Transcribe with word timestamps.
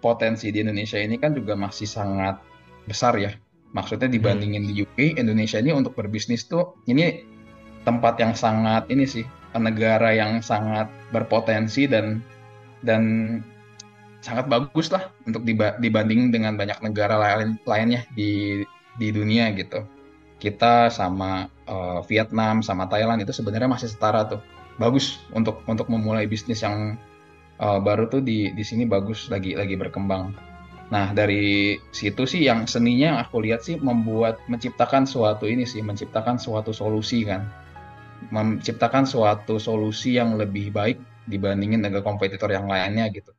potensi 0.00 0.48
di 0.48 0.64
Indonesia 0.64 0.96
ini 0.96 1.20
kan 1.20 1.36
juga 1.36 1.54
masih 1.54 1.86
sangat 1.86 2.40
besar 2.88 3.16
ya. 3.20 3.32
Maksudnya 3.70 4.10
dibandingin 4.10 4.66
di 4.66 4.82
UK, 4.82 5.20
Indonesia 5.20 5.62
ini 5.62 5.70
untuk 5.70 5.94
berbisnis 5.94 6.48
tuh 6.50 6.74
ini 6.90 7.22
tempat 7.86 8.18
yang 8.18 8.34
sangat 8.34 8.90
ini 8.90 9.06
sih 9.06 9.24
negara 9.56 10.10
yang 10.14 10.42
sangat 10.42 10.90
berpotensi 11.14 11.86
dan 11.86 12.22
dan 12.82 13.02
sangat 14.20 14.46
bagus 14.52 14.92
lah 14.92 15.08
untuk 15.24 15.42
dibanding 15.80 16.28
dengan 16.28 16.54
banyak 16.54 16.78
negara 16.84 17.16
lain 17.16 17.56
lainnya 17.64 18.04
di 18.12 18.62
di 19.00 19.08
dunia 19.10 19.50
gitu. 19.56 19.82
Kita 20.40 20.88
sama 20.88 21.48
uh, 21.68 22.00
Vietnam 22.08 22.64
sama 22.64 22.88
Thailand 22.88 23.20
itu 23.20 23.32
sebenarnya 23.32 23.68
masih 23.68 23.88
setara 23.92 24.28
tuh. 24.28 24.40
Bagus 24.80 25.20
untuk 25.36 25.60
untuk 25.68 25.88
memulai 25.92 26.24
bisnis 26.24 26.64
yang 26.64 26.96
uh, 27.60 27.78
baru 27.78 28.08
tuh 28.08 28.24
di 28.24 28.50
di 28.56 28.64
sini 28.64 28.88
bagus 28.88 29.28
lagi 29.28 29.54
lagi 29.54 29.76
berkembang. 29.76 30.32
Nah, 30.90 31.14
dari 31.14 31.78
situ 31.94 32.26
sih 32.26 32.42
yang 32.42 32.66
seninya 32.66 33.14
yang 33.14 33.18
aku 33.22 33.38
lihat 33.46 33.62
sih 33.62 33.78
membuat 33.78 34.42
menciptakan 34.50 35.06
suatu 35.06 35.46
ini 35.46 35.62
sih, 35.62 35.78
menciptakan 35.86 36.34
suatu 36.34 36.74
solusi 36.74 37.22
kan. 37.22 37.46
Menciptakan 38.34 39.06
suatu 39.06 39.62
solusi 39.62 40.18
yang 40.18 40.34
lebih 40.34 40.74
baik 40.74 40.98
dibandingin 41.30 41.86
dengan 41.86 42.02
kompetitor 42.02 42.50
yang 42.50 42.66
lainnya 42.66 43.06
gitu. 43.14 43.30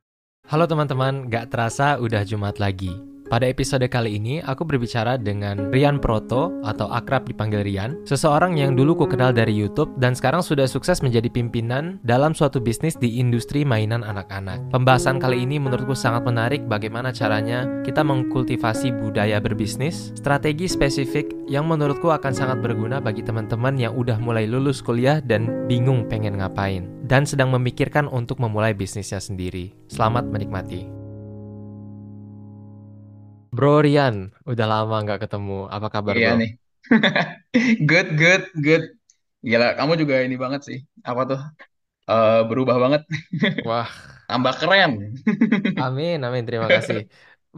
Halo 0.48 0.64
teman-teman, 0.64 1.28
gak 1.28 1.52
terasa 1.52 2.00
udah 2.00 2.24
Jumat 2.24 2.56
lagi. 2.56 3.11
Pada 3.32 3.48
episode 3.48 3.88
kali 3.88 4.20
ini, 4.20 4.44
aku 4.44 4.68
berbicara 4.68 5.16
dengan 5.16 5.72
Rian 5.72 6.04
Proto 6.04 6.52
atau 6.68 6.92
akrab 6.92 7.24
dipanggil 7.24 7.64
Rian, 7.64 8.04
seseorang 8.04 8.60
yang 8.60 8.76
dulu 8.76 8.92
ku 9.00 9.06
kenal 9.08 9.32
dari 9.32 9.56
YouTube 9.56 9.96
dan 9.96 10.12
sekarang 10.12 10.44
sudah 10.44 10.68
sukses 10.68 11.00
menjadi 11.00 11.32
pimpinan 11.32 11.96
dalam 12.04 12.36
suatu 12.36 12.60
bisnis 12.60 13.00
di 13.00 13.24
industri 13.24 13.64
mainan 13.64 14.04
anak-anak. 14.04 14.76
Pembahasan 14.76 15.16
kali 15.16 15.48
ini 15.48 15.64
menurutku 15.64 15.96
sangat 15.96 16.28
menarik 16.28 16.68
bagaimana 16.68 17.16
caranya 17.16 17.64
kita 17.88 18.04
mengkultivasi 18.04 19.00
budaya 19.00 19.40
berbisnis, 19.40 20.12
strategi 20.20 20.68
spesifik 20.68 21.32
yang 21.48 21.72
menurutku 21.72 22.12
akan 22.12 22.36
sangat 22.36 22.60
berguna 22.60 23.00
bagi 23.00 23.24
teman-teman 23.24 23.80
yang 23.80 23.96
udah 23.96 24.20
mulai 24.20 24.44
lulus 24.44 24.84
kuliah 24.84 25.24
dan 25.24 25.72
bingung 25.72 26.04
pengen 26.12 26.36
ngapain, 26.36 26.84
dan 27.08 27.24
sedang 27.24 27.48
memikirkan 27.56 28.12
untuk 28.12 28.44
memulai 28.44 28.76
bisnisnya 28.76 29.24
sendiri. 29.24 29.72
Selamat 29.88 30.28
menikmati. 30.28 31.01
Bro 33.56 33.72
Rian, 33.86 34.16
udah 34.52 34.66
lama 34.72 34.96
nggak 35.04 35.22
ketemu. 35.24 35.58
Apa 35.76 35.88
kabar 35.96 36.16
Iya 36.16 36.28
bro? 36.28 36.38
nih. 36.40 36.50
Good, 37.90 38.08
good, 38.22 38.44
good. 38.66 38.84
Gila, 39.50 39.68
kamu 39.80 39.94
juga 40.02 40.16
ini 40.26 40.36
banget 40.44 40.62
sih. 40.68 40.80
Apa 41.10 41.22
tuh? 41.30 41.40
Eh, 42.12 42.40
berubah 42.50 42.78
banget. 42.84 43.02
Wah, 43.64 43.90
Tambah 44.30 44.54
keren. 44.62 44.92
amin, 45.80 46.16
amin. 46.26 46.44
Terima 46.48 46.70
kasih. 46.76 47.00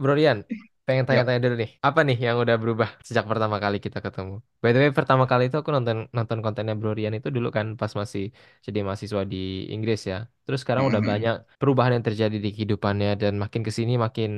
Bro 0.00 0.12
Rian, 0.18 0.38
pengen 0.86 1.04
Yap. 1.10 1.28
tanya-tanya 1.28 1.40
dulu 1.44 1.54
nih. 1.62 1.70
Apa 1.86 2.00
nih 2.06 2.16
yang 2.26 2.36
udah 2.42 2.56
berubah 2.62 2.88
sejak 3.06 3.24
pertama 3.30 3.56
kali 3.64 3.76
kita 3.84 3.98
ketemu? 4.06 4.32
By 4.62 4.70
the 4.74 4.78
way, 4.82 4.90
pertama 4.98 5.24
kali 5.30 5.42
itu 5.48 5.56
aku 5.60 5.70
nonton 5.76 5.96
nonton 6.16 6.38
kontennya 6.44 6.74
Bro 6.80 6.90
Rian 6.98 7.14
itu 7.18 7.28
dulu 7.36 7.48
kan 7.56 7.66
pas 7.80 7.92
masih 8.00 8.22
jadi 8.66 8.78
mahasiswa 8.86 9.22
di 9.32 9.36
Inggris 9.74 10.00
ya. 10.10 10.16
Terus 10.44 10.58
sekarang 10.62 10.84
udah 10.90 11.02
Mhm. 11.02 11.04
banyak 11.10 11.34
perubahan 11.60 11.92
yang 11.96 12.04
terjadi 12.08 12.36
di 12.44 12.48
kehidupannya 12.54 13.08
dan 13.22 13.32
makin 13.42 13.62
ke 13.66 13.72
sini 13.78 13.92
makin 14.04 14.30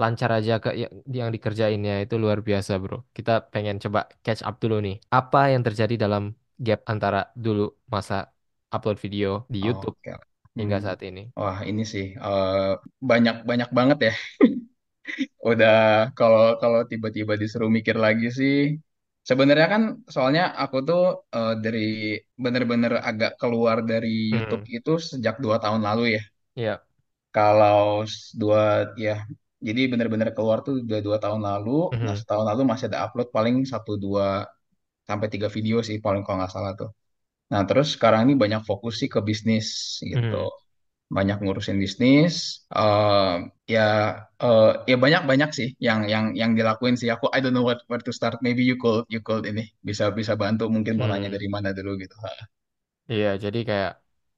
lancar 0.00 0.30
aja 0.38 0.52
ke 0.64 0.68
yang, 0.82 0.92
yang 1.18 1.30
dikerjainnya 1.34 1.92
itu 2.04 2.14
luar 2.22 2.38
biasa, 2.48 2.72
Bro. 2.82 2.96
Kita 3.16 3.30
pengen 3.52 3.76
coba 3.84 4.00
catch 4.24 4.42
up 4.48 4.54
dulu 4.62 4.74
nih. 4.86 4.94
Apa 5.16 5.38
yang 5.52 5.62
terjadi 5.66 5.94
dalam 6.04 6.22
gap 6.66 6.80
antara 6.92 7.18
dulu 7.44 7.62
masa 7.94 8.14
upload 8.74 8.96
video 9.04 9.28
di 9.52 9.58
YouTube 9.66 9.96
Oke. 9.98 10.10
hingga 10.58 10.76
Hmm. 10.76 10.86
saat 10.86 11.00
ini? 11.08 11.20
Wah, 11.38 11.58
ini 11.70 11.82
sih 11.92 12.04
eh, 12.24 12.70
banyak 13.10 13.34
banyak 13.50 13.68
banget 13.78 13.98
ya. 14.08 14.12
Udah 15.50 15.74
kalau 16.18 16.40
kalau 16.62 16.80
tiba-tiba 16.90 17.32
disuruh 17.42 17.70
mikir 17.76 17.96
lagi 18.06 18.26
sih, 18.38 18.54
sebenarnya 19.28 19.66
kan 19.74 19.82
soalnya 20.14 20.42
aku 20.62 20.76
tuh 20.88 21.00
eh, 21.36 21.52
dari 21.64 21.80
bener-bener 22.44 22.92
agak 23.08 23.30
keluar 23.40 23.76
dari 23.90 24.08
YouTube 24.34 24.62
Hmm, 24.62 24.66
itu 24.76 24.90
sejak 25.10 25.34
dua 25.44 25.56
tahun 25.62 25.82
lalu 25.88 26.02
ya. 26.16 26.22
ya. 26.56 26.84
Kalau 27.36 27.80
s- 28.12 28.32
dua 28.40 28.62
ya, 29.06 29.14
jadi 29.68 29.80
bener-bener 29.92 30.28
keluar 30.36 30.58
tuh 30.66 30.74
udah 30.86 31.00
dua 31.06 31.16
tahun 31.24 31.42
lalu. 31.48 31.70
Nah 32.04 32.14
Mhm, 32.14 32.20
setahun 32.20 32.46
lalu 32.50 32.62
masih 32.70 32.86
ada 32.90 32.98
upload 33.06 33.28
paling 33.36 33.56
satu 33.72 33.92
dua 34.04 34.26
sampai 35.08 35.28
tiga 35.34 35.48
video 35.56 35.76
sih 35.88 35.96
paling 36.06 36.22
kalau 36.26 36.38
nggak 36.40 36.52
salah 36.56 36.72
tuh. 36.80 36.90
Nah 37.52 37.62
terus 37.68 37.88
sekarang 37.96 38.20
ini 38.26 38.34
banyak 38.44 38.62
fokus 38.70 38.94
sih 39.02 39.08
ke 39.14 39.20
bisnis 39.28 39.66
gitu, 40.12 40.34
mhm. 40.34 40.50
banyak 41.16 41.36
ngurusin 41.42 41.78
bisnis. 41.84 42.34
eh 42.78 43.32
ya 43.74 43.80
eh 44.44 44.68
ya 44.90 44.96
banyak 45.04 45.22
banyak 45.30 45.50
sih 45.58 45.68
yang 45.86 46.00
yang 46.12 46.24
yang 46.40 46.50
dilakuin 46.58 46.96
sih. 47.00 47.08
Aku 47.14 47.26
I 47.36 47.38
don't 47.42 47.54
know 47.56 47.66
what 47.70 47.80
where 47.90 48.02
to 48.08 48.12
start. 48.18 48.36
Maybe 48.46 48.62
you 48.70 48.76
could 48.82 49.04
you 49.14 49.20
could 49.28 49.44
ini 49.50 49.62
bisa 49.88 50.04
bisa 50.18 50.34
bantu 50.42 50.64
mungkin 50.74 50.94
mau 51.00 51.08
nanya 51.12 51.28
Hmm. 51.28 51.36
dari 51.36 51.48
mana 51.56 51.68
dulu 51.78 51.90
gitu. 52.04 52.16
Iya, 53.12 53.26
jadi 53.44 53.58
kayak 53.68 53.90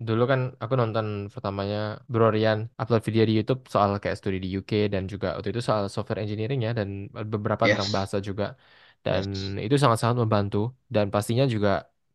dulu 0.08 0.22
kan 0.30 0.40
aku 0.62 0.74
nonton 0.80 1.06
pertamanya 1.32 1.76
Bro 2.12 2.26
Rian 2.34 2.58
upload 2.80 3.02
video 3.08 3.22
di 3.28 3.32
YouTube 3.38 3.60
soal 3.72 3.90
kayak 4.02 4.16
studi 4.20 4.38
di 4.44 4.48
UK 4.58 4.70
dan 4.92 5.02
juga 5.12 5.26
waktu 5.36 5.48
itu 5.52 5.60
soal 5.68 5.84
software 5.94 6.20
engineering 6.24 6.60
ya 6.66 6.70
dan 6.78 6.88
beberapa 7.34 7.64
tentang 7.70 7.88
Yes, 7.88 7.96
bahasa 7.96 8.16
juga 8.28 8.44
dan 9.04 9.24
yes. 9.30 9.56
itu 9.64 9.74
sangat-sangat 9.82 10.16
membantu 10.22 10.58
dan 10.94 11.06
pastinya 11.14 11.44
juga 11.54 11.68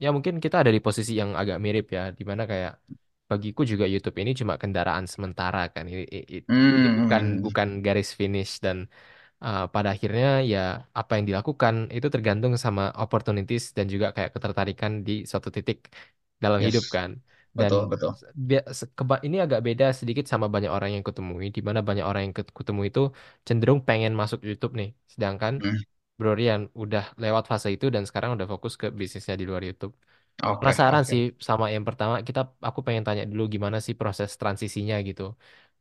ya 0.04 0.08
mungkin 0.16 0.34
kita 0.44 0.56
ada 0.62 0.72
di 0.76 0.82
posisi 0.86 1.12
yang 1.22 1.32
agak 1.42 1.58
mirip 1.66 1.86
ya 1.98 2.02
di 2.20 2.24
mana 2.30 2.44
kayak 2.52 2.72
bagiku 3.30 3.62
juga 3.72 3.86
YouTube 3.94 4.16
ini 4.22 4.32
cuma 4.40 4.54
kendaraan 4.62 5.06
sementara 5.14 5.60
kan 5.74 5.84
ini, 5.92 6.04
ini, 6.16 6.38
ini 6.78 6.88
bukan 7.00 7.24
Hmm, 7.30 7.46
bukan 7.46 7.68
garis 7.86 8.10
finish 8.20 8.52
dan 8.66 8.78
uh, 9.46 9.62
pada 9.74 9.90
akhirnya 9.96 10.28
ya 10.52 10.60
apa 11.00 11.12
yang 11.18 11.26
dilakukan 11.30 11.76
itu 11.96 12.08
tergantung 12.14 12.54
sama 12.66 12.84
opportunities 13.04 13.64
dan 13.78 13.86
juga 13.94 14.08
kayak 14.16 14.32
ketertarikan 14.36 14.92
di 15.08 15.14
suatu 15.30 15.50
titik 15.56 15.78
dalam 16.44 16.60
hidup 16.68 16.84
yes. 16.84 16.96
kan. 16.96 17.10
Dan 17.60 17.74
Betul 17.74 17.88
betul. 17.92 18.14
ini 19.28 19.36
agak 19.46 19.60
beda 19.68 19.86
sedikit 20.00 20.26
sama 20.32 20.48
banyak 20.56 20.72
orang 20.76 20.90
yang 20.96 21.04
kutemui, 21.08 21.46
di 21.56 21.62
mana 21.68 21.80
banyak 21.88 22.06
orang 22.10 22.22
yang 22.26 22.34
kutemui 22.58 22.88
itu 22.92 23.02
cenderung 23.48 23.80
pengen 23.88 24.12
masuk 24.22 24.40
YouTube 24.48 24.74
nih. 24.80 24.90
Sedangkan 25.14 25.54
Hmm, 25.60 25.82
Bro 26.20 26.32
Rian 26.40 26.62
udah 26.84 27.04
lewat 27.24 27.46
fase 27.52 27.70
itu 27.76 27.86
dan 27.96 28.04
sekarang 28.10 28.32
udah 28.38 28.48
fokus 28.54 28.74
ke 28.82 28.88
bisnisnya 29.02 29.36
di 29.42 29.46
luar 29.50 29.64
YouTube. 29.70 29.94
Oke 30.44 30.60
Penasaran 30.60 31.04
oke. 31.08 31.12
sih 31.12 31.22
sama 31.50 31.66
yang 31.76 31.86
pertama, 31.90 32.16
kita 32.28 32.42
aku 32.68 32.80
pengen 32.88 33.04
tanya 33.08 33.24
dulu 33.32 33.44
gimana 33.56 33.78
sih 33.86 33.96
proses 34.02 34.30
transisinya 34.42 34.96
gitu. 35.10 35.24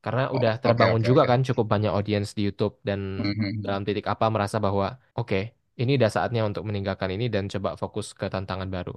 Karena 0.05 0.23
udah 0.37 0.53
Oh, 0.53 0.61
Oke 0.65 0.65
terbangun 0.65 1.03
oke 1.03 1.09
juga 1.09 1.23
oke. 1.23 1.29
kan 1.31 1.41
cukup 1.49 1.67
banyak 1.75 1.91
audiens 1.97 2.29
di 2.37 2.43
YouTube 2.49 2.75
dan 2.89 3.01
Mhm. 3.19 3.65
dalam 3.65 3.83
titik 3.89 4.07
apa 4.13 4.27
merasa 4.35 4.59
bahwa 4.67 4.87
oke, 5.19 5.37
ini 5.81 5.91
udah 5.99 6.11
saatnya 6.17 6.43
untuk 6.49 6.63
meninggalkan 6.69 7.11
ini 7.17 7.25
dan 7.35 7.45
coba 7.55 7.71
fokus 7.83 8.07
ke 8.21 8.27
tantangan 8.35 8.69
baru. 8.77 8.93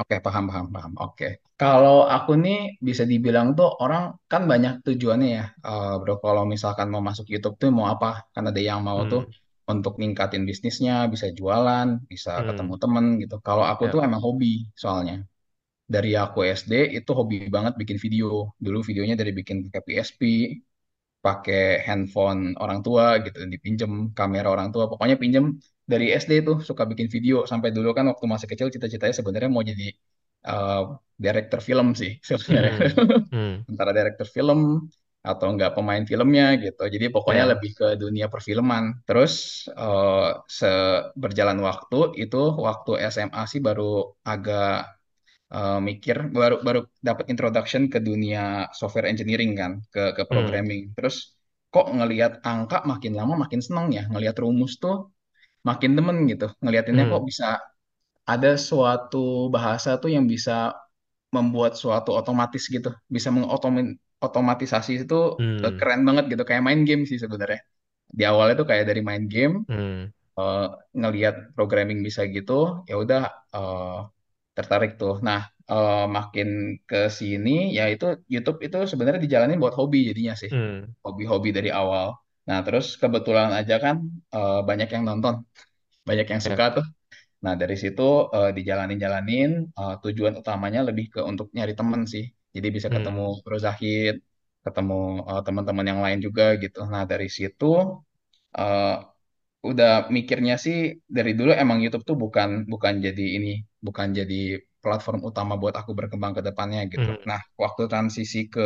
Oke, 0.00 0.14
paham, 0.24 0.44
paham, 0.50 0.66
paham. 0.74 0.92
Oke. 1.04 1.24
Kalau 1.60 1.96
aku 2.14 2.30
nih 2.44 2.56
bisa 2.88 3.02
dibilang 3.12 3.46
tuh 3.58 3.68
orang 3.82 4.02
kan 4.30 4.42
banyak 4.52 4.72
tujuannya 4.86 5.28
ya, 5.38 5.44
eh, 5.66 5.92
bro. 6.00 6.12
Kalau 6.24 6.42
misalkan 6.52 6.86
mau 6.92 7.02
masuk 7.08 7.26
YouTube 7.32 7.54
tuh 7.62 7.68
mau 7.78 7.86
apa? 7.94 8.06
Kan 8.34 8.44
ada 8.50 8.60
yang 8.68 8.80
mau 8.88 9.00
tuh 9.12 9.20
Hmm, 9.20 9.32
untuk 9.72 9.92
ningkatin 10.00 10.42
bisnisnya, 10.50 10.92
bisa 11.12 11.26
jualan, 11.38 11.88
bisa 12.12 12.30
ketemu 12.46 12.72
hmm, 12.72 12.82
temen 12.82 13.04
gitu. 13.22 13.34
Kalau 13.46 13.64
aku 13.72 13.82
ya, 13.82 13.90
tuh 13.92 14.00
emang 14.06 14.20
hobi 14.26 14.46
soalnya. 14.82 15.14
Dari 15.94 16.10
aku 16.24 16.38
SD 16.60 16.72
itu 16.98 17.10
hobi 17.18 17.36
banget 17.56 17.74
bikin 17.80 17.98
video. 18.04 18.26
Dulu 18.64 18.78
videonya 18.88 19.16
dari 19.20 19.32
bikin 19.38 19.56
pakai 19.66 19.82
PSP, 19.86 20.20
pakai 21.24 21.58
handphone 21.86 22.40
orang 22.62 22.78
tua 22.86 23.04
gitu, 23.24 23.38
dipinjem 23.52 23.92
kamera 24.18 24.48
orang 24.54 24.68
tua. 24.74 24.84
Pokoknya 24.90 25.16
pinjem 25.22 25.44
dari 25.92 26.06
SD 26.22 26.32
tuh 26.48 26.56
suka 26.68 26.82
bikin 26.90 27.08
video. 27.14 27.36
Sampai 27.50 27.68
dulu 27.76 27.88
kan 27.96 28.04
waktu 28.10 28.24
masih 28.32 28.48
kecil 28.50 28.68
cita-citanya 28.74 29.14
sebenarnya 29.20 29.50
mau 29.54 29.64
jadi 29.70 29.86
uh, 30.50 30.82
director 31.24 31.60
film 31.68 31.86
sih 32.00 32.12
sebenarnya. 32.28 32.72
hmm, 33.32 33.32
hmm, 33.32 33.54
Antara 33.70 33.90
director 33.98 34.26
film 34.36 34.60
atau 35.30 35.46
enggak 35.52 35.70
pemain 35.76 36.04
filmnya 36.10 36.44
gitu. 36.64 36.82
Jadi 36.94 37.06
pokoknya 37.14 37.44
ya, 37.44 37.50
lebih 37.52 37.70
ke 37.78 37.86
dunia 38.02 38.26
perfilman. 38.32 38.84
Terus 39.08 39.32
uh, 39.76 40.40
se- 40.48 41.10
berjalan 41.22 41.58
waktu 41.68 41.96
itu 42.22 42.38
waktu 42.66 42.90
SMA 43.12 43.42
sih 43.52 43.60
baru 43.68 44.14
agak 44.24 44.98
uh, 45.54 45.78
mikir 45.88 46.16
baru 46.38 46.56
baru 46.66 46.80
dapat 47.08 47.24
introduction 47.32 47.82
ke 47.92 47.98
dunia 48.08 48.68
software 48.78 49.08
engineering 49.12 49.52
kan 49.60 49.72
ke 49.92 50.02
ke 50.16 50.22
hmm, 50.30 50.30
programming 50.30 50.82
terus 50.96 51.16
kok 51.72 51.86
ngelihat 51.96 52.40
angka 52.44 52.78
makin 52.90 53.12
lama 53.18 53.34
makin 53.44 53.60
seneng 53.66 53.86
ya 53.92 54.02
ngelihat 54.12 54.36
rumus 54.40 54.72
tuh 54.80 55.12
makin 55.64 55.90
demen 55.96 56.16
gitu 56.30 56.46
ngeliatinnya 56.62 57.04
kok 57.10 57.20
hmm, 57.20 57.28
bisa 57.30 57.46
ada 58.28 58.50
suatu 58.60 59.48
bahasa 59.54 59.96
tuh 60.02 60.10
yang 60.16 60.24
bisa 60.28 60.76
membuat 61.34 61.76
suatu 61.76 62.10
otomatis 62.16 62.64
gitu 62.68 62.90
bisa 63.08 63.28
mengotomatisasi 63.34 65.04
itu 65.04 65.18
eh, 65.64 65.72
hmm, 65.72 65.76
keren 65.78 66.00
banget 66.08 66.24
gitu 66.32 66.42
kayak 66.48 66.62
main 66.64 66.80
game 66.88 67.02
sih 67.10 67.18
sebenarnya 67.20 67.60
di 68.08 68.22
awalnya 68.24 68.54
tuh 68.60 68.68
kayak 68.70 68.84
dari 68.90 69.02
main 69.04 69.24
game 69.28 69.54
hmm, 69.68 70.00
eh, 70.40 70.66
ngelihat 71.00 71.34
programming 71.56 72.00
bisa 72.06 72.24
gitu 72.28 72.52
ya 72.88 72.94
udah 73.02 73.22
eh, 73.56 73.98
tertarik 74.58 74.90
tuh. 74.98 75.22
Nah, 75.22 75.40
eh, 75.70 76.06
makin 76.16 76.48
ke 76.82 77.06
sini 77.18 77.50
ya 77.78 77.86
itu 77.94 78.04
YouTube 78.26 78.58
itu 78.66 78.76
sebenarnya 78.90 79.20
dijalanin 79.22 79.62
buat 79.62 79.74
hobi 79.78 80.10
jadinya 80.10 80.34
sih. 80.34 80.50
Hmm. 80.50 80.90
Hobi-hobi 81.06 81.50
dari 81.54 81.70
awal. 81.70 82.06
Nah, 82.48 82.58
terus 82.66 82.86
kebetulan 83.02 83.50
aja 83.58 83.74
kan 83.84 83.96
eh, 84.36 84.60
banyak 84.68 84.88
yang 84.94 85.04
nonton, 85.08 85.34
banyak 86.08 86.26
yang 86.32 86.42
Ya. 86.44 86.48
suka 86.48 86.64
tuh. 86.76 86.86
Nah, 87.44 87.54
dari 87.62 87.76
situ 87.82 88.02
eh, 88.36 88.50
dijalanin-jalanin 88.58 89.50
eh, 89.80 89.94
tujuan 90.04 90.34
utamanya 90.42 90.80
lebih 90.88 91.06
ke 91.14 91.20
untuk 91.30 91.48
nyari 91.56 91.74
temen 91.80 92.02
sih. 92.14 92.24
Jadi 92.56 92.68
bisa 92.76 92.88
ketemu 92.96 93.22
Hmm. 93.22 93.40
Bro 93.44 93.58
Zahid, 93.66 94.14
ketemu 94.66 94.94
eh, 95.30 95.42
teman-teman 95.46 95.86
yang 95.92 96.00
lain 96.06 96.20
juga 96.26 96.44
gitu. 96.64 96.78
Nah, 96.92 97.02
dari 97.12 97.28
situ 97.38 97.66
eh, 98.58 98.94
udah 99.70 99.90
mikirnya 100.16 100.54
sih 100.64 100.76
dari 101.16 101.32
dulu 101.38 101.50
emang 101.64 101.78
YouTube 101.84 102.04
tuh 102.10 102.16
bukan 102.24 102.48
bukan 102.72 102.94
jadi 103.06 103.24
ini, 103.38 103.50
bukan 103.86 104.08
jadi 104.18 104.34
platform 104.82 105.20
utama 105.30 105.54
buat 105.62 105.74
aku 105.80 105.92
berkembang 105.98 106.32
ke 106.38 106.42
depannya 106.48 106.80
gitu. 106.94 107.08
Hmm. 107.08 107.28
Nah, 107.30 107.40
waktu 107.62 107.82
transisi 107.92 108.38
ke 108.54 108.62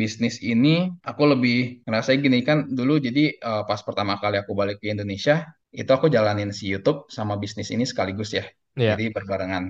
bisnis 0.00 0.36
ini, 0.52 0.68
aku 1.08 1.22
lebih 1.32 1.54
ngerasain 1.86 2.20
gini 2.26 2.38
kan 2.48 2.58
dulu 2.78 2.92
jadi 3.06 3.22
eh, 3.48 3.62
pas 3.68 3.80
pertama 3.86 4.14
kali 4.22 4.36
aku 4.42 4.52
balik 4.60 4.76
ke 4.82 4.86
Indonesia, 4.94 5.34
itu 5.80 5.90
aku 5.96 6.06
jalanin 6.16 6.50
si 6.58 6.64
YouTube 6.72 6.98
sama 7.16 7.34
bisnis 7.42 7.68
ini 7.74 7.84
sekaligus 7.90 8.30
ya. 8.38 8.44
Jadi 8.88 9.02
Ya. 9.04 9.14
berbarengan. 9.16 9.64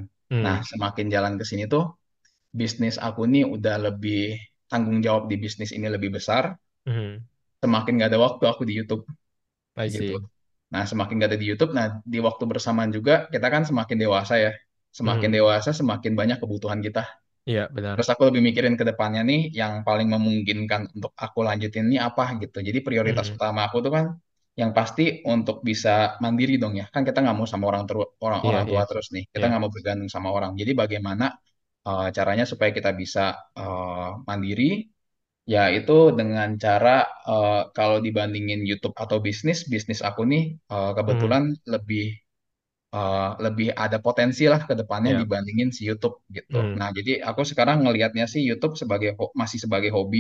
Nah, 0.44 0.56
Hmm. 0.56 0.66
semakin 0.70 1.06
jalan 1.14 1.32
ke 1.40 1.44
sini 1.50 1.64
tuh 1.74 1.84
bisnis 2.60 2.96
aku 3.06 3.22
nih 3.32 3.44
udah 3.54 3.76
lebih 3.86 4.20
tanggung 4.70 4.98
jawab 5.06 5.24
di 5.30 5.36
bisnis 5.44 5.70
ini 5.76 5.86
lebih 5.96 6.10
besar, 6.18 6.44
Hmm. 6.86 7.26
semakin 7.62 7.92
gak 8.00 8.08
ada 8.12 8.20
waktu 8.26 8.44
aku 8.52 8.62
di 8.68 8.72
YouTube 8.78 9.02
I 9.76 9.88
gitu. 9.96 10.14
see. 10.14 10.26
Nah, 10.74 10.84
semakin 10.90 11.14
gak 11.22 11.30
ada 11.34 11.40
di 11.42 11.46
YouTube, 11.50 11.72
nah 11.78 11.86
di 12.04 12.18
waktu 12.26 12.44
bersamaan 12.50 12.90
juga 12.96 13.14
kita 13.34 13.48
kan 13.54 13.62
semakin 13.70 13.98
dewasa 14.04 14.34
ya. 14.44 14.52
Semakin 14.98 15.30
Hmm. 15.30 15.36
dewasa, 15.36 15.70
semakin 15.80 16.12
banyak 16.20 16.38
kebutuhan 16.42 16.80
kita. 16.86 17.04
Iya, 17.48 17.62
benar. 17.76 17.98
Terus 17.98 18.08
aku 18.12 18.22
lebih 18.28 18.42
mikirin 18.48 18.74
ke 18.80 18.84
depannya 18.90 19.20
nih, 19.30 19.40
yang 19.60 19.72
paling 19.88 20.08
memungkinkan 20.14 20.82
untuk 20.96 21.12
aku 21.24 21.38
lanjutin 21.48 21.88
ini 21.88 21.96
apa 22.08 22.22
gitu. 22.42 22.58
Jadi 22.68 22.78
prioritas 22.86 23.26
Hmm. 23.26 23.36
utama 23.36 23.60
aku 23.68 23.76
tuh 23.84 23.92
kan 23.96 24.06
yang 24.60 24.70
pasti 24.76 25.02
untuk 25.32 25.56
bisa 25.68 26.16
mandiri 26.24 26.54
dong 26.62 26.74
ya. 26.80 26.84
Kan 26.94 27.02
kita 27.08 27.18
nggak 27.24 27.36
mau 27.38 27.48
sama 27.52 27.64
orang 27.72 27.84
teru- 27.88 28.12
orang 28.26 28.42
Iya, 28.42 28.48
orang 28.48 28.64
iya. 28.68 28.70
tua 28.70 28.82
terus 28.88 29.06
nih. 29.16 29.24
Kita 29.32 29.44
Iya. 29.44 29.48
nggak 29.48 29.62
mau 29.64 29.72
bergantung 29.76 30.10
sama 30.12 30.28
orang. 30.36 30.52
Jadi 30.60 30.72
bagaimana 30.82 31.24
eh, 31.88 32.08
caranya 32.16 32.44
supaya 32.52 32.70
kita 32.78 32.90
bisa 33.02 33.22
eh, 33.58 34.08
mandiri 34.28 34.64
Ya, 35.54 35.62
itu 35.78 35.92
dengan 36.18 36.48
cara 36.64 36.90
eh, 37.30 37.60
kalau 37.76 37.98
dibandingin 38.06 38.60
YouTube 38.70 38.96
atau 39.04 39.18
bisnis, 39.26 39.58
bisnis 39.72 40.00
aku 40.08 40.22
nih 40.32 40.42
Hmm. 41.06 41.36
kebetulan 41.36 41.42
lebih 41.74 42.04
eh, 42.94 43.28
lebih 43.44 43.68
ada 43.84 43.96
potensi 44.06 44.42
lah 44.52 44.60
ke 44.68 44.74
depannya 44.80 45.10
Iya. 45.10 45.20
dibandingin 45.20 45.68
si 45.76 45.82
YouTube 45.88 46.16
gitu. 46.36 46.56
Hmm. 46.56 46.78
Nah, 46.78 46.88
jadi 46.96 47.10
aku 47.28 47.42
sekarang 47.50 47.76
ngelihatnya 47.84 48.24
sih 48.32 48.42
YouTube 48.48 48.74
sebagai 48.82 49.10
masih 49.40 49.58
sebagai 49.64 49.90
hobi, 49.96 50.18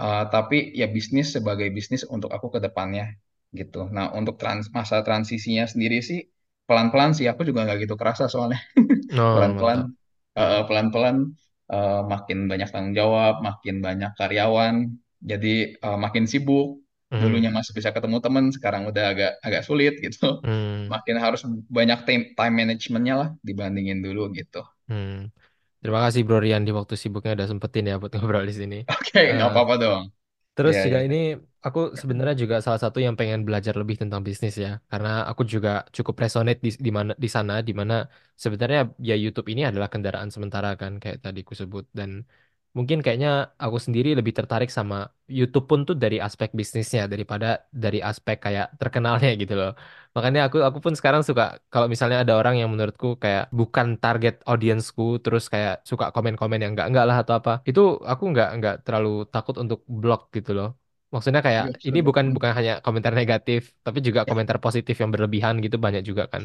eh, 0.00 0.22
tapi 0.34 0.56
ya 0.80 0.86
bisnis 0.96 1.26
sebagai 1.36 1.68
bisnis 1.76 2.02
untuk 2.14 2.30
aku 2.36 2.46
ke 2.54 2.60
depannya 2.66 3.04
gitu. 3.58 3.78
Nah, 3.96 4.06
untuk 4.18 4.34
trans 4.40 4.66
masa 4.76 4.96
transisinya 5.06 5.64
sendiri 5.72 5.98
sih 6.08 6.20
pelan-pelan 6.68 7.10
sih 7.18 7.26
aku 7.32 7.42
juga 7.48 7.60
nggak 7.68 7.78
gitu 7.86 7.94
kerasa 8.00 8.24
soalnya 8.32 8.58
Oh, 9.12 9.18
pelan-pelan 9.32 9.80
Hmm. 9.80 9.94
eh, 10.38 10.62
pelan-pelan 10.68 11.16
eh, 11.72 12.00
makin 12.12 12.38
banyak 12.50 12.68
tanggung 12.72 12.94
jawab, 13.00 13.32
makin 13.48 13.76
banyak 13.86 14.10
karyawan, 14.20 14.74
jadi 15.30 15.48
eh, 15.86 15.98
makin 16.04 16.24
sibuk. 16.32 16.83
Hmm. 17.14 17.20
Dulunya 17.22 17.50
masih 17.56 17.72
bisa 17.78 17.90
ketemu 17.96 18.18
teman, 18.24 18.44
sekarang 18.56 18.82
udah 18.90 19.04
agak 19.12 19.30
agak 19.46 19.62
sulit 19.68 19.94
gitu. 20.04 20.42
Hmm. 20.42 20.94
Makin 20.94 21.16
harus 21.24 21.40
banyak 21.78 21.98
time 22.06 22.22
time 22.38 22.54
managementnya 22.60 23.14
lah 23.20 23.28
dibandingin 23.48 23.98
dulu 24.06 24.22
gitu. 24.38 24.60
Hmm. 24.88 25.12
Terima 25.82 26.00
kasih 26.04 26.22
Bro 26.26 26.38
Rian 26.44 26.62
di 26.66 26.72
waktu 26.78 26.94
sibuknya 27.02 27.32
udah 27.36 27.48
sempetin 27.50 27.84
ya 27.90 27.94
buat 28.00 28.12
ngobrol 28.16 28.44
di 28.50 28.54
sini. 28.60 28.76
Oke, 28.90 29.18
nggak 29.34 29.48
Eh, 29.48 29.52
apa-apa 29.52 29.74
dong. 29.82 30.02
Terus 30.56 30.74
Ya, 30.74 30.82
juga 30.84 30.98
ya. 30.98 31.04
ini 31.06 31.16
aku 31.66 31.80
sebenarnya 32.00 32.34
juga 32.42 32.56
salah 32.66 32.80
satu 32.84 32.98
yang 33.06 33.14
pengen 33.20 33.40
belajar 33.48 33.74
lebih 33.80 33.96
tentang 34.02 34.22
bisnis 34.28 34.54
ya, 34.64 34.70
karena 34.90 35.08
aku 35.30 35.42
juga 35.54 35.70
cukup 35.96 36.14
resonate 36.22 36.60
di 36.66 36.70
di 36.86 36.90
mana 36.98 37.12
di 37.24 37.28
sana 37.36 37.52
di 37.68 37.72
mana 37.80 37.94
sebenarnya 38.44 38.80
ya 39.08 39.14
YouTube 39.24 39.48
ini 39.52 39.62
adalah 39.70 39.88
kendaraan 39.92 40.30
sementara 40.34 40.68
kan 40.80 40.92
kayak 41.02 41.18
tadi 41.24 41.40
ku 41.48 41.54
sebut 41.60 41.84
dan 41.98 42.10
mungkin 42.76 42.98
kayaknya 43.04 43.28
aku 43.64 43.78
sendiri 43.86 44.08
lebih 44.18 44.34
tertarik 44.38 44.70
sama 44.78 44.96
YouTube 45.38 45.64
pun 45.70 45.80
tuh 45.88 45.96
dari 46.02 46.16
aspek 46.26 46.50
bisnisnya 46.58 47.02
daripada 47.12 47.46
dari 47.82 47.98
aspek 48.10 48.36
kayak 48.44 48.66
terkenalnya 48.80 49.28
gitu 49.42 49.54
loh. 49.60 49.70
Makanya 50.14 50.40
aku 50.46 50.56
aku 50.68 50.78
pun 50.84 50.94
sekarang 50.98 51.22
suka 51.28 51.42
kalau 51.72 51.86
misalnya 51.92 52.18
ada 52.22 52.34
orang 52.40 52.54
yang 52.60 52.68
menurutku 52.72 53.06
kayak 53.22 53.42
bukan 53.58 53.86
target 54.02 54.34
audiensku 54.50 55.02
terus 55.24 55.44
kayak 55.52 55.72
suka 55.90 56.04
komen-komen 56.14 56.58
yang 56.62 56.70
enggak 56.74 56.86
enggak 56.90 57.04
lah 57.08 57.16
atau 57.22 57.34
apa. 57.40 57.50
Itu 57.68 57.80
aku 58.12 58.22
enggak 58.30 58.48
enggak 58.54 58.74
terlalu 58.86 59.08
takut 59.32 59.54
untuk 59.62 59.78
blok 60.00 60.20
gitu 60.36 60.50
loh. 60.58 60.68
Maksudnya 61.14 61.42
kayak 61.46 61.64
Iya, 61.64 61.78
ini 61.88 61.98
bukan 62.06 62.24
bukan 62.34 62.52
hanya 62.58 62.72
komentar 62.84 63.12
negatif, 63.20 63.60
tapi 63.86 63.98
juga 64.06 64.20
Ya, 64.26 64.30
komentar 64.30 64.58
positif 64.64 64.94
yang 65.02 65.10
berlebihan 65.14 65.54
gitu 65.64 65.76
banyak 65.84 66.02
juga 66.08 66.24
kan. 66.32 66.42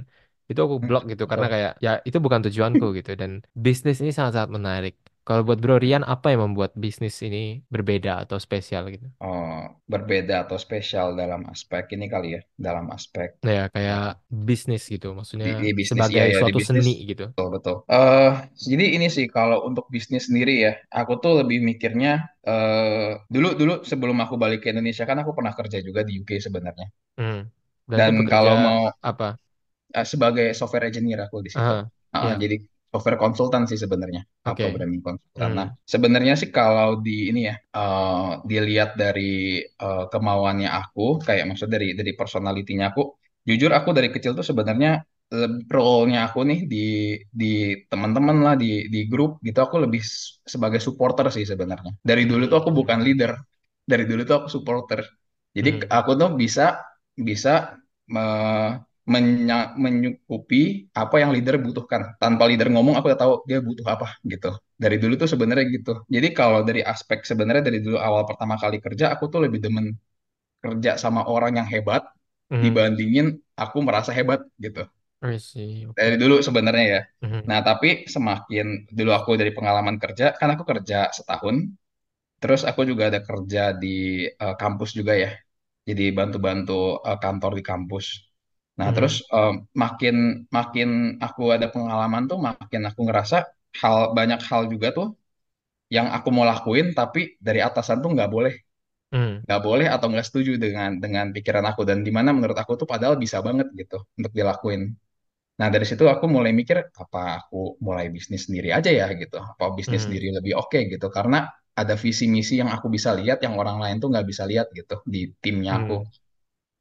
Itu 0.50 0.60
aku 0.66 0.76
mm, 0.82 0.88
blok 0.88 1.04
gitu 1.12 1.24
karena 1.32 1.46
kayak 1.54 1.72
ya 1.86 1.90
itu 2.08 2.18
bukan 2.26 2.42
tujuanku 2.46 2.86
gitu 2.98 3.10
dan 3.22 3.32
bisnis 3.66 3.98
ini 4.02 4.12
sangat-sangat 4.18 4.52
menarik. 4.58 4.94
Kalau 5.30 5.44
buat 5.48 5.60
Bro 5.64 5.76
Rian 5.84 6.04
apa 6.16 6.28
yang 6.34 6.42
membuat 6.52 6.72
bisnis 6.84 7.16
ini 7.28 7.44
berbeda 7.74 8.12
atau 8.26 8.38
spesial 8.48 8.84
gitu? 8.96 9.08
Oh, 9.28 9.60
berbeda 9.94 10.36
atau 10.44 10.58
spesial 10.66 11.08
dalam 11.22 11.42
aspek 11.54 11.84
ini 11.96 12.06
kali 12.14 12.28
ya, 12.36 12.42
dalam 12.68 12.86
aspek 12.98 13.30
Ya 13.56 13.62
kayak 13.74 14.00
uh, 14.04 14.08
bisnis 14.48 14.82
gitu, 14.94 15.08
maksudnya 15.18 15.48
di, 15.48 15.52
di 15.62 15.68
bisnis 15.80 16.08
ya 16.18 16.22
sebagai 16.22 16.28
ya 16.34 16.40
di 16.48 16.52
suatu 16.52 16.60
bisnis 16.60 16.68
seni 16.68 16.90
gitu. 17.10 17.24
betul 17.38 17.48
betul. 17.56 17.76
Eh 17.94 18.32
jadi 18.70 18.86
ini 18.96 19.08
sih 19.16 19.26
kalau 19.36 19.58
untuk 19.70 19.86
bisnis 19.96 20.24
sendiri 20.28 20.54
ya, 20.66 20.72
aku 21.00 21.14
tuh 21.24 21.32
lebih 21.44 21.60
mikirnya 21.70 22.10
eh 22.50 23.10
dulu 23.34 23.48
dulu 23.60 23.74
sebelum 23.90 24.18
aku 24.24 24.36
balik 24.44 24.60
ke 24.64 24.68
Indonesia 24.74 25.04
kan 25.10 25.18
aku 25.24 25.32
pernah 25.38 25.54
kerja 25.60 25.78
juga 25.88 26.02
di 26.08 26.12
UK 26.20 26.32
sebenarnya. 26.48 26.88
Hmm. 27.18 27.40
Dan 27.98 28.14
bekerja 28.18 28.32
kalau 28.32 28.56
mau 28.66 28.80
apa? 29.10 29.26
eh, 29.98 30.06
sebagai 30.12 30.46
software 30.60 30.86
engineer 30.90 31.20
aku 31.28 31.38
di 31.46 31.52
situ. 31.56 31.74
Aha, 31.74 31.90
Ah, 32.16 32.30
ya, 32.30 32.34
jadi 32.42 32.56
software 32.92 33.20
konsultan 33.24 33.64
sih 33.70 33.80
sebenarnya, 33.84 34.22
oke. 34.46 34.64
programming 34.64 35.02
konsultan. 35.08 35.50
Nah, 35.58 35.68
Hmm. 35.68 35.80
sebenarnya 35.94 36.34
sih 36.42 36.50
kalau 36.58 36.90
di 37.06 37.30
ini 37.30 37.40
ya, 37.50 37.56
eh, 37.78 38.30
dilihat 38.50 38.90
dari 39.02 39.22
eh, 39.64 40.04
kemauannya 40.12 40.70
aku, 40.80 41.02
kayak 41.28 41.46
maksud 41.50 41.70
dari 41.76 41.88
dari 42.00 42.12
personalitinya 42.20 42.86
aku, 42.92 43.02
jujur 43.48 43.72
aku 43.78 43.90
dari 43.98 44.10
kecil 44.14 44.32
tuh 44.40 44.46
sebenarnya 44.50 44.90
role-nya 45.74 46.20
aku 46.28 46.40
nih 46.50 46.60
di 46.72 46.78
di 47.42 47.46
teman-teman 47.92 48.38
lah 48.46 48.54
di 48.64 48.90
di 48.94 49.00
grup 49.12 49.32
gitu 49.48 49.60
aku 49.66 49.76
lebih 49.84 50.02
sebagai 50.54 50.82
supporter 50.88 51.26
sih 51.36 51.46
sebenarnya. 51.52 51.92
Dari 52.10 52.24
dulu 52.30 52.44
tuh 52.52 52.58
aku 52.62 52.72
bukan 52.80 53.00
Hmm. 53.00 53.06
leader, 53.06 53.32
dari 53.92 54.04
dulu 54.10 54.22
tuh 54.30 54.36
aku 54.44 54.48
supporter. 54.56 55.00
Jadi 55.58 55.70
Hmm. 55.70 55.90
aku 55.98 56.12
tuh 56.20 56.30
bisa 56.42 56.82
bisa 57.28 57.50
menya- 59.14 59.72
menyukupi 59.84 60.62
apa 61.02 61.16
yang 61.22 61.32
leader 61.36 61.56
butuhkan. 61.66 62.02
Tanpa 62.22 62.44
leader 62.50 62.68
ngomong, 62.74 62.96
aku 62.98 63.06
udah 63.12 63.20
tahu 63.24 63.34
dia 63.50 63.60
butuh 63.68 63.86
apa 63.96 64.08
gitu. 64.34 64.50
Dari 64.84 64.96
dulu 65.02 65.14
tuh 65.22 65.30
sebenarnya 65.34 65.66
gitu. 65.76 65.92
Jadi 66.16 66.28
kalau 66.40 66.60
dari 66.68 66.82
aspek 66.94 67.20
sebenarnya 67.30 67.64
dari 67.70 67.80
dulu 67.86 67.98
awal 68.08 68.24
pertama 68.30 68.56
kali 68.64 68.78
kerja, 68.86 69.06
aku 69.14 69.24
tuh 69.34 69.40
lebih 69.46 69.60
demen 69.66 69.86
kerja 70.64 70.92
sama 71.04 71.22
orang 71.34 71.54
yang 71.60 71.68
hebat 71.74 72.04
Hmm. 72.50 72.64
dibandingin 72.64 73.28
aku 73.64 73.78
merasa 73.88 74.12
hebat 74.18 74.42
gitu. 74.66 74.84
I 75.22 75.38
see, 75.38 75.86
Dari 75.98 76.16
oke. 76.16 76.20
dulu 76.22 76.36
sebenarnya 76.48 76.86
ya. 76.96 77.02
Hmm. 77.22 77.50
Nah, 77.50 77.60
tapi 77.66 78.06
semakin 78.16 78.66
dulu 78.98 79.12
aku 79.20 79.32
dari 79.40 79.52
pengalaman 79.58 79.98
kerja, 80.04 80.26
kan 80.40 80.50
aku 80.56 80.64
kerja 80.72 81.10
setahun, 81.18 81.56
terus 82.42 82.62
aku 82.70 82.82
juga 82.92 83.04
ada 83.12 83.22
kerja 83.30 83.62
di 83.84 83.90
eh, 84.44 84.56
kampus 84.62 84.92
juga 85.00 85.14
ya. 85.24 85.32
Jadi 85.90 86.04
bantu-bantu 86.18 86.74
eh, 87.10 87.20
kantor 87.24 87.52
di 87.60 87.64
kampus. 87.72 88.06
Nah, 88.80 88.90
terus 88.96 89.14
Hmm. 89.14 89.20
eh, 89.36 89.52
makin 89.84 90.16
makin 90.58 90.90
aku 91.26 91.42
ada 91.56 91.68
pengalaman 91.74 92.24
tuh 92.32 92.38
makin 92.48 92.82
aku 92.90 93.02
ngerasa 93.08 93.38
hal 93.82 93.98
banyak 94.18 94.40
hal 94.50 94.62
juga 94.74 94.88
tuh 94.98 95.08
yang 95.96 96.08
aku 96.18 96.30
mau 96.36 96.46
lakuin 96.52 96.88
tapi 97.00 97.20
dari 97.48 97.60
atasan 97.68 97.98
tuh 98.04 98.12
nggak 98.16 98.30
boleh, 98.36 98.54
Hmm. 99.12 99.44
nggak 99.46 99.62
boleh 99.68 99.88
atau 99.96 100.08
nggak 100.12 100.26
setuju 100.28 100.52
dengan 100.64 100.90
dengan 101.04 101.26
pikiran 101.36 101.66
aku 101.72 101.82
dan 101.90 102.00
di 102.08 102.12
mana 102.18 102.30
menurut 102.38 102.58
aku 102.64 102.74
tuh 102.82 102.88
padahal 102.94 103.16
bisa 103.24 103.38
banget 103.48 103.68
gitu 103.80 103.98
untuk 104.20 104.32
dilakuin. 104.40 104.82
Nah, 105.60 105.70
dari 105.74 105.86
situ 105.90 106.06
aku 106.14 106.26
mulai 106.36 106.52
mikir 106.60 106.78
apa 107.04 107.20
aku 107.44 107.58
mulai 107.88 108.08
bisnis 108.16 108.42
sendiri 108.48 108.70
aja 108.78 108.92
ya 109.02 109.08
gitu, 109.22 109.38
apa 109.52 109.66
bisnis 109.80 110.02
Hmm. 110.02 110.10
sendiri 110.10 110.28
lebih 110.38 110.54
oke 110.62 110.80
gitu 110.94 111.08
karena 111.18 111.38
ada 111.80 111.96
visi 112.06 112.26
misi 112.36 112.54
yang 112.62 112.72
aku 112.76 112.88
bisa 112.96 113.12
lihat 113.20 113.40
yang 113.46 113.56
orang 113.62 113.78
lain 113.84 113.98
tuh 114.04 114.10
nggak 114.14 114.28
bisa 114.32 114.44
lihat 114.52 114.68
gitu 114.80 114.96
di 115.14 115.20
timnya 115.44 115.74
aku. 115.82 115.94
Hmm. 115.94 116.10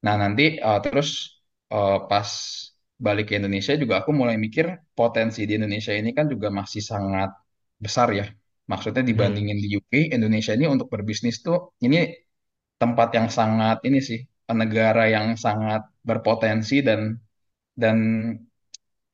Nah, 0.07 0.15
nanti 0.23 0.45
eh, 0.59 0.79
terus 0.85 1.38
eh, 1.75 1.97
pas 2.11 2.31
balik 3.07 3.25
ke 3.31 3.35
Indonesia 3.41 3.73
juga 3.83 3.95
aku 4.01 4.11
mulai 4.21 4.37
mikir 4.45 4.67
potensi 4.99 5.41
di 5.49 5.53
Indonesia 5.59 5.93
ini 6.01 6.11
kan 6.19 6.27
juga 6.33 6.49
masih 6.59 6.83
sangat 6.93 7.31
besar 7.85 8.09
ya. 8.19 8.25
Maksudnya 8.71 9.03
Hmm. 9.11 9.11
dibandingin 9.11 9.57
di 9.63 9.67
UK, 9.79 9.93
Indonesia 10.17 10.53
ini 10.57 10.67
untuk 10.75 10.89
berbisnis 10.95 11.37
tuh 11.47 11.57
ini 11.85 11.97
tempat 12.83 13.09
yang 13.19 13.29
sangat 13.39 13.77
ini 13.89 13.99
sih, 14.09 14.21
negara 14.63 15.03
yang 15.15 15.29
sangat 15.47 15.81
berpotensi 16.09 16.75
dan 16.89 17.01
dan 17.83 17.97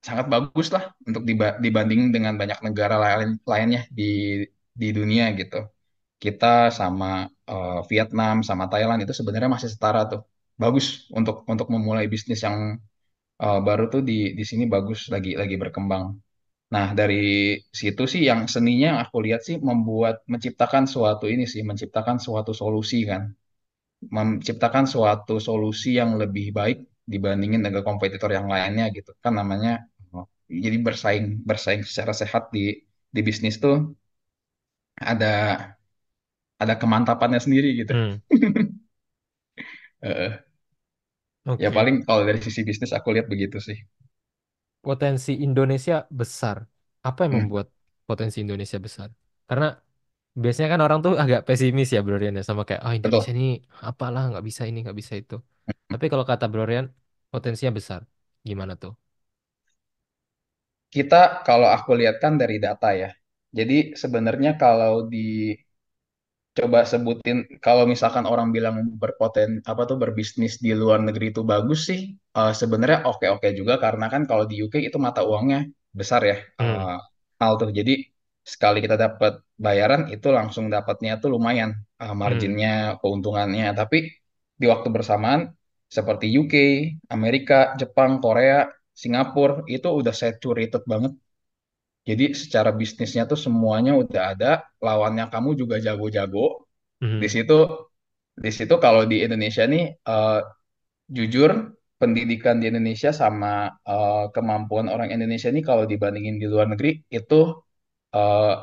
sangat 0.06 0.26
bagus 0.32 0.66
lah 0.74 0.84
untuk 1.08 1.22
diba- 1.28 1.56
dibanding 1.64 2.00
dengan 2.14 2.34
banyak 2.40 2.58
negara 2.66 2.96
lain 3.04 3.30
lainnya 3.52 3.80
di 3.98 4.04
di 4.80 4.86
dunia 4.98 5.24
gitu. 5.40 5.56
Kita 6.22 6.46
sama 6.80 7.06
eh, 7.52 7.78
Vietnam 7.90 8.36
sama 8.48 8.64
Thailand 8.72 9.00
itu 9.04 9.14
sebenarnya 9.20 9.50
masih 9.56 9.70
setara 9.74 10.00
tuh. 10.12 10.20
Bagus 10.62 10.86
untuk 11.18 11.36
untuk 11.52 11.66
memulai 11.74 12.06
bisnis 12.14 12.40
yang 12.46 12.58
eh, 13.44 13.60
baru 13.68 13.84
tuh 13.92 14.02
di 14.10 14.14
di 14.38 14.44
sini 14.50 14.64
bagus 14.74 15.00
lagi 15.14 15.30
lagi 15.40 15.56
berkembang. 15.62 16.04
Nah, 16.74 16.86
dari 17.00 17.16
situ 17.80 18.02
sih 18.12 18.22
yang 18.30 18.40
seninya 18.54 18.86
yang 18.92 18.98
aku 19.04 19.18
lihat 19.26 19.42
sih 19.48 19.56
membuat 19.70 20.16
menciptakan 20.32 20.84
suatu 20.94 21.26
ini 21.34 21.44
sih, 21.54 21.62
menciptakan 21.70 22.18
suatu 22.26 22.52
solusi 22.62 22.98
kan. 23.10 23.22
Menciptakan 24.16 24.84
suatu 24.94 25.34
solusi 25.48 25.88
yang 26.00 26.10
lebih 26.22 26.46
baik 26.58 26.78
dibandingin 27.12 27.60
dengan 27.66 27.82
kompetitor 27.88 28.30
yang 28.38 28.46
lainnya 28.52 28.86
gitu. 28.96 29.10
Kan 29.24 29.34
namanya 29.40 29.70
jadi 30.66 30.76
bersaing 30.86 31.26
bersaing 31.48 31.82
secara 31.88 32.12
sehat 32.22 32.42
di 32.56 32.64
di 33.14 33.20
bisnis 33.28 33.56
tuh 33.64 33.76
ada 34.98 35.76
ada 36.62 36.74
kemantapannya 36.80 37.40
sendiri 37.42 37.68
gitu. 37.80 37.92
Hmm, 37.92 38.20
Eh, 40.04 40.44
ya 41.62 41.70
paling 41.76 41.96
kalau 42.06 42.22
dari 42.28 42.40
sisi 42.46 42.60
bisnis 42.68 42.92
aku 42.98 43.08
lihat 43.14 43.26
begitu 43.32 43.58
sih. 43.66 43.78
Potensi 44.86 45.30
Indonesia 45.46 45.94
besar. 46.20 46.56
Apa 47.08 47.20
yang 47.24 47.32
Hmm, 47.32 47.48
membuat 47.48 47.66
potensi 48.08 48.38
Indonesia 48.44 48.78
besar? 48.86 49.08
Karena 49.48 49.66
biasanya 50.42 50.68
kan 50.74 50.80
orang 50.86 51.00
tuh 51.06 51.12
agak 51.24 51.40
pesimis 51.48 51.88
ya 51.94 52.00
Bro 52.04 52.16
Rian 52.20 52.34
ya 52.40 52.44
sama 52.50 52.62
kayak 52.68 52.82
oh 52.86 52.94
Indonesia 53.00 53.30
betul. 53.30 53.34
ini 53.36 53.44
apalah 53.88 54.22
nggak 54.30 54.44
bisa 54.48 54.62
ini 54.68 54.78
nggak 54.84 54.98
bisa 55.00 55.14
itu. 55.20 55.34
Tapi 55.92 56.04
kalau 56.12 56.24
kata 56.30 56.44
Bro 56.52 56.62
Rian 56.70 56.86
potensinya 57.32 57.72
besar. 57.78 58.00
Gimana 58.48 58.74
tuh? 58.82 58.92
Kita 60.94 61.22
kalau 61.48 61.68
aku 61.76 61.90
lihat 62.00 62.16
kan 62.24 62.32
dari 62.42 62.56
data 62.66 62.88
ya. 63.02 63.10
Jadi 63.58 63.76
sebenarnya 64.02 64.50
kalau 64.62 64.94
di 65.12 65.52
Coba 66.54 66.86
sebutin 66.86 67.38
kalau 67.58 67.82
misalkan 67.92 68.24
orang 68.30 68.48
bilang 68.54 68.74
berpoten 69.02 69.58
apa 69.66 69.82
tuh 69.90 69.96
berbisnis 70.02 70.62
di 70.64 70.70
luar 70.70 71.02
negeri 71.02 71.26
itu 71.34 71.42
bagus 71.52 71.80
sih. 71.90 72.00
eh, 72.38 72.52
sebenarnya 72.60 72.98
oke-oke 73.10 73.48
juga 73.58 73.74
karena 73.84 74.06
kan 74.12 74.22
kalau 74.30 74.44
di 74.50 74.54
UK 74.62 74.74
itu 74.88 74.98
mata 75.06 75.20
uangnya 75.26 75.58
besar 75.98 76.20
ya. 76.30 76.36
Hmm, 76.58 76.74
eh, 76.74 76.96
hal 77.42 77.52
tuh. 77.60 77.70
Jadi 77.78 77.92
sekali 78.52 78.78
kita 78.84 78.94
dapat 79.04 79.32
bayaran 79.58 80.02
itu 80.14 80.28
langsung 80.38 80.64
dapatnya 80.74 81.12
tuh 81.22 81.28
lumayan 81.34 81.70
hmm, 81.98 82.14
marginnya, 82.22 83.02
keuntungannya. 83.02 83.64
Tapi 83.80 83.96
di 84.60 84.66
waktu 84.72 84.88
bersamaan 84.94 85.40
seperti 85.96 86.26
UK, 86.38 86.54
Amerika, 87.10 87.74
Jepang, 87.80 88.22
Korea, 88.22 88.70
Singapura 88.94 89.66
itu 89.66 89.88
udah 89.90 90.14
saturated 90.14 90.82
banget. 90.86 91.12
Jadi 92.08 92.24
secara 92.42 92.70
bisnisnya 92.80 93.22
tuh 93.30 93.38
semuanya 93.46 93.92
udah 94.02 94.22
ada, 94.32 94.46
lawannya 94.84 95.24
kamu 95.32 95.50
juga 95.60 95.76
jago-jago. 95.86 96.40
Di 97.22 97.26
hmm, 97.26 97.34
situ 97.34 97.54
di 98.44 98.50
situ 98.58 98.74
kalau 98.84 99.02
di 99.10 99.16
Indonesia 99.26 99.64
nih 99.72 99.82
eh, 100.10 100.38
jujur 101.16 101.50
pendidikan 102.00 102.56
di 102.62 102.66
Indonesia 102.72 103.10
sama 103.22 103.48
eh, 103.90 104.24
kemampuan 104.34 104.86
orang 104.94 105.08
Indonesia 105.16 105.48
nih 105.56 105.64
kalau 105.68 105.84
dibandingin 105.92 106.36
di 106.42 106.46
luar 106.52 106.66
negeri 106.72 106.90
itu 107.18 107.34
eh, 108.16 108.54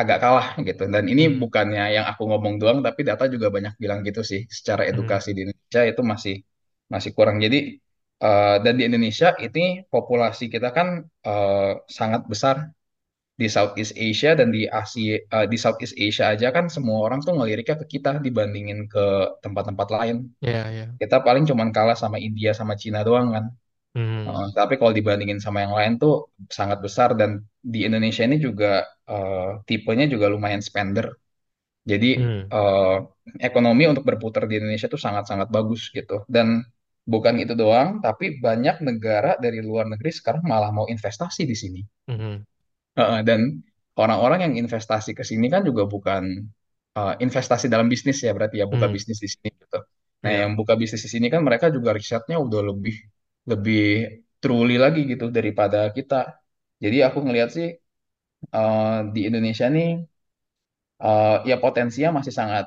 agak 0.00 0.18
kalah 0.22 0.46
gitu. 0.68 0.82
Dan 0.94 1.04
ini 1.12 1.22
hmm, 1.22 1.40
bukannya 1.42 1.82
yang 1.96 2.06
aku 2.10 2.22
ngomong 2.30 2.54
doang 2.60 2.78
tapi 2.86 3.00
data 3.08 3.24
juga 3.34 3.48
banyak 3.56 3.74
bilang 3.82 4.00
gitu 4.08 4.20
sih. 4.30 4.40
Secara 4.58 4.82
hmm, 4.90 4.90
edukasi 4.90 5.28
di 5.36 5.40
Indonesia 5.46 5.82
itu 5.90 6.02
masih 6.12 6.34
masih 6.94 7.10
kurang. 7.16 7.36
Jadi 7.44 7.58
eh, 8.24 8.56
dan 8.64 8.74
di 8.78 8.82
Indonesia 8.88 9.28
ini 9.46 9.60
populasi 9.92 10.44
kita 10.54 10.68
kan 10.76 10.88
eh, 11.26 11.72
sangat 11.98 12.22
besar 12.32 12.56
di 13.40 13.46
Southeast 13.56 13.94
Asia 13.96 14.30
dan 14.38 14.48
di 14.56 14.62
Asia 14.68 15.14
eh, 15.34 15.46
di 15.52 15.56
Southeast 15.64 15.94
Asia 16.06 16.24
aja 16.34 16.48
kan 16.56 16.66
semua 16.74 16.98
orang 17.06 17.20
tuh 17.26 17.34
ngeliriknya 17.38 17.76
ke 17.82 17.86
kita 17.94 18.10
dibandingin 18.26 18.80
ke 18.92 19.04
tempat-tempat 19.44 19.88
lain. 19.96 20.16
ya 20.40 20.70
ya. 20.70 20.86
Kita 21.00 21.16
paling 21.26 21.44
cuman 21.50 21.68
kalah 21.76 21.96
sama 21.98 22.18
India 22.18 22.50
sama 22.60 22.74
Cina 22.82 23.00
doang 23.08 23.28
kan. 23.36 23.46
Hmm, 23.94 24.28
Eh, 24.28 24.46
tapi 24.58 24.74
kalau 24.80 24.92
dibandingin 24.98 25.40
sama 25.44 25.58
yang 25.64 25.74
lain 25.78 25.92
tuh 26.02 26.14
sangat 26.58 26.78
besar 26.86 27.08
dan 27.20 27.30
di 27.72 27.78
Indonesia 27.88 28.22
ini 28.28 28.36
juga 28.46 28.84
eh, 29.10 29.50
tipenya 29.68 30.06
juga 30.14 30.26
lumayan 30.34 30.62
spender. 30.68 31.06
Jadi 31.90 32.06
hmm, 32.16 32.52
eh, 32.54 32.96
ekonomi 33.48 33.84
untuk 33.90 34.04
berputar 34.08 34.42
di 34.50 34.54
Indonesia 34.60 34.88
tuh 34.94 35.00
sangat-sangat 35.06 35.48
bagus 35.56 35.80
gitu. 35.96 36.14
Dan 36.34 36.48
bukan 37.12 37.34
itu 37.42 37.54
doang, 37.62 37.90
tapi 38.06 38.24
banyak 38.44 38.76
negara 38.88 39.30
dari 39.44 39.58
luar 39.68 39.86
negeri 39.92 40.10
sekarang 40.18 40.42
malah 40.52 40.70
mau 40.76 40.86
investasi 40.94 41.42
di 41.50 41.56
sini. 41.62 41.80
hmm, 42.08 42.44
Heeh, 42.98 43.20
dan 43.28 43.40
orang-orang 44.00 44.40
yang 44.50 44.54
investasi 44.66 45.10
ke 45.18 45.22
sini 45.30 45.46
kan 45.54 45.62
juga 45.68 45.82
bukan 45.94 46.22
eh, 46.98 47.14
investasi 47.24 47.66
dalam 47.72 47.86
bisnis 47.92 48.18
ya 48.26 48.30
berarti 48.36 48.56
ya 48.62 48.66
buka 48.72 48.86
hmm, 48.86 48.96
bisnis 48.96 49.18
di 49.24 49.28
sini 49.34 49.48
gitu. 49.62 49.78
Nah 50.24 50.32
yang 50.40 50.50
ya. 50.50 50.58
buka 50.58 50.74
bisnis 50.80 51.02
di 51.06 51.10
sini 51.14 51.26
kan 51.34 51.40
mereka 51.46 51.66
juga 51.76 51.90
risetnya 51.98 52.36
udah 52.46 52.60
lebih 52.70 52.94
lebih 53.50 53.78
truly 54.42 54.74
lagi 54.84 55.00
gitu 55.12 55.24
daripada 55.36 55.78
kita. 55.96 56.14
Jadi 56.82 56.96
aku 57.06 57.18
ngelihat 57.26 57.50
sih 57.56 57.66
eh, 58.56 58.98
di 59.14 59.20
Indonesia 59.30 59.66
nih 59.76 59.88
eh, 61.04 61.28
ya 61.50 61.54
potensinya 61.64 62.10
masih 62.18 62.34
sangat 62.40 62.64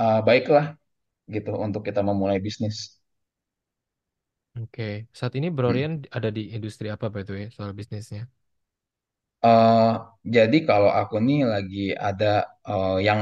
eh, 0.00 0.18
baik 0.28 0.44
lah 0.54 0.64
gitu 1.34 1.50
untuk 1.66 1.82
kita 1.88 2.00
memulai 2.08 2.38
bisnis. 2.46 2.76
Oke. 4.62 4.82
Saat 5.18 5.32
ini 5.38 5.46
Bro 5.56 5.68
Hmm. 5.68 5.76
Rian 5.76 5.92
ada 6.16 6.28
di 6.36 6.42
industri 6.56 6.86
apa 6.94 7.06
by 7.14 7.22
the 7.26 7.32
way 7.36 7.44
soal 7.56 7.70
bisnisnya? 7.78 8.22
Eh, 9.44 9.90
jadi 10.34 10.56
kalau 10.68 10.90
aku 11.00 11.14
nih 11.26 11.38
lagi 11.52 11.78
ada 12.08 12.24
eh, 12.70 12.96
yang 13.06 13.20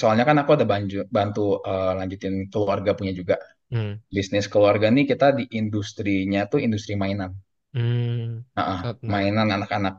soalnya 0.00 0.24
kan 0.28 0.36
aku 0.42 0.50
ada 0.56 0.66
bantu 0.72 0.94
bantu 1.16 1.40
eh, 1.70 1.90
lanjutin 1.98 2.34
keluarga 2.52 2.90
punya 2.98 3.12
juga 3.20 3.34
Hmm, 3.70 3.94
bisnis 4.16 4.46
keluarga 4.52 4.86
nih 4.96 5.04
kita 5.12 5.26
di 5.38 5.44
industrinya 5.60 6.40
tuh 6.52 6.60
industri 6.66 6.94
mainan. 7.02 7.32
hmm, 7.74 8.44
Nah, 8.56 8.78
sangat 8.80 8.96
menarik. 9.04 9.32
mainan 9.32 9.48
anak-anak. 9.56 9.94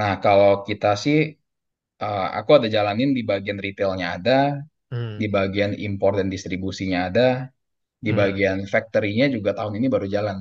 Nah, 0.00 0.12
kalau 0.24 0.50
kita 0.68 0.86
sih 1.04 1.16
eh, 2.04 2.26
aku 2.38 2.50
ada 2.58 2.68
jalanin 2.76 3.10
di 3.18 3.22
bagian 3.30 3.58
retailnya 3.66 4.06
ada, 4.16 4.32
di 5.20 5.26
Hmm, 5.30 5.36
bagian 5.36 5.72
impor 5.86 6.12
dan 6.20 6.28
distribusinya 6.34 6.98
ada, 7.08 7.22
di 8.04 8.10
hmm, 8.10 8.20
bagian 8.20 8.58
factory-nya 8.72 9.26
juga 9.36 9.50
tahun 9.58 9.74
ini 9.80 9.86
baru 9.94 10.06
jalan 10.16 10.38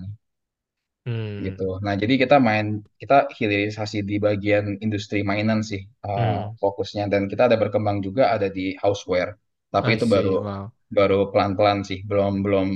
gitu. 1.45 1.61
hmm, 1.61 1.75
Nah, 1.85 1.93
jadi 2.01 2.13
kita 2.23 2.35
main 2.47 2.65
kita 3.01 3.15
hilirisasi 3.37 3.97
di 4.09 4.15
bagian 4.27 4.65
industri 4.83 5.19
mainan 5.29 5.59
sih 5.69 5.81
eh, 6.05 6.35
hmm. 6.35 6.55
fokusnya 6.61 7.03
dan 7.11 7.21
kita 7.31 7.41
ada 7.51 7.57
berkembang 7.61 7.97
juga 8.07 8.23
ada 8.35 8.47
di 8.57 8.61
houseware. 8.81 9.31
Tapi 9.73 9.89
I 9.89 9.99
itu 9.99 10.05
baru 10.13 10.29
see. 10.29 10.39
Wow. 10.41 10.73
baru 10.97 11.15
pelan-pelan 11.31 11.79
sih, 11.89 11.99
belum 12.09 12.33
belum 12.45 12.67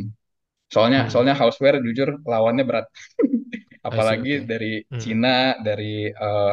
soalnya 0.74 1.00
Hmm, 1.00 1.14
soalnya 1.14 1.36
houseware 1.40 1.78
jujur 1.88 2.10
lawannya 2.32 2.64
berat. 2.70 2.86
I 3.92 4.00
see. 4.02 4.20
Apalagi 4.20 4.30
Oke. 4.30 4.50
dari 4.52 4.68
Hmm, 4.92 5.04
Cina, 5.04 5.30
dari 5.68 5.86
eh, 6.24 6.52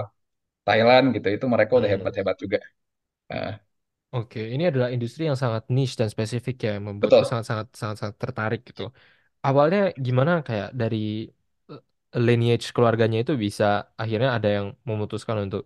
Thailand 0.66 1.04
gitu, 1.16 1.28
itu 1.36 1.46
mereka 1.54 1.72
udah 1.80 1.88
hmm. 1.88 1.94
hebat-hebat 1.94 2.36
juga. 2.44 2.58
Eh, 3.32 3.52
Oke, 4.16 4.38
ini 4.54 4.62
adalah 4.70 4.88
industri 4.94 5.22
yang 5.28 5.38
sangat 5.44 5.62
niche 5.74 5.94
dan 6.00 6.08
spesifik 6.14 6.54
ya, 6.64 6.68
yang 6.76 6.84
membuatku 6.90 7.22
betul. 7.22 7.30
sangat-sangat 7.30 7.66
sangat-sangat 7.80 8.16
tertarik 8.22 8.60
gitu. 8.68 8.82
Awalnya 9.46 9.78
gimana 10.06 10.32
kayak 10.48 10.68
dari 10.80 10.96
eh, 11.72 11.80
lineage 12.26 12.66
keluarganya 12.76 13.18
itu 13.24 13.32
bisa 13.46 13.64
akhirnya 14.02 14.30
ada 14.36 14.48
yang 14.56 14.66
memutuskan 14.90 15.36
untuk 15.46 15.62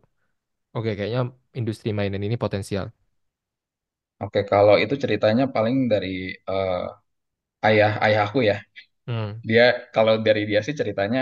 oke 0.77 0.91
kayaknya 0.99 1.21
industri 1.61 1.89
mainan 1.99 2.23
ini 2.29 2.37
potensial. 2.45 2.87
Oke, 4.23 4.41
kalau 4.53 4.75
itu 4.83 4.95
ceritanya 5.03 5.45
paling 5.55 5.77
dari 5.93 6.09
eh, 6.51 6.81
ayah 7.69 7.93
ayahku 8.07 8.39
ya. 8.51 8.57
Hmm, 9.07 9.43
Dia 9.49 9.65
kalau 9.97 10.15
dari 10.27 10.43
dia 10.51 10.61
sih 10.67 10.75
ceritanya 10.81 11.21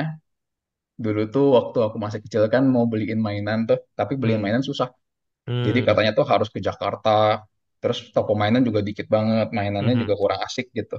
dulu 1.04 1.20
tuh 1.34 1.44
waktu 1.56 1.78
aku 1.86 1.96
masih 2.04 2.20
kecil 2.24 2.42
kan 2.54 2.62
mau 2.74 2.84
beliin 2.92 3.20
mainan 3.26 3.58
tuh, 3.68 3.78
tapi 3.98 4.12
beliin 4.20 4.40
hmm, 4.40 4.44
mainan 4.44 4.64
susah. 4.68 4.88
Jadi 5.66 5.78
hmm, 5.78 5.88
katanya 5.88 6.10
tuh 6.18 6.26
harus 6.32 6.48
ke 6.54 6.60
Jakarta, 6.68 7.10
terus 7.80 7.98
toko 8.14 8.32
mainan 8.40 8.62
juga 8.68 8.80
dikit 8.88 9.06
banget, 9.16 9.46
mainannya 9.58 9.94
hmm. 9.94 10.02
juga 10.02 10.14
kurang 10.22 10.40
asik 10.46 10.66
gitu. 10.78 10.94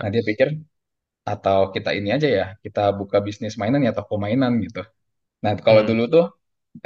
Nah 0.00 0.08
Ya, 0.08 0.12
dia 0.14 0.22
pikir 0.30 0.48
atau 1.32 1.58
kita 1.74 1.90
ini 1.98 2.08
aja 2.16 2.28
ya, 2.38 2.44
kita 2.64 2.80
buka 3.00 3.18
bisnis 3.26 3.54
mainan 3.60 3.82
ya 3.88 3.92
toko 3.98 4.14
mainan 4.24 4.52
gitu. 4.66 4.80
Nah 5.44 5.52
kalau 5.66 5.82
hmm, 5.82 5.90
dulu 5.90 6.02
tuh 6.14 6.24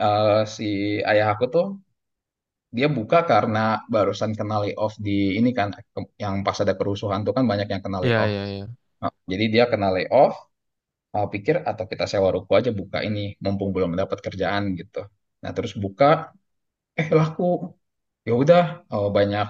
eh, 0.02 0.30
si 0.56 0.64
ayah 1.10 1.26
aku 1.34 1.44
tuh 1.54 1.66
dia 2.76 2.86
buka 2.96 3.18
karena 3.30 3.58
barusan 3.94 4.32
kena 4.38 4.54
layoff 4.62 4.94
di 5.06 5.10
ini 5.38 5.50
kan 5.58 5.68
ke- 5.94 6.10
yang 6.24 6.34
pas 6.46 6.58
ada 6.62 6.74
kerusuhan 6.78 7.20
tuh 7.26 7.32
kan 7.36 7.44
banyak 7.50 7.68
yang 7.72 7.82
kena 7.84 7.98
ya, 8.00 8.06
layoff. 8.06 8.32
ya, 8.34 8.44
ya. 8.46 8.76
Nah, 9.02 9.12
jadi 9.32 9.44
dia 9.54 9.64
kena 9.72 9.88
layoff, 9.96 10.34
uh, 11.16 11.26
pikir 11.34 11.56
atau 11.70 11.84
kita 11.92 12.04
sewa 12.12 12.28
ruko 12.36 12.52
aja 12.60 12.70
buka 12.80 12.98
ini 13.08 13.20
mumpung 13.44 13.70
belum 13.74 13.90
mendapat 13.94 14.18
kerjaan 14.26 14.64
gitu. 14.80 15.00
Nah 15.44 15.50
terus 15.56 15.72
buka, 15.84 16.06
eh 17.00 17.08
laku. 17.18 17.42
Ya 18.28 18.32
udah, 18.42 18.62
oh, 18.92 19.06
banyak 19.18 19.46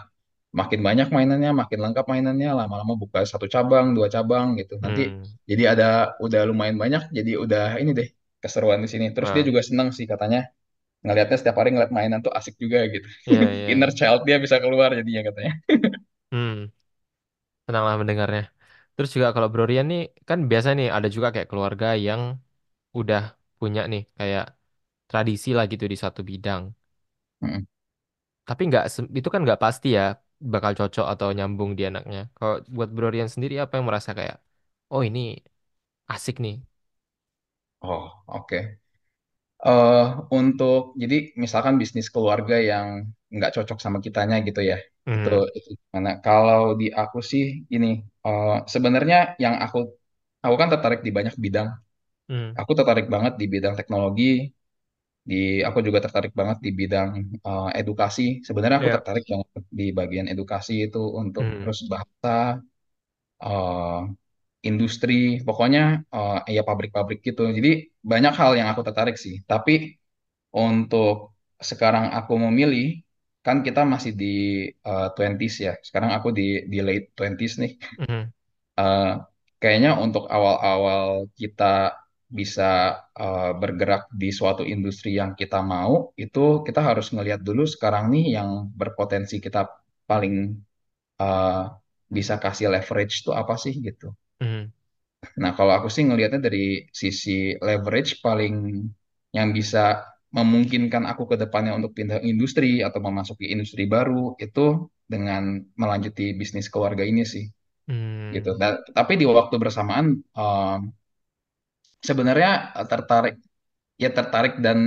makin 0.61 0.81
banyak 0.89 1.09
mainannya, 1.17 1.51
makin 1.61 1.79
lengkap 1.85 2.07
mainannya, 2.13 2.49
lama-lama 2.61 2.95
buka 3.03 3.19
satu 3.33 3.47
cabang, 3.55 3.87
dua 3.97 4.09
cabang 4.15 4.47
gitu. 4.61 4.75
Nanti 4.85 5.01
Hmm. 5.01 5.35
jadi 5.51 5.63
ada 5.73 5.85
udah 6.25 6.41
lumayan 6.51 6.79
banyak, 6.83 7.03
jadi 7.19 7.31
udah 7.45 7.63
ini 7.83 7.91
deh 7.99 8.09
keseruan 8.43 8.81
di 8.85 8.89
sini. 8.93 9.07
Terus 9.17 9.31
dia 9.35 9.43
Nah, 9.43 9.51
juga 9.51 9.61
senang 9.69 9.89
sih 9.97 10.07
katanya 10.13 10.39
ngelihatnya 11.05 11.39
setiap 11.41 11.57
hari 11.61 11.71
ngeliat 11.75 11.93
mainan 11.97 12.21
tuh 12.27 12.33
asik 12.39 12.55
juga 12.63 12.79
gitu. 12.95 13.07
iya 13.29 13.43
iya 13.57 13.69
Inner 13.73 13.91
child 13.99 14.21
dia 14.29 14.37
bisa 14.45 14.57
keluar 14.65 14.91
jadinya 14.99 15.23
katanya. 15.29 15.53
Hmm, 16.33 16.73
senanglah 17.67 17.95
mendengarnya. 18.01 18.43
Terus 18.95 19.11
juga 19.17 19.29
kalau 19.35 19.49
Bro 19.53 19.65
Rian 19.71 19.87
nih 19.93 20.01
kan 20.29 20.39
biasa 20.51 20.69
nih 20.79 20.87
ada 20.97 21.09
juga 21.17 21.29
kayak 21.35 21.49
keluarga 21.51 21.87
yang 22.07 22.23
udah 22.99 23.21
punya 23.61 23.81
nih 23.93 24.03
kayak 24.19 24.45
tradisi 25.11 25.49
lah 25.59 25.65
gitu 25.73 25.85
di 25.93 25.99
satu 26.05 26.21
bidang. 26.31 26.63
Mm. 27.45 27.65
Tapi 28.49 28.63
nggak 28.69 28.85
se- 28.95 29.11
itu 29.19 29.29
kan 29.35 29.41
nggak 29.45 29.61
pasti 29.65 29.87
ya 29.99 30.03
bakal 30.53 30.73
cocok 30.79 31.05
atau 31.13 31.29
nyambung 31.37 31.71
di 31.79 31.83
anaknya. 31.89 32.19
Kalau 32.37 32.55
buat 32.77 32.89
Bro 32.95 33.07
Rian 33.15 33.31
sendiri 33.35 33.55
apa 33.65 33.73
yang 33.79 33.87
merasa 33.91 34.11
kayak 34.19 34.37
oh 34.93 35.03
ini 35.09 35.21
asik 36.15 36.37
nih. 36.45 36.55
Oh, 37.83 38.11
oke. 38.27 38.59
eh 39.67 40.01
untuk 40.39 40.81
jadi 41.03 41.15
misalkan 41.43 41.75
bisnis 41.83 42.07
keluarga 42.15 42.55
yang 42.71 42.87
nggak 43.35 43.51
cocok 43.57 43.79
sama 43.85 43.99
kitanya 44.07 44.37
gitu 44.47 44.61
ya 44.71 44.77
itu 45.15 45.29
Hmm, 45.29 45.45
itu 45.59 45.71
mana 45.95 46.11
kalau 46.27 46.61
di 46.81 46.87
aku 47.01 47.19
sih 47.31 47.45
ini 47.75 47.87
eh, 48.27 48.49
sebenarnya 48.75 49.17
yang 49.45 49.55
aku 49.65 49.79
aku 50.45 50.55
kan 50.61 50.69
tertarik 50.73 51.01
di 51.07 51.11
banyak 51.19 51.35
bidang 51.45 51.69
hmm, 52.29 52.55
aku 52.61 52.73
tertarik 52.79 53.07
banget 53.15 53.33
di 53.41 53.47
bidang 53.55 53.75
teknologi 53.79 54.25
di 55.31 55.37
aku 55.69 55.78
juga 55.87 55.99
tertarik 56.04 56.33
banget 56.40 56.59
di 56.66 56.71
bidang 56.81 57.11
eh, 57.49 57.66
edukasi. 57.81 58.23
Sebenarnya 58.47 58.78
aku 58.81 58.90
ya, 58.90 58.95
tertarik 58.97 59.25
banget 59.33 59.62
di 59.78 59.85
bagian 59.99 60.26
edukasi 60.33 60.73
itu 60.87 60.99
untuk 61.23 61.45
hmm, 61.45 61.61
terus 61.61 61.78
bahasa 61.93 62.28
eh, 63.45 63.99
industri 64.69 65.14
pokoknya 65.49 65.81
eh, 66.14 66.37
ya 66.57 66.62
pabrik-pabrik 66.69 67.19
gitu. 67.28 67.43
Jadi 67.59 67.69
banyak 68.12 68.33
hal 68.40 68.50
yang 68.61 68.69
aku 68.73 68.83
tertarik 68.88 69.16
sih. 69.25 69.37
Tapi 69.50 69.73
untuk 70.59 71.14
sekarang 71.71 72.07
aku 72.19 72.35
memilih, 72.47 72.85
kan 73.47 73.59
kita 73.66 73.81
masih 73.95 74.12
di 74.23 74.26
uh, 74.88 75.07
20s 75.16 75.54
ya. 75.66 75.73
Sekarang 75.87 76.11
aku 76.16 76.28
di 76.38 76.43
di 76.73 76.78
late 76.88 77.07
20s 77.19 77.54
nih. 77.62 77.73
hmm, 77.99 78.33
Eh, 78.81 79.04
kayaknya 79.61 79.90
untuk 80.04 80.25
awal-awal 80.35 81.31
kita 81.40 81.64
bisa 82.38 82.62
uh, 83.23 83.50
bergerak 83.61 84.03
di 84.23 84.29
suatu 84.38 84.62
industri 84.75 85.11
yang 85.21 85.33
kita 85.41 85.59
mau, 85.75 85.93
itu 86.25 86.41
kita 86.67 86.81
harus 86.88 87.07
ngelihat 87.14 87.41
dulu 87.49 87.62
sekarang 87.75 88.05
nih 88.14 88.25
yang 88.37 88.50
berpotensi 88.81 89.37
kita 89.47 89.61
paling 90.11 90.35
uh, 91.23 91.64
bisa 92.17 92.35
kasih 92.45 92.69
leverage 92.75 93.14
itu 93.23 93.31
apa 93.43 93.55
sih 93.64 93.75
gitu. 93.88 94.07
hmm, 94.41 94.73
Nah, 95.43 95.50
kalau 95.59 95.73
aku 95.79 95.88
sih 95.95 96.05
ngelihatnya 96.07 96.41
dari 96.47 96.59
sisi 97.03 97.31
leverage 97.67 98.11
paling 98.26 98.55
yang 99.37 99.49
bisa 99.59 99.79
memungkinkan 100.37 101.03
aku 101.11 101.23
ke 101.31 101.37
depannya 101.43 101.73
untuk 101.79 101.93
pindah 101.99 102.19
industri 102.31 102.83
atau 102.87 103.00
memasuki 103.07 103.45
industri 103.55 103.83
baru 103.95 104.35
itu 104.45 104.61
dengan 105.12 105.43
melanjuti 105.81 106.35
bisnis 106.41 106.67
keluarga 106.73 107.03
ini 107.11 107.23
sih 107.33 107.45
gitu. 108.35 108.49
hmm, 108.49 108.59
Da- 108.61 108.81
tapi 108.99 109.12
di 109.21 109.26
waktu 109.29 109.57
bersamaan 109.62 110.07
um, 110.41 110.81
sebenarnya 112.09 112.49
tertarik 112.91 113.35
ya 114.03 114.09
tertarik 114.19 114.55
dan 114.67 114.79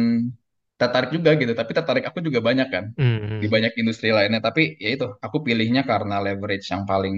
tertarik 0.82 1.10
juga 1.16 1.30
gitu. 1.42 1.54
Tapi 1.60 1.72
tertarik 1.78 2.04
aku 2.10 2.20
juga 2.28 2.40
banyak 2.50 2.68
kan 2.76 2.86
hmm, 2.98 3.18
di 3.42 3.48
hmm, 3.48 3.54
banyak 3.54 3.74
industri 3.82 4.10
lainnya. 4.18 4.42
Tapi 4.48 4.62
ya 4.84 4.90
itu 4.96 5.06
aku 5.26 5.38
pilihnya 5.48 5.82
karena 5.92 6.16
leverage 6.26 6.66
yang 6.74 6.84
paling 6.92 7.16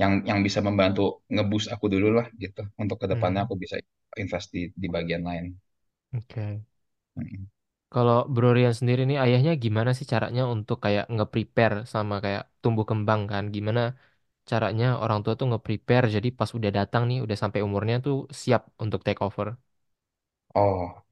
yang 0.00 0.12
yang 0.30 0.40
bisa 0.46 0.60
membantu 0.68 1.02
ngeboost 1.34 1.68
aku 1.74 1.86
dulu 1.94 2.08
lah 2.18 2.26
gitu 2.42 2.62
untuk 2.82 2.96
ke 3.02 3.06
depannya 3.12 3.40
hmm. 3.40 3.46
aku 3.46 3.54
bisa 3.64 3.76
invest 4.22 4.48
di 4.56 4.62
di 4.82 4.88
bagian 4.96 5.22
lain. 5.28 5.46
Oke. 6.14 6.64
Mm. 7.16 7.46
Kalau 7.92 8.16
Bro 8.32 8.48
Rian 8.56 8.74
sendiri 8.80 9.00
nih 9.08 9.18
ayahnya 9.24 9.52
gimana 9.64 9.90
sih 9.98 10.06
caranya 10.12 10.42
untuk 10.54 10.76
kayak 10.84 11.04
nge-prepare 11.14 11.74
sama 11.94 12.14
kayak 12.24 12.42
tumbuh 12.62 12.84
kembang 12.90 13.20
kan? 13.32 13.44
Gimana 13.54 13.80
caranya 14.50 14.86
orang 15.02 15.18
tua 15.24 15.34
tuh 15.40 15.46
nge-prepare 15.50 16.04
jadi 16.16 16.28
pas 16.38 16.50
udah 16.58 16.70
datang 16.78 17.02
nih 17.08 17.18
udah 17.24 17.36
sampai 17.42 17.60
umurnya 17.68 17.96
tuh 18.06 18.14
siap 18.42 18.62
untuk 18.84 19.00
take 19.06 19.20
over. 19.26 19.46
Oh, 20.54 21.02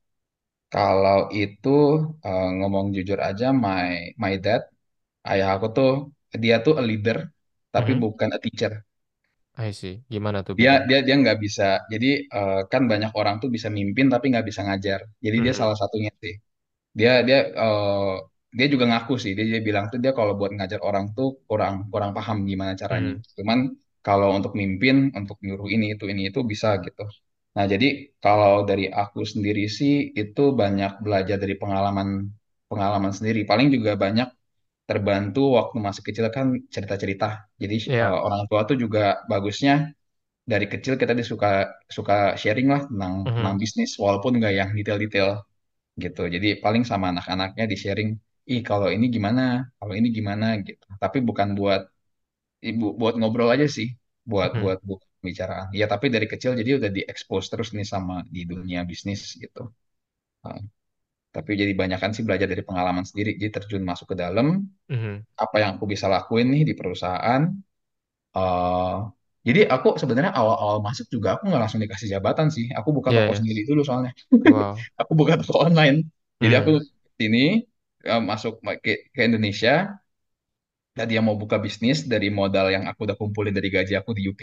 kalau 0.73 1.19
itu 1.43 1.69
eh, 2.27 2.45
ngomong 2.57 2.87
jujur 2.97 3.19
aja, 3.29 3.45
my 3.65 3.89
my 4.23 4.33
dad, 4.45 4.63
ayah 5.31 5.49
aku 5.57 5.67
tuh 5.77 5.89
dia 6.43 6.55
tuh 6.67 6.75
a 6.81 6.83
leader 6.91 7.19
tapi 7.75 7.91
Mhm. 7.91 8.05
bukan 8.05 8.31
a 8.37 8.39
teacher. 8.45 8.73
I 9.57 9.71
see. 9.81 9.95
Gimana 10.11 10.43
tuh 10.47 10.57
Dia 10.59 10.73
bedanya? 10.73 10.89
dia 10.89 10.99
dia 11.07 11.15
nggak 11.23 11.39
bisa. 11.45 11.65
Jadi 11.93 12.07
eh, 12.37 12.61
kan 12.73 12.83
banyak 12.93 13.13
orang 13.21 13.35
tuh 13.43 13.49
bisa 13.57 13.69
mimpin 13.79 14.07
tapi 14.13 14.25
nggak 14.33 14.47
bisa 14.51 14.61
ngajar. 14.67 15.01
Jadi 15.25 15.37
dia 15.45 15.55
Mhm. 15.55 15.61
salah 15.61 15.77
satunya 15.81 16.11
sih. 16.23 16.35
dia 16.99 17.13
dia 17.29 17.39
eh, 17.63 18.15
dia 18.59 18.67
juga 18.73 18.85
ngaku 18.91 19.13
sih 19.23 19.33
dia, 19.37 19.45
dia 19.53 19.61
bilang 19.69 19.85
tuh 19.93 19.99
dia 20.05 20.13
kalau 20.19 20.33
buat 20.39 20.51
ngajar 20.57 20.81
orang 20.89 21.05
tuh 21.17 21.29
kurang 21.49 21.75
kurang 21.93 22.11
paham 22.17 22.37
gimana 22.51 22.73
caranya 22.83 23.13
Mhm. 23.13 23.23
cuman 23.39 23.59
kalau 24.07 24.29
untuk 24.39 24.53
mimpin 24.61 24.97
untuk 25.19 25.37
nyuruh 25.45 25.69
ini 25.75 25.85
itu 25.95 26.05
ini 26.13 26.23
itu 26.31 26.41
bisa 26.53 26.69
gitu 26.87 27.03
nah 27.57 27.65
jadi 27.73 27.87
kalau 28.25 28.53
dari 28.71 28.85
aku 29.03 29.21
sendiri 29.33 29.63
sih 29.79 29.93
itu 30.21 30.43
banyak 30.61 30.91
belajar 31.05 31.37
dari 31.43 31.55
pengalaman 31.63 32.09
pengalaman 32.71 33.13
sendiri 33.19 33.41
paling 33.51 33.69
juga 33.75 33.93
banyak 34.05 34.29
terbantu 34.91 35.41
waktu 35.59 35.77
masih 35.87 36.03
kecil 36.09 36.27
kan 36.37 36.47
cerita-cerita 36.75 37.27
jadi 37.63 37.77
Iya. 37.87 38.13
eh, 38.13 38.21
orang 38.27 38.43
tua 38.51 38.61
tuh 38.69 38.77
juga 38.85 39.01
bagusnya 39.31 39.73
dari 40.53 40.67
kecil 40.73 40.95
kita 41.01 41.13
dia 41.19 41.27
suka 41.97 42.17
sharing 42.41 42.69
lah 42.75 42.83
tentang 42.91 43.15
tentang 43.37 43.55
Mhm. 43.55 43.61
bisnis 43.63 43.91
walaupun 44.03 44.33
nggak 44.39 44.55
yang 44.61 44.71
detail-detail 44.79 45.31
gitu. 46.05 46.23
Jadi 46.35 46.49
paling 46.65 46.85
sama 46.91 47.07
anak-anaknya 47.15 47.65
di 47.73 47.77
sharing, 47.83 48.11
ih 48.53 48.61
kalau 48.69 48.89
ini 48.95 49.07
gimana, 49.17 49.43
kalau 49.79 49.93
ini 49.99 50.09
gimana 50.19 50.47
gitu. 50.69 50.85
Tapi 51.03 51.19
bukan 51.29 51.49
buat 51.59 51.81
ibu 52.69 52.85
buat 53.01 53.15
ngobrol 53.21 53.51
aja 53.55 53.67
sih, 53.77 53.89
buat 54.31 54.51
Mhm. 54.53 54.63
buat 54.63 54.79
buat 54.89 55.01
pembicaraan. 55.21 55.69
Ya 55.81 55.87
tapi 55.93 56.07
dari 56.15 56.27
kecil 56.33 56.53
jadi 56.61 56.71
udah 56.81 56.91
diekspos 56.97 57.45
terus 57.53 57.69
nih 57.77 57.87
sama 57.95 58.15
di 58.35 58.41
dunia 58.53 58.81
bisnis 58.91 59.21
gitu. 59.43 59.61
Nah, 60.45 60.59
tapi 61.37 61.53
jadi 61.63 61.73
banyakan 61.81 62.11
sih 62.17 62.25
belajar 62.29 62.49
dari 62.53 62.65
pengalaman 62.69 63.05
sendiri. 63.11 63.31
Jadi 63.41 63.51
terjun 63.57 63.85
masuk 63.91 64.07
ke 64.13 64.17
dalam, 64.25 64.47
Mhm. 64.89 65.25
apa 65.45 65.57
yang 65.63 65.71
aku 65.77 65.87
bisa 65.93 66.07
lakuin 66.15 66.49
nih 66.55 66.63
di 66.71 66.75
perusahaan. 66.81 67.43
eh 68.39 68.97
jadi 69.49 69.61
aku 69.75 69.89
sebenarnya 70.03 70.33
awal-awal 70.41 70.79
masuk 70.87 71.07
juga 71.15 71.29
aku 71.41 71.43
nggak 71.49 71.61
langsung 71.63 71.81
dikasih 71.85 72.09
jabatan 72.15 72.49
sih. 72.57 72.67
Aku 72.79 72.91
buka 72.97 73.11
Iya 73.11 73.19
toko 73.19 73.33
ya. 73.33 73.39
sendiri 73.39 73.61
dulu 73.69 73.81
soalnya. 73.89 74.13
Wow. 74.45 74.89
Aku 75.01 75.13
buka 75.21 75.35
toko 75.41 75.55
online. 75.67 75.97
Jadi 76.43 76.55
aku 76.61 76.71
Mhm. 76.71 76.91
Eh, 78.09 78.23
masuk 78.31 78.53
ke, 78.85 78.93
ke 79.15 79.21
Indonesia. 79.29 80.01
Dan 80.97 81.07
dia 81.11 81.21
mau 81.27 81.37
buka 81.39 81.57
bisnis 81.67 81.99
dari 82.13 82.29
modal 82.35 82.67
yang 82.75 82.85
aku 82.91 83.01
udah 83.07 83.17
kumpulin 83.21 83.55
dari 83.55 83.69
gaji 83.77 83.95
aku 84.01 84.11
di 84.19 84.23
UK. 84.31 84.43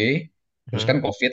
Terus 0.71 0.83
Mhm. 0.83 0.89
kan 0.89 0.97
COVID. 1.05 1.31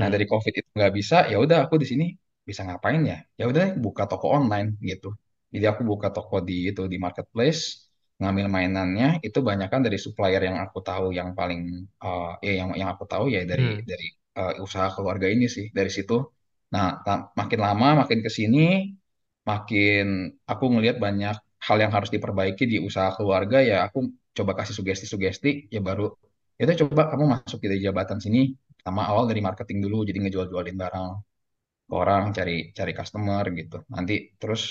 Nah 0.00 0.08
dari 0.12 0.24
Mhm. 0.24 0.32
COVID 0.32 0.52
itu 0.60 0.68
nggak 0.76 0.92
bisa, 0.98 1.16
ya 1.32 1.36
udah 1.44 1.58
aku 1.66 1.74
di 1.82 1.86
sini 1.92 2.04
bisa 2.48 2.60
ngapain 2.66 3.00
ya? 3.12 3.18
Ya 3.40 3.44
udah 3.52 3.64
buka 3.84 4.02
toko 4.10 4.26
online 4.38 4.68
gitu. 4.90 5.08
Jadi 5.52 5.64
aku 5.72 5.82
buka 5.90 6.08
toko 6.16 6.36
di 6.48 6.54
itu 6.72 6.82
di 6.92 6.96
marketplace, 7.04 7.60
ngambil 8.20 8.46
mainannya. 8.56 9.06
Itu 9.26 9.38
banyak 9.48 9.68
kan 9.72 9.80
dari 9.86 9.98
supplier 10.00 10.42
yang 10.48 10.58
aku 10.64 10.78
tahu 10.88 11.06
yang 11.18 11.28
paling 11.38 11.60
eh 12.04 12.30
ya 12.46 12.52
yang 12.60 12.68
yang 12.80 12.88
aku 12.94 13.04
tahu 13.12 13.24
ya 13.34 13.40
dari 13.50 13.64
Mhm. 13.64 13.86
dari 13.90 14.06
eh, 14.38 14.52
usaha 14.64 14.88
keluarga 14.94 15.26
ini 15.34 15.46
sih 15.56 15.66
dari 15.76 15.90
situ. 15.96 16.14
Nah 16.74 16.86
makin 17.40 17.60
lama 17.66 17.86
makin 18.04 18.18
ke 18.26 18.30
sini 18.38 18.58
makin 19.48 20.02
aku 20.50 20.64
ngelihat 20.72 20.96
banyak 21.04 21.34
hal 21.66 21.76
yang 21.84 21.92
harus 21.96 22.10
diperbaiki 22.14 22.64
di 22.72 22.76
usaha 22.88 23.10
keluarga 23.16 23.58
ya 23.70 23.76
aku 23.86 23.98
coba 24.36 24.52
kasih 24.58 24.74
sugesti-sugesti 24.78 25.48
ya 25.74 25.80
baru 25.88 26.02
ya 26.58 26.62
udah 26.66 26.78
coba 26.82 27.02
kamu 27.12 27.24
masuk 27.34 27.58
di 27.64 27.78
jabatan 27.86 28.18
sini 28.24 28.38
sama 28.84 29.02
awal 29.10 29.24
dari 29.30 29.40
marketing 29.48 29.78
dulu 29.84 29.96
jadi 30.08 30.18
ngejual-jualin 30.22 30.76
barang 30.82 31.08
ke 31.88 31.94
orang 32.02 32.22
cari 32.36 32.52
cari 32.78 32.92
customer 32.98 33.44
gitu 33.60 33.76
nanti 33.94 34.14
terus 34.40 34.62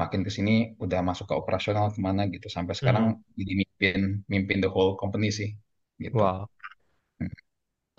makin 0.00 0.20
ke 0.26 0.30
sini 0.36 0.52
udah 0.84 1.00
masuk 1.08 1.26
ke 1.30 1.34
operasional 1.42 1.86
ke 1.94 2.00
mana 2.06 2.22
gitu 2.34 2.46
sampai 2.56 2.74
sekarang 2.80 3.04
Mhm. 3.04 3.22
jadi 3.40 3.52
mimpin 3.60 3.98
mimpin 4.32 4.58
the 4.64 4.70
whole 4.74 4.92
company 5.02 5.28
sih 5.38 5.48
gitu 6.04 6.20
Wow. 6.20 6.48
Hmm. 7.20 7.28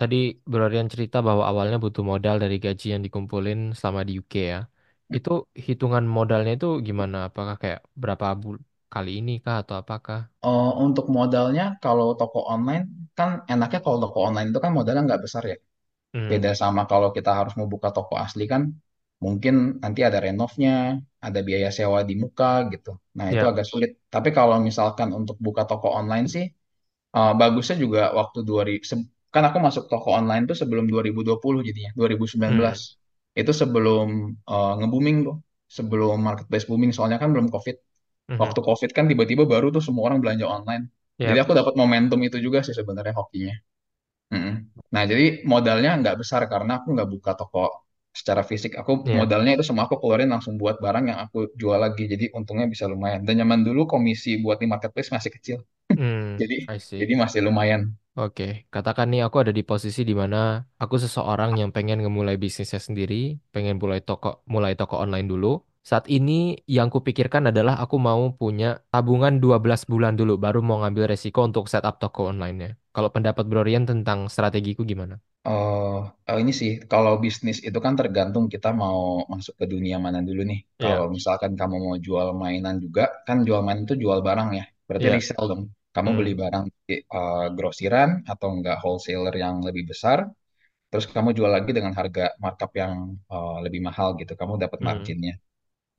Tadi 0.00 0.16
Bro 0.50 0.66
Rian 0.72 0.88
cerita 0.92 1.18
bahwa 1.28 1.44
awalnya 1.50 1.78
butuh 1.84 2.02
modal 2.12 2.36
dari 2.42 2.56
gaji 2.64 2.86
yang 2.98 3.02
dikumpulin 3.06 3.58
selama 3.78 4.00
di 4.08 4.12
UK 4.20 4.34
ya. 4.52 4.58
Itu 5.16 5.30
hitungan 5.66 6.04
modalnya 6.16 6.52
itu 6.58 6.66
gimana? 6.88 7.16
Apakah 7.28 7.56
kayak 7.62 7.80
berapa 8.02 8.26
bul 8.40 8.56
kali 8.92 9.10
ini 9.20 9.32
kah 9.44 9.56
atau 9.62 9.74
apakah? 9.82 10.18
Oh, 10.46 10.68
untuk 10.84 11.06
modalnya 11.16 11.62
kalau 11.82 12.06
toko 12.18 12.38
online 12.54 12.84
kan 13.18 13.30
enaknya 13.52 13.78
kalau 13.84 13.98
toko 14.04 14.18
online 14.28 14.46
itu 14.50 14.58
kan 14.64 14.72
modalnya 14.76 15.02
nggak 15.08 15.22
besar 15.26 15.42
ya 15.52 15.56
Hmm. 16.14 16.32
Beda 16.32 16.50
sama 16.62 16.82
kalau 16.90 17.08
kita 17.16 17.30
harus 17.38 17.52
mau 17.58 17.68
buka 17.74 17.88
toko 17.96 18.14
asli 18.24 18.42
kan, 18.52 18.62
mungkin 19.24 19.54
nanti 19.84 20.00
ada 20.08 20.18
renovnya, 20.26 20.70
ada 21.26 21.40
biaya 21.48 21.68
sewa 21.78 21.98
di 22.10 22.14
muka 22.24 22.46
gitu. 22.72 22.90
Nah, 23.18 23.26
itu 23.34 23.44
Ya. 23.44 23.52
agak 23.52 23.66
sulit. 23.72 23.90
Tapi 24.14 24.28
kalau 24.38 24.56
misalkan 24.68 25.08
untuk 25.18 25.36
buka 25.46 25.62
toko 25.70 25.88
online 26.00 26.26
sih, 26.36 26.46
Uh, 27.18 27.32
bagusnya 27.40 27.76
juga 27.84 28.00
waktu 28.20 28.38
2000 28.48 28.84
se- 28.90 29.08
kan 29.34 29.42
aku 29.48 29.58
masuk 29.66 29.84
toko 29.92 30.08
online 30.18 30.42
tuh 30.50 30.56
sebelum 30.60 30.84
2020 30.92 31.60
jadinya 31.68 31.90
2019 31.98 32.78
Hmm. 32.78 32.82
Itu 33.40 33.52
sebelum 33.60 34.06
uh, 34.50 34.72
nge-booming 34.78 35.16
tuh 35.26 35.36
sebelum 35.78 36.16
marketplace 36.28 36.66
booming 36.70 36.90
soalnya 36.96 37.18
kan 37.22 37.28
belum 37.34 37.48
COVID 37.54 37.76
Mhm. 38.28 38.42
waktu 38.42 38.60
COVID 38.68 38.90
kan 38.96 39.04
tiba-tiba 39.10 39.44
baru 39.52 39.66
tuh 39.74 39.82
semua 39.86 40.04
orang 40.08 40.18
belanja 40.22 40.46
online 40.56 40.84
jadi 41.28 41.38
Yap. 41.38 41.42
aku 41.44 41.52
dapat 41.60 41.74
momentum 41.80 42.18
itu 42.26 42.36
juga 42.46 42.58
sih 42.66 42.74
sebenarnya 42.80 43.14
hokinya 43.20 43.54
Mm-mm. 44.32 44.54
Nah 44.94 45.02
jadi 45.10 45.24
modalnya 45.52 45.90
nggak 46.00 46.16
besar 46.22 46.42
karena 46.52 46.72
aku 46.80 46.88
nggak 46.96 47.08
buka 47.14 47.30
toko 47.38 47.60
secara 48.18 48.42
fisik 48.50 48.72
aku 48.80 48.92
Iya. 49.04 49.18
modalnya 49.18 49.50
itu 49.56 49.64
semua 49.68 49.84
aku 49.88 49.96
keluarin 50.00 50.30
langsung 50.34 50.54
buat 50.60 50.76
barang 50.84 51.04
yang 51.10 51.18
aku 51.24 51.38
jual 51.60 51.78
lagi 51.84 52.02
jadi 52.12 52.24
untungnya 52.38 52.66
bisa 52.72 52.84
lumayan 52.92 53.20
dan 53.26 53.34
zaman 53.40 53.60
dulu 53.66 53.80
komisi 53.92 54.30
buat 54.44 54.58
di 54.62 54.66
marketplace 54.72 55.10
masih 55.16 55.30
kecil 55.36 55.58
Hmm. 55.96 56.38
jadi 56.40 56.56
jadi 57.00 57.12
masih 57.22 57.40
lumayan 57.46 57.82
Oke, 58.12 58.44
katakan 58.74 59.08
nih 59.08 59.20
aku 59.24 59.36
ada 59.40 59.52
di 59.58 59.64
posisi 59.64 60.00
di 60.04 60.12
mana 60.12 60.36
aku 60.82 60.94
seseorang 61.00 61.50
yang 61.60 61.70
pengen 61.76 61.98
ngemulai 62.04 62.36
bisnisnya 62.36 62.76
sendiri, 62.76 63.14
pengen 63.54 63.80
mulai 63.80 64.00
toko 64.04 64.44
mulai 64.54 64.72
toko 64.76 65.00
online 65.04 65.24
dulu. 65.32 65.48
Saat 65.80 66.04
ini 66.12 66.32
yang 66.68 66.92
kupikirkan 66.92 67.48
adalah 67.50 67.74
aku 67.80 67.96
mau 67.96 68.22
punya 68.36 68.84
tabungan 68.92 69.40
12 69.40 69.88
bulan 69.88 70.12
dulu 70.20 70.36
baru 70.44 70.60
mau 70.60 70.84
ngambil 70.84 71.04
resiko 71.12 71.40
untuk 71.48 71.64
setup 71.72 71.96
toko 72.04 72.28
online-nya. 72.28 72.76
Kalau 72.92 73.08
pendapat 73.08 73.44
Brorian 73.48 73.88
tentang 73.88 74.28
strategiku 74.28 74.84
gimana? 74.84 75.16
Oh, 75.48 76.06
oh, 76.30 76.38
ini 76.42 76.52
sih, 76.60 76.70
kalau 76.92 77.12
bisnis 77.24 77.58
itu 77.66 77.78
kan 77.86 77.94
tergantung 78.00 78.44
kita 78.54 78.68
mau 78.82 79.26
masuk 79.32 79.54
ke 79.60 79.66
dunia 79.72 79.96
mana 80.04 80.18
dulu 80.28 80.40
nih. 80.50 80.60
Kalau 80.82 81.04
Iya, 81.04 81.14
misalkan 81.16 81.52
kamu 81.60 81.76
mau 81.86 81.96
jual 82.06 82.28
mainan 82.42 82.76
juga, 82.84 83.02
kan 83.26 83.36
jual 83.46 83.60
mainan 83.66 83.82
itu 83.86 83.96
jual 84.04 84.18
barang 84.28 84.48
ya. 84.58 84.64
Berarti 84.86 85.06
iya. 85.06 85.14
resell 85.16 85.44
dong. 85.50 85.62
Kamu 85.94 86.10
beli 86.18 86.30
Hmm, 86.30 86.42
barang 86.42 86.64
di 86.88 86.94
eh, 87.18 87.46
grosiran 87.56 88.10
atau 88.32 88.48
enggak 88.56 88.76
wholesaler 88.82 89.34
yang 89.44 89.56
lebih 89.68 89.84
besar, 89.92 90.18
terus 90.90 91.06
kamu 91.14 91.30
jual 91.38 91.52
lagi 91.56 91.70
dengan 91.78 91.94
harga 92.00 92.24
markup 92.44 92.70
yang 92.82 92.94
eh, 93.34 93.56
lebih 93.66 93.80
mahal 93.88 94.08
gitu. 94.20 94.32
Kamu 94.40 94.54
dapat 94.64 94.80
hmm, 94.80 94.88
marginnya. 94.88 95.34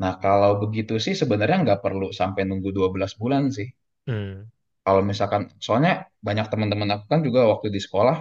Nah, 0.04 0.14
kalau 0.24 0.52
begitu 0.64 0.94
sih 1.06 1.16
sebenarnya 1.22 1.58
nggak 1.66 1.82
perlu 1.86 2.08
sampai 2.22 2.42
nunggu 2.50 2.70
12 2.78 3.14
bulan 3.22 3.44
sih. 3.58 3.70
hmm. 4.08 4.52
Kalau 4.86 5.02
misalkan, 5.12 5.42
soalnya 5.66 5.94
banyak 6.28 6.46
teman-teman 6.52 6.90
aku 6.96 7.06
kan 7.12 7.20
juga 7.28 7.42
waktu 7.52 7.68
di 7.76 7.80
sekolah 7.86 8.18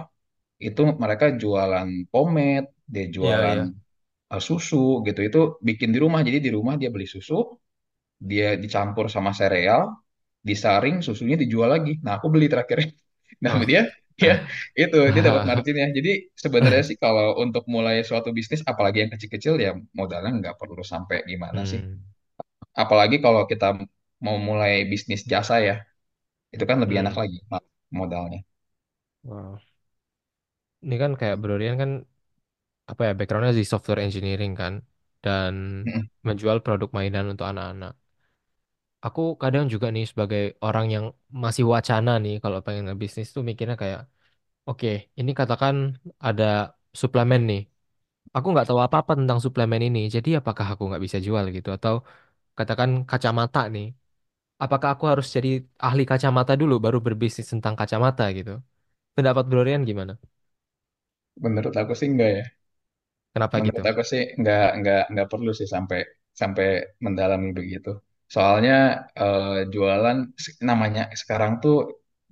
itu 0.67 0.81
mereka 1.03 1.25
jualan 1.41 1.89
pomade, 2.13 2.67
dia 2.93 3.05
Iya, 3.19 3.37
jualan 3.37 3.59
uh, 4.33 4.41
susu 4.49 5.03
gitu. 5.07 5.19
Itu 5.29 5.39
bikin 5.67 5.89
di 5.95 5.99
rumah. 6.05 6.21
Jadi 6.27 6.39
di 6.47 6.51
rumah 6.57 6.75
dia 6.81 6.89
beli 6.95 7.07
susu, 7.15 7.35
dia 8.29 8.47
dicampur 8.63 9.05
sama 9.15 9.31
sereal, 9.39 9.81
disaring, 10.49 10.95
susunya 11.05 11.35
dijual 11.43 11.69
lagi. 11.75 11.91
Nah, 12.05 12.13
aku 12.19 12.27
beli 12.33 12.47
terakhir. 12.51 12.79
Nah, 13.43 13.53
Oh. 13.53 13.67
dia 13.69 13.81
ya 14.15 14.35
itu 14.83 14.97
dia 15.13 15.23
dapat 15.29 15.43
marginnya. 15.49 15.87
Jadi 15.97 16.11
sebenarnya 16.43 16.83
sih 16.89 16.95
kalau 17.03 17.35
untuk 17.43 17.63
mulai 17.75 17.95
suatu 18.07 18.29
bisnis, 18.37 18.61
apalagi 18.71 18.97
yang 19.03 19.11
kecil-kecil 19.13 19.55
ya 19.65 19.71
modalnya 19.99 20.31
nggak 20.39 20.55
perlu 20.61 20.79
sampai 20.93 21.17
gimana 21.31 21.61
sih. 21.71 21.81
Hmm, 21.83 22.03
Apalagi 22.83 23.17
kalau 23.25 23.41
kita 23.51 23.65
mau 24.25 24.37
mulai 24.49 24.73
bisnis 24.91 25.21
jasa 25.31 25.55
ya, 25.67 25.75
itu 26.55 26.63
kan 26.69 26.77
lebih 26.83 26.97
enak 27.03 27.15
hmm. 27.15 27.21
lagi 27.21 27.37
modalnya. 27.99 28.39
Wow. 29.23 29.61
Ini 30.85 30.95
kan 31.01 31.11
kayak 31.19 31.37
Brorian 31.41 31.75
kan 31.81 31.91
apa 32.91 33.01
ya 33.07 33.11
backgroundnya 33.17 33.53
di 33.59 33.65
software 33.71 34.01
engineering 34.05 34.51
kan 34.61 34.73
dan 35.23 35.53
Mm-mm. 35.85 36.09
menjual 36.27 36.57
produk 36.65 36.89
mainan 36.97 37.25
untuk 37.33 37.45
anak-anak. 37.51 37.91
Aku 39.05 39.21
kadang 39.41 39.65
juga 39.73 39.87
nih 39.95 40.05
sebagai 40.11 40.41
orang 40.65 40.85
yang 40.95 41.05
masih 41.43 41.65
wacana 41.75 42.11
nih 42.23 42.33
kalau 42.43 42.59
pengen 42.65 42.83
ngebisnis 42.87 43.27
tuh 43.35 43.43
mikirnya 43.49 43.75
kayak 43.83 43.99
oke 44.69 44.87
ini 45.19 45.31
katakan 45.39 45.75
ada 46.27 46.43
suplemen 47.01 47.41
nih. 47.51 47.61
Aku 48.35 48.47
nggak 48.53 48.67
tahu 48.69 48.79
apa-apa 48.87 49.13
tentang 49.19 49.39
suplemen 49.45 49.81
ini. 49.87 49.99
Jadi 50.15 50.29
apakah 50.39 50.65
aku 50.73 50.83
nggak 50.89 51.03
bisa 51.05 51.19
jual 51.27 51.45
gitu 51.57 51.69
atau 51.77 51.95
katakan 52.59 52.89
kacamata 53.11 53.59
nih. 53.75 53.85
Apakah 54.63 54.89
aku 54.95 55.05
harus 55.11 55.27
jadi 55.37 55.49
ahli 55.87 56.03
kacamata 56.11 56.53
dulu 56.61 56.73
baru 56.85 56.99
berbisnis 57.07 57.47
tentang 57.53 57.75
kacamata 57.81 58.23
gitu? 58.37 58.51
Pendapat 59.15 59.45
Brorian 59.51 59.81
gimana? 59.89 60.13
Menurut 61.43 61.73
aku 61.81 61.93
sih 61.99 62.07
enggak 62.11 62.29
ya. 62.37 62.43
Kenapa 63.33 63.57
gitu? 63.65 63.81
Menurut 63.81 63.83
aku 63.89 64.01
sih 64.11 64.21
nggak 64.39 64.63
nggak 64.79 65.01
nggak 65.11 65.27
perlu 65.31 65.51
sih 65.59 65.67
sampai 65.75 65.99
sampai 66.41 66.67
mendalami 67.05 67.49
begitu. 67.59 67.89
Soalnya 68.33 68.73
eh, 69.19 69.59
jualan 69.73 70.17
se- 70.43 70.57
namanya 70.69 71.01
sekarang 71.21 71.51
tuh 71.63 71.75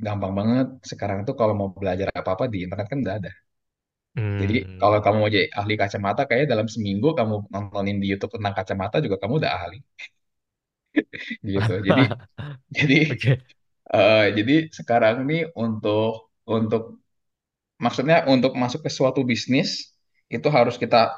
gampang 0.05 0.33
banget. 0.39 0.67
Sekarang 0.91 1.19
tuh 1.27 1.33
kalau 1.39 1.53
mau 1.59 1.69
belajar 1.81 2.07
apa-apa 2.19 2.43
di 2.53 2.57
internet 2.65 2.87
kan 2.91 2.99
udah 3.03 3.15
ada. 3.19 3.31
Jadi 4.41 4.55
Hmm. 4.55 4.81
kalau 4.81 4.97
kamu 5.03 5.17
mau 5.21 5.31
jadi 5.35 5.47
ahli 5.59 5.73
kacamata, 5.81 6.21
kayak 6.29 6.45
dalam 6.51 6.67
seminggu 6.73 7.07
kamu 7.19 7.33
nontonin 7.53 7.97
di 8.01 8.07
YouTube 8.11 8.33
tentang 8.35 8.53
kacamata 8.57 8.97
juga 9.05 9.15
kamu 9.21 9.33
udah 9.41 9.51
ahli 9.59 9.77
gitu. 11.53 11.71
Jadi 11.87 12.01
jadi 12.77 12.95
Oke. 13.11 13.41
eh, 13.95 14.25
jadi 14.37 14.53
sekarang 14.77 15.15
nih 15.29 15.41
untuk 15.63 16.31
untuk 16.47 16.83
Maksudnya 17.85 18.17
untuk 18.33 18.53
masuk 18.61 18.85
ke 18.85 18.91
suatu 18.93 19.21
bisnis 19.25 19.69
itu 20.29 20.47
harus 20.57 20.75
kita 20.83 21.11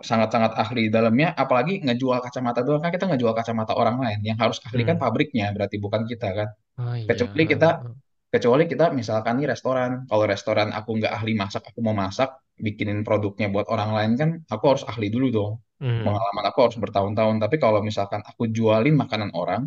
sangat-sangat 0.00 0.52
ahli 0.56 0.88
dalamnya, 0.88 1.32
apalagi 1.36 1.84
ngejual 1.84 2.18
kacamata 2.24 2.60
doang 2.64 2.80
kan 2.84 2.90
kita 2.94 3.06
ngejual 3.10 3.34
kacamata 3.36 3.72
orang 3.76 3.96
lain. 4.00 4.20
Yang 4.24 4.38
harus 4.42 4.58
ahli 4.66 4.82
kan 4.88 4.96
Hmm. 4.96 5.04
pabriknya, 5.04 5.46
berarti 5.52 5.76
bukan 5.76 6.02
kita 6.08 6.28
kan. 6.32 6.48
Oh 6.80 6.94
iya. 6.96 7.06
Kecuali 7.08 7.44
kita 7.44 7.68
kecuali 8.30 8.64
kita 8.70 8.84
misalkan 8.94 9.42
nih 9.42 9.48
restoran. 9.52 10.06
Kalau 10.06 10.24
restoran 10.24 10.68
aku 10.70 10.90
nggak 11.02 11.12
ahli 11.12 11.32
masak, 11.34 11.62
aku 11.66 11.82
mau 11.82 11.92
masak, 11.92 12.30
bikinin 12.56 13.02
produknya 13.02 13.50
buat 13.50 13.66
orang 13.68 13.90
lain 13.96 14.12
kan, 14.20 14.30
aku 14.46 14.64
harus 14.70 14.84
ahli 14.86 15.10
dulu 15.10 15.26
dong. 15.34 15.52
Hmm. 15.82 16.04
Pengalaman 16.06 16.44
aku 16.48 16.58
harus 16.64 16.76
bertahun-tahun. 16.78 17.36
Tapi 17.42 17.56
kalau 17.58 17.80
misalkan 17.82 18.20
aku 18.22 18.46
jualin 18.48 18.94
makanan 18.94 19.34
orang, 19.34 19.66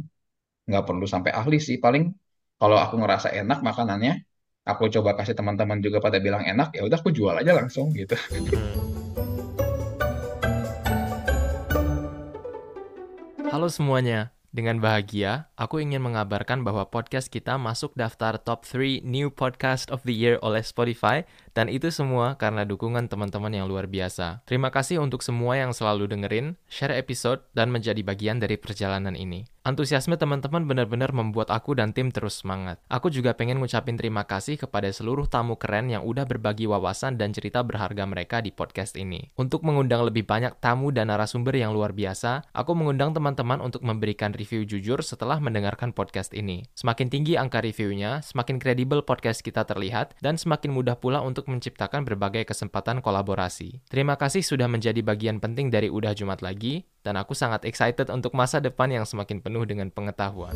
nggak 0.64 0.84
perlu 0.88 1.04
sampai 1.04 1.36
ahli 1.36 1.60
sih 1.60 1.76
paling 1.76 2.08
kalau 2.56 2.80
aku 2.80 2.96
ngerasa 2.96 3.36
enak 3.36 3.60
makanannya 3.60 4.24
aku 4.64 4.88
coba 4.88 5.20
kasih 5.20 5.36
teman-teman 5.36 5.84
juga 5.84 6.00
pada 6.00 6.24
bilang 6.24 6.48
enak 6.48 6.72
ya 6.72 6.88
udah 6.88 6.96
aku 7.04 7.12
jual 7.12 7.36
aja 7.36 7.52
langsung 7.52 7.92
gitu 7.92 8.16
Hmm. 8.32 9.03
Halo 13.64 13.72
semuanya. 13.72 14.36
Dengan 14.52 14.84
bahagia, 14.84 15.48
aku 15.56 15.80
ingin 15.80 16.04
mengabarkan 16.04 16.68
bahwa 16.68 16.84
podcast 16.92 17.32
kita 17.32 17.56
masuk 17.56 17.96
daftar 17.96 18.36
top 18.36 18.68
3 18.68 19.08
New 19.08 19.32
Podcast 19.32 19.88
of 19.88 20.04
the 20.04 20.12
Year 20.12 20.36
oleh 20.44 20.60
Spotify 20.60 21.24
dan 21.54 21.70
itu 21.70 21.94
semua 21.94 22.36
karena 22.36 22.66
dukungan 22.66 23.08
teman-teman 23.08 23.54
yang 23.54 23.70
luar 23.70 23.86
biasa. 23.86 24.42
Terima 24.50 24.74
kasih 24.74 25.00
untuk 25.00 25.22
semua 25.22 25.58
yang 25.58 25.72
selalu 25.72 26.10
dengerin, 26.10 26.58
share 26.68 26.94
episode, 26.94 27.46
dan 27.54 27.70
menjadi 27.70 28.02
bagian 28.02 28.42
dari 28.42 28.58
perjalanan 28.58 29.14
ini. 29.14 29.46
Antusiasme 29.64 30.20
teman-teman 30.20 30.68
benar-benar 30.68 31.16
membuat 31.16 31.48
aku 31.48 31.72
dan 31.72 31.96
tim 31.96 32.12
terus 32.12 32.44
semangat. 32.44 32.84
Aku 32.92 33.08
juga 33.08 33.32
pengen 33.32 33.64
ngucapin 33.64 33.96
terima 33.96 34.28
kasih 34.28 34.60
kepada 34.60 34.92
seluruh 34.92 35.24
tamu 35.24 35.56
keren 35.56 35.88
yang 35.88 36.04
udah 36.04 36.28
berbagi 36.28 36.68
wawasan 36.68 37.16
dan 37.16 37.32
cerita 37.32 37.64
berharga 37.64 38.04
mereka 38.04 38.44
di 38.44 38.52
podcast 38.52 39.00
ini. 39.00 39.32
Untuk 39.40 39.64
mengundang 39.64 40.04
lebih 40.04 40.28
banyak 40.28 40.60
tamu 40.60 40.92
dan 40.92 41.08
narasumber 41.08 41.56
yang 41.56 41.72
luar 41.72 41.96
biasa, 41.96 42.44
aku 42.52 42.76
mengundang 42.76 43.16
teman-teman 43.16 43.64
untuk 43.64 43.88
memberikan 43.88 44.36
review 44.36 44.68
jujur 44.68 45.00
setelah 45.00 45.40
mendengarkan 45.40 45.96
podcast 45.96 46.36
ini. 46.36 46.68
Semakin 46.76 47.08
tinggi 47.08 47.40
angka 47.40 47.64
reviewnya, 47.64 48.20
semakin 48.20 48.60
kredibel 48.60 49.00
podcast 49.00 49.40
kita 49.40 49.64
terlihat, 49.64 50.12
dan 50.20 50.36
semakin 50.36 50.76
mudah 50.76 51.00
pula 51.00 51.24
untuk 51.24 51.43
menciptakan 51.50 52.08
berbagai 52.08 52.48
kesempatan 52.48 53.04
kolaborasi. 53.04 53.84
Terima 53.90 54.20
kasih 54.20 54.44
sudah 54.44 54.68
menjadi 54.68 55.00
bagian 55.04 55.40
penting 55.44 55.72
dari 55.72 55.88
Udah 55.88 56.12
Jumat 56.12 56.44
Lagi, 56.44 56.88
dan 57.04 57.20
aku 57.20 57.36
sangat 57.36 57.68
excited 57.68 58.08
untuk 58.12 58.36
masa 58.36 58.64
depan 58.64 58.92
yang 58.92 59.04
semakin 59.04 59.40
penuh 59.44 59.64
dengan 59.68 59.92
pengetahuan. 59.92 60.56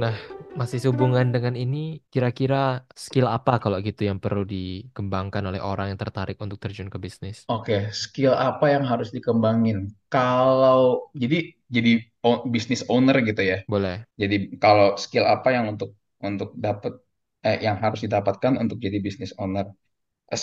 Nah, 0.00 0.16
masih 0.56 0.80
sehubungan 0.80 1.28
dengan 1.32 1.56
ini, 1.56 2.04
kira-kira 2.12 2.84
skill 2.92 3.28
apa 3.28 3.56
kalau 3.60 3.80
gitu 3.80 4.04
yang 4.08 4.20
perlu 4.20 4.44
dikembangkan 4.44 5.44
oleh 5.48 5.60
orang 5.60 5.92
yang 5.92 6.00
tertarik 6.00 6.36
untuk 6.40 6.60
terjun 6.60 6.92
ke 6.92 7.00
bisnis? 7.00 7.48
oke 7.48 7.88
skill 7.96 8.36
apa 8.36 8.68
yang 8.68 8.84
harus 8.84 9.08
dikembangin 9.08 9.88
kalau 10.12 11.08
jadi 11.16 11.56
jadi 11.72 12.04
business 12.50 12.84
owner 12.92 13.24
gitu 13.24 13.40
ya 13.40 13.64
Boleh. 13.64 14.04
jadi 14.20 14.52
kalau 14.60 15.00
skill 15.00 15.24
apa 15.24 15.48
yang 15.54 15.72
untuk 15.72 15.96
untuk 16.20 16.52
dapat 16.58 17.00
eh, 17.46 17.58
yang 17.66 17.76
harus 17.84 18.00
didapatkan 18.04 18.52
untuk 18.62 18.78
jadi 18.84 18.98
business 19.06 19.32
owner 19.42 19.66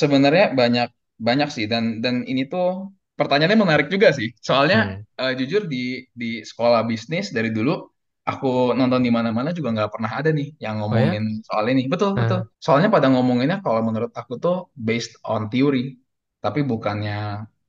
Sebenarnya 0.02 0.46
banyak 0.60 0.88
banyak 1.28 1.50
sih 1.56 1.66
dan 1.72 1.84
dan 2.04 2.16
ini 2.32 2.42
tuh 2.54 2.92
pertanyaannya 3.20 3.60
menarik 3.66 3.88
juga 3.94 4.08
sih. 4.18 4.30
Soalnya 4.48 4.78
Hmm. 4.78 5.08
eh, 5.22 5.34
jujur 5.40 5.62
di 5.74 5.78
di 6.22 6.28
sekolah 6.50 6.82
bisnis 6.92 7.26
dari 7.38 7.50
dulu 7.58 7.72
aku 8.30 8.48
nonton 8.80 9.02
di 9.08 9.12
mana-mana 9.18 9.50
juga 9.58 9.70
nggak 9.76 9.92
pernah 9.94 10.12
ada 10.20 10.30
nih 10.38 10.48
yang 10.64 10.76
Oh 10.90 10.98
ya? 10.98 11.14
ngomongin 11.14 11.24
soal 11.48 11.66
ini. 11.74 11.82
Betul 11.94 12.12
betul. 12.22 12.40
Nah, 12.40 12.48
Soalnya 12.66 12.90
pada 12.96 13.08
ngomonginnya 13.12 13.58
kalau 13.66 13.82
menurut 13.88 14.12
aku 14.20 14.34
tuh 14.44 14.56
based 14.88 15.14
on 15.32 15.42
theory, 15.52 15.96
tapi 16.44 16.60
bukannya 16.72 17.16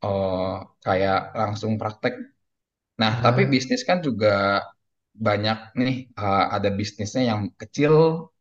eh, 0.05 0.55
kayak 0.85 1.19
langsung 1.41 1.73
praktek. 1.81 2.14
Nah 3.01 3.12
tapi 3.25 3.41
ah, 3.41 3.53
bisnis 3.53 3.83
kan 3.88 3.99
juga 4.07 4.29
banyak 5.26 5.59
nih 5.81 5.94
uh, 6.22 6.44
ada 6.57 6.68
bisnisnya 6.78 7.22
yang 7.31 7.40
kecil, 7.61 7.94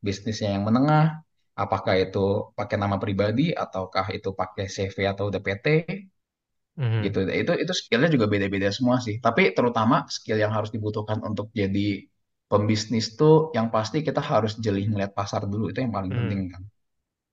bisnisnya 0.08 0.50
yang 0.56 0.64
menengah, 0.70 1.04
apakah 1.64 1.96
itu 2.04 2.20
pakai 2.58 2.78
nama 2.84 2.98
pribadi 3.04 3.44
ataukah 3.64 4.06
itu 4.18 4.30
pakai 4.42 4.66
CV 4.76 4.98
atau 5.14 5.24
udah 5.30 5.42
PT 5.46 5.66
Mhm. 6.78 7.04
gitu. 7.04 7.20
Itu 7.42 7.52
itu 7.64 7.74
skillnya 7.80 8.10
juga 8.16 8.26
beda-beda 8.34 8.70
semua 8.78 8.98
sih. 9.06 9.16
Tapi 9.26 9.42
terutama 9.58 9.96
skill 10.16 10.38
yang 10.44 10.54
harus 10.58 10.70
dibutuhkan 10.76 11.20
untuk 11.30 11.48
jadi 11.54 12.04
pembisnis 12.52 13.06
tuh 13.20 13.52
yang 13.58 13.68
pasti 13.76 13.98
kita 14.08 14.22
harus 14.32 14.54
jeli 14.66 14.88
ngeliat 14.90 15.12
pasar 15.20 15.42
dulu 15.52 15.64
itu 15.72 15.80
yang 15.84 15.94
paling 15.98 16.14
penting 16.20 16.40
Hmm. 16.40 16.54
kan. 16.54 16.64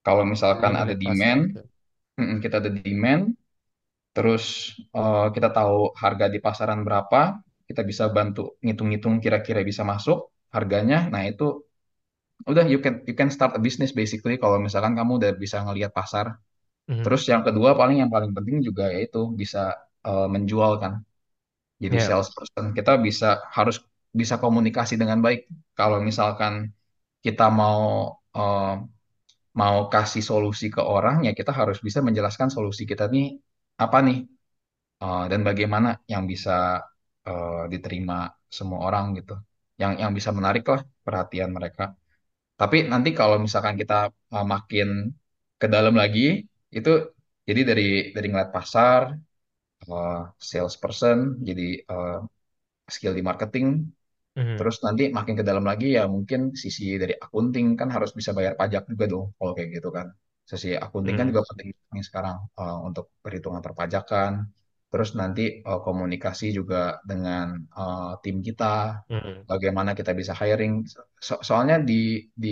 Kalau 0.07 0.25
misalkan 0.33 0.75
Jadi 0.77 0.83
ada 0.83 0.95
demand, 0.97 1.43
mm, 2.21 2.37
kita 2.45 2.57
ada 2.63 2.71
demand, 2.73 3.25
terus 4.17 4.45
eh, 4.99 5.27
kita 5.35 5.49
tahu 5.59 5.77
harga 6.03 6.27
di 6.35 6.39
pasaran 6.47 6.81
berapa, 6.87 7.21
kita 7.69 7.83
bisa 7.91 8.05
bantu 8.17 8.41
ngitung-ngitung 8.65 9.15
kira-kira 9.25 9.61
bisa 9.71 9.83
masuk 9.93 10.19
harganya. 10.55 10.97
Nah 11.13 11.23
itu 11.31 11.45
udah 12.51 12.65
you 12.73 12.79
can 12.85 12.95
you 13.09 13.15
can 13.17 13.31
start 13.33 13.53
a 13.57 13.61
business 13.67 13.93
basically 14.01 14.37
kalau 14.43 14.59
misalkan 14.61 14.93
kamu 14.99 15.13
udah 15.21 15.31
bisa 15.45 15.57
ngelihat 15.65 15.93
pasar. 15.97 16.27
Mhm. 16.89 17.05
Terus 17.05 17.23
yang 17.33 17.43
kedua 17.47 17.71
paling 17.81 17.99
yang 18.03 18.11
paling 18.15 18.33
penting 18.37 18.59
juga 18.69 18.85
yaitu 18.95 19.21
bisa 19.41 19.75
eh, 20.07 20.29
menjual 20.35 20.73
kan. 20.83 20.95
Jadi 21.83 21.97
Ya. 21.97 22.09
salesperson 22.09 22.67
kita 22.79 22.93
bisa 23.07 23.27
harus 23.57 23.77
bisa 24.21 24.37
komunikasi 24.43 24.95
dengan 25.01 25.21
baik. 25.27 25.41
Kalau 25.79 25.99
misalkan 26.09 26.55
kita 27.25 27.45
mau 27.53 27.81
eh, 28.37 28.75
mau 29.61 29.79
kasih 29.93 30.23
solusi 30.31 30.67
ke 30.75 30.83
orang 30.83 31.17
ya 31.27 31.33
kita 31.39 31.53
harus 31.61 31.79
bisa 31.87 32.01
menjelaskan 32.07 32.49
solusi 32.57 32.83
kita 32.91 33.05
nih 33.15 33.27
apa 33.85 33.99
nih 34.07 34.19
eh, 35.05 35.25
dan 35.33 35.41
bagaimana 35.49 35.89
yang 36.13 36.25
bisa 36.33 36.53
eh, 37.29 37.63
diterima 37.73 38.15
semua 38.59 38.79
orang 38.89 39.05
gitu. 39.19 39.33
Yang 39.81 39.93
yang 40.03 40.13
bisa 40.19 40.31
menarik 40.39 40.65
lah 40.73 40.81
perhatian 41.07 41.51
mereka. 41.59 41.85
Tapi 42.61 42.77
nanti 42.93 43.11
kalau 43.19 43.37
misalkan 43.47 43.75
kita 43.83 43.95
uh, 44.35 44.47
makin 44.55 44.89
ke 45.61 45.67
dalam 45.75 45.95
lagi, 46.03 46.21
itu 46.79 46.91
jadi 47.49 47.61
dari 47.71 47.85
dari 48.17 48.27
ngeliat 48.31 48.51
pasar, 48.57 49.03
uh, 49.91 50.15
salesperson, 50.51 51.19
jadi 51.49 51.63
uh, 51.93 52.15
skill 52.95 53.15
di 53.19 53.23
marketing, 53.31 53.67
Mhm. 54.37 54.59
terus 54.59 54.77
nanti 54.87 55.03
makin 55.19 55.35
ke 55.41 55.45
dalam 55.51 55.65
lagi 55.71 55.87
ya 55.99 56.03
mungkin 56.15 56.41
sisi 56.63 56.85
dari 57.03 57.15
akunting 57.25 57.67
kan 57.81 57.89
harus 57.95 58.11
bisa 58.19 58.31
bayar 58.39 58.55
pajak 58.61 58.83
juga 58.93 59.05
dong 59.13 59.27
kalau 59.39 59.53
kayak 59.57 59.71
gitu 59.77 59.89
kan. 59.97 60.07
Sisi 60.51 60.69
akunting 60.85 61.17
kan 61.19 61.27
Hmm. 61.27 61.31
juga 61.31 61.43
penting 61.51 61.69
sekarang 62.09 62.37
uh, 62.61 62.77
untuk 62.89 63.05
perhitungan 63.25 63.63
perpajakan. 63.67 64.33
Terus 64.95 65.11
nanti 65.21 65.43
uh, 65.69 65.81
komunikasi 65.87 66.47
juga 66.59 66.77
dengan 67.11 67.47
uh, 67.79 68.15
tim 68.23 68.37
kita, 68.47 69.03
Mhm. 69.09 69.47
bagaimana 69.51 69.91
kita 69.99 70.13
bisa 70.21 70.35
hiring. 70.41 70.75
So- 71.27 71.43
soalnya 71.49 71.77
di 71.91 71.95
di 72.45 72.51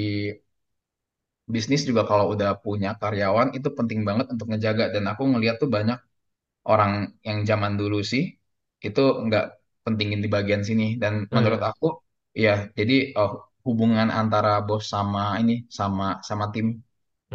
bisnis 1.55 1.83
juga 1.89 2.03
kalau 2.11 2.27
udah 2.35 2.51
punya 2.65 2.91
karyawan 3.03 3.49
itu 3.59 3.69
penting 3.79 4.01
banget 4.09 4.27
untuk 4.33 4.47
ngejaga 4.51 4.85
dan 4.95 5.05
aku 5.13 5.23
ngeliat 5.31 5.57
tuh 5.63 5.69
banyak 5.77 5.99
orang 6.73 6.93
yang 7.29 7.39
zaman 7.51 7.73
dulu 7.81 7.99
sih 8.13 8.25
itu 8.87 9.01
nggak 9.27 9.45
pentingin 9.85 10.21
di 10.25 10.29
bagian 10.37 10.63
sini 10.69 10.85
dan 11.03 11.15
menurut 11.37 11.61
Mhm. 11.61 11.69
aku 11.71 11.87
ya 12.45 12.53
jadi 12.79 12.95
eh, 13.21 13.33
hubungan 13.67 14.09
antara 14.21 14.51
bos 14.67 14.83
sama 14.95 15.23
ini 15.43 15.55
sama 15.79 16.05
sama 16.29 16.47
tim 16.55 16.67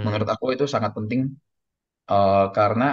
menurut 0.06 0.28
Mhm. 0.28 0.34
aku 0.34 0.46
itu 0.56 0.66
sangat 0.76 0.92
penting 0.98 1.22
eh, 2.14 2.46
karena 2.58 2.86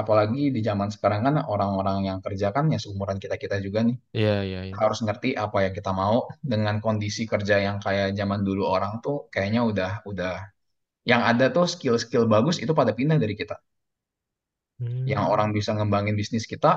apalagi 0.00 0.40
di 0.54 0.60
zaman 0.68 0.88
sekarang 0.94 1.20
kan 1.26 1.34
orang-orang 1.52 1.98
yang 2.08 2.18
kerja 2.24 2.46
kan 2.56 2.64
ya 2.72 2.78
seumuran 2.82 3.18
kita-kita 3.22 3.56
juga 3.66 3.80
nih 3.88 3.96
Iya, 4.16 4.42
iya, 4.44 4.60
iya. 4.68 4.80
harus 4.80 4.98
ngerti 5.06 5.28
apa 5.44 5.58
yang 5.66 5.74
kita 5.78 5.90
mau 6.02 6.16
dengan 6.52 6.76
kondisi 6.84 7.22
kerja 7.32 7.56
yang 7.66 7.76
kayak 7.84 8.08
zaman 8.18 8.40
dulu 8.48 8.62
orang 8.76 8.92
tuh 9.04 9.16
kayaknya 9.32 9.60
udah 9.70 9.90
udah 10.10 10.32
yang 11.10 11.22
ada 11.30 11.46
tuh 11.56 11.66
skill-skill 11.74 12.24
bagus 12.34 12.56
itu 12.64 12.72
pada 12.80 12.92
pindah 12.98 13.18
dari 13.22 13.34
kita. 13.40 13.56
Yang 15.12 15.24
Hmm. 15.24 15.32
orang 15.32 15.48
bisa 15.56 15.70
ngembangin 15.76 16.14
bisnis 16.20 16.44
kita, 16.52 16.68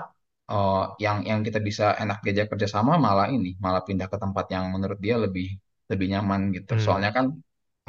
eh, 0.51 0.83
yang 1.03 1.17
yang 1.29 1.39
kita 1.47 1.59
bisa 1.67 1.83
enak 2.01 2.17
diajak 2.23 2.47
kerjasama 2.51 2.93
malah 3.05 3.27
ini, 3.35 3.49
malah 3.63 3.81
pindah 3.87 4.07
ke 4.11 4.17
tempat 4.23 4.45
yang 4.55 4.65
menurut 4.73 4.99
dia 5.05 5.15
lebih 5.25 5.47
lebih 5.91 6.07
nyaman 6.13 6.41
gitu. 6.55 6.71
Hmm. 6.71 6.79
Soalnya 6.85 7.11
kan 7.17 7.25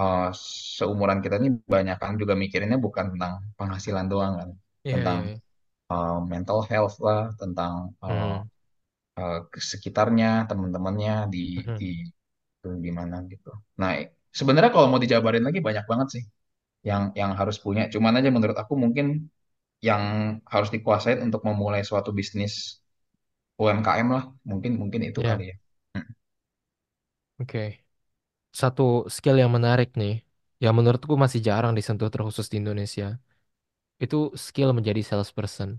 eh, 0.00 0.28
seumuran 0.78 1.18
kita 1.24 1.34
ini 1.40 1.48
banyak 1.74 1.96
kan 2.02 2.12
juga 2.20 2.34
mikirinnya 2.42 2.78
bukan 2.86 3.04
tentang 3.14 3.32
penghasilan 3.58 4.06
doang 4.12 4.32
kan, 4.40 4.50
Iya, 4.84 4.92
tentang 4.92 5.20
iya, 5.20 5.20
iya. 5.26 5.34
eh, 5.92 6.14
mental 6.32 6.60
health 6.70 6.96
lah, 7.06 7.22
tentang 7.40 7.74
Mhm. 8.08 8.44
eh, 9.18 9.38
sekitarnya, 9.72 10.26
teman-temannya 10.50 11.12
di 11.34 11.38
Mhm. 11.56 11.78
di 11.78 11.86
di 12.86 12.90
mana 12.98 13.16
gitu. 13.32 13.50
Nah, 13.80 13.90
sebenarnya 14.38 14.70
kalau 14.74 14.88
mau 14.92 15.00
dijabarin 15.04 15.44
lagi 15.48 15.60
banyak 15.68 15.84
banget 15.90 16.08
sih 16.14 16.24
yang 16.90 17.02
yang 17.20 17.32
harus 17.40 17.56
punya. 17.64 17.82
Cuman 17.94 18.14
aja 18.18 18.30
menurut 18.36 18.58
aku 18.62 18.74
mungkin 18.84 19.06
yang 19.88 20.02
harus 20.54 20.70
dikuasain 20.76 21.20
untuk 21.26 21.42
memulai 21.48 21.82
suatu 21.90 22.10
bisnis 22.18 22.54
UMKM 23.62 24.08
lah. 24.16 24.24
Mungkin 24.50 24.72
mungkin 24.82 25.02
itu 25.10 25.20
kali 25.28 25.42
Ya, 25.42 25.46
ya. 25.52 25.56
Hmm. 25.96 26.06
oke. 27.40 27.58
Satu 28.60 28.82
skill 29.16 29.36
yang 29.42 29.52
menarik 29.56 29.88
nih, 30.00 30.12
yang 30.64 30.74
menurutku 30.78 31.14
masih 31.24 31.40
jarang 31.48 31.72
disentuh 31.78 32.08
terkhusus 32.14 32.46
di 32.52 32.56
Indonesia, 32.62 33.06
itu 34.04 34.16
skill 34.46 34.68
menjadi 34.78 35.00
salesperson. 35.10 35.70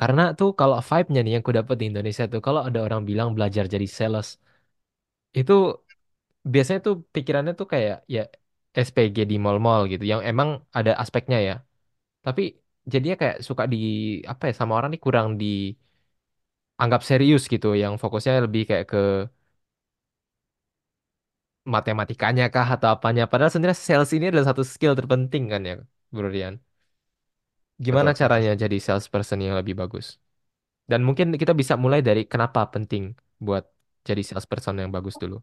Karena 0.00 0.22
tuh 0.38 0.48
kalau 0.60 0.76
vibe-nya 0.90 1.20
nih 1.24 1.32
yang 1.36 1.44
ku 1.46 1.52
dapat 1.58 1.76
di 1.80 1.84
Indonesia 1.90 2.24
tuh, 2.32 2.40
kalau 2.46 2.60
ada 2.68 2.80
orang 2.86 3.02
bilang 3.10 3.28
belajar 3.36 3.64
jadi 3.74 3.86
sales, 3.98 4.28
itu 5.38 5.52
biasanya 6.52 6.80
tuh 6.86 6.94
pikirannya 7.14 7.52
tuh 7.60 7.66
kayak 7.72 7.94
ya 8.14 8.20
SPG 8.86 9.16
di 9.30 9.36
mall-mall 9.44 9.80
gitu, 9.92 10.04
yang 10.12 10.20
emang 10.30 10.48
ada 10.78 10.90
aspeknya 11.02 11.38
ya. 11.48 11.52
Tapi 12.26 12.42
jadinya 12.92 13.16
kayak 13.22 13.36
suka 13.48 13.64
di 13.72 13.76
apa 14.32 14.42
ya 14.50 14.54
sama 14.60 14.72
orang 14.78 14.90
nih 14.92 15.02
kurang 15.06 15.28
dianggap 15.42 17.00
serius 17.08 17.42
gitu, 17.52 17.66
yang 17.82 17.94
fokusnya 18.02 18.32
lebih 18.46 18.62
kayak 18.70 18.86
ke 18.90 18.98
matematikanya 21.74 22.44
kah 22.54 22.66
atau 22.74 22.88
apanya. 22.94 23.22
Padahal 23.30 23.50
sebenarnya 23.52 23.78
sales 23.88 24.10
ini 24.16 24.24
adalah 24.30 24.46
satu 24.50 24.62
skill 24.72 24.92
terpenting 24.98 25.44
kan 25.52 25.60
ya, 25.68 25.74
Bro 26.14 26.28
Rian. 26.34 26.54
Gimana 27.86 28.10
Betul, 28.10 28.18
caranya 28.20 28.52
jadi 28.62 28.76
salesperson 28.86 29.38
yang 29.44 29.54
lebih 29.60 29.74
bagus? 29.82 30.06
Dan 30.90 31.00
mungkin 31.08 31.28
kita 31.42 31.52
bisa 31.60 31.74
mulai 31.84 32.00
dari 32.08 32.22
kenapa 32.32 32.60
penting 32.74 33.04
buat 33.46 33.64
jadi 34.08 34.22
salesperson 34.28 34.76
yang 34.82 34.90
bagus 34.96 35.16
dulu. 35.22 35.36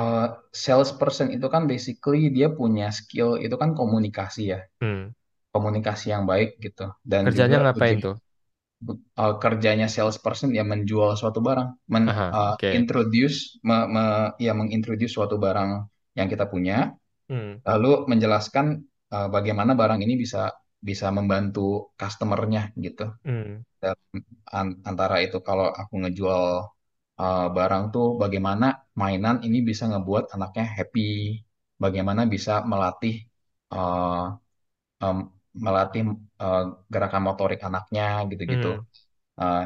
Uh, 0.00 0.28
salesperson 0.64 1.28
itu 1.36 1.46
kan 1.54 1.62
basically 1.72 2.28
dia 2.36 2.48
punya 2.58 2.86
skill 2.98 3.30
itu 3.44 3.56
kan 3.62 3.70
komunikasi 3.80 4.40
ya, 4.52 4.58
Hmm. 4.80 5.14
komunikasi 5.54 6.06
yang 6.14 6.24
baik 6.32 6.50
gitu. 6.64 6.86
Dan 7.12 7.24
Kerjanya 7.24 7.56
juga 7.56 7.58
ngapain 7.62 7.98
tuh? 8.04 8.14
uh, 9.18 9.34
kerjanya 9.42 9.86
salesperson 9.90 10.50
ya 10.58 10.64
menjual 10.66 11.16
suatu 11.20 11.40
barang, 11.42 11.68
men 11.92 12.04
Aha, 12.06 12.38
uh, 12.38 12.54
oke. 12.54 12.72
introduce, 12.72 13.58
me, 13.66 13.76
me- 13.94 14.32
ya 14.40 14.52
mengintroduce 14.56 15.12
suatu 15.16 15.36
barang 15.40 15.70
yang 16.18 16.28
kita 16.32 16.44
punya, 16.48 16.92
Hmm. 17.28 17.56
lalu 17.68 18.06
menjelaskan 18.10 18.66
uh, 19.14 19.28
bagaimana 19.32 19.72
barang 19.78 20.00
ini 20.04 20.14
bisa 20.20 20.52
bisa 20.88 21.06
membantu 21.16 21.60
customernya 22.00 22.60
gitu. 22.84 23.02
Hmm. 23.24 23.66
Dan 23.82 23.96
an- 24.58 24.78
antara 24.90 25.16
itu 25.26 25.36
kalau 25.48 25.66
aku 25.80 25.94
ngejual 26.02 26.42
uh, 27.20 27.40
barang 27.56 27.84
tuh 27.94 28.06
bagaimana 28.22 28.66
mainan 29.00 29.36
ini 29.46 29.58
bisa 29.70 29.84
ngebuat 29.90 30.24
anaknya 30.34 30.64
happy, 30.78 31.02
bagaimana 31.84 32.22
bisa 32.34 32.52
melatih 32.72 33.14
uh, 33.74 34.12
um, 35.04 35.16
melatih 35.66 36.02
uh, 36.42 36.60
gerakan 36.94 37.22
motorik 37.28 37.60
anaknya 37.68 38.04
gitu-gitu. 38.30 38.68
Hmm. 38.68 38.86
Uh, 39.40 39.60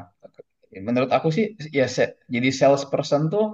menurut 0.88 1.11
aku 1.16 1.28
sih 1.37 1.44
ya 1.78 1.87
se- 1.96 2.16
jadi 2.35 2.48
salesperson 2.61 3.22
tuh 3.35 3.44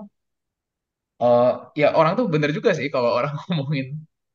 uh, 1.22 1.46
ya 1.80 1.86
orang 1.98 2.12
tuh 2.18 2.26
bener 2.34 2.50
juga 2.56 2.70
sih 2.78 2.86
kalau 2.94 3.10
orang 3.18 3.32
ngomongin 3.48 3.86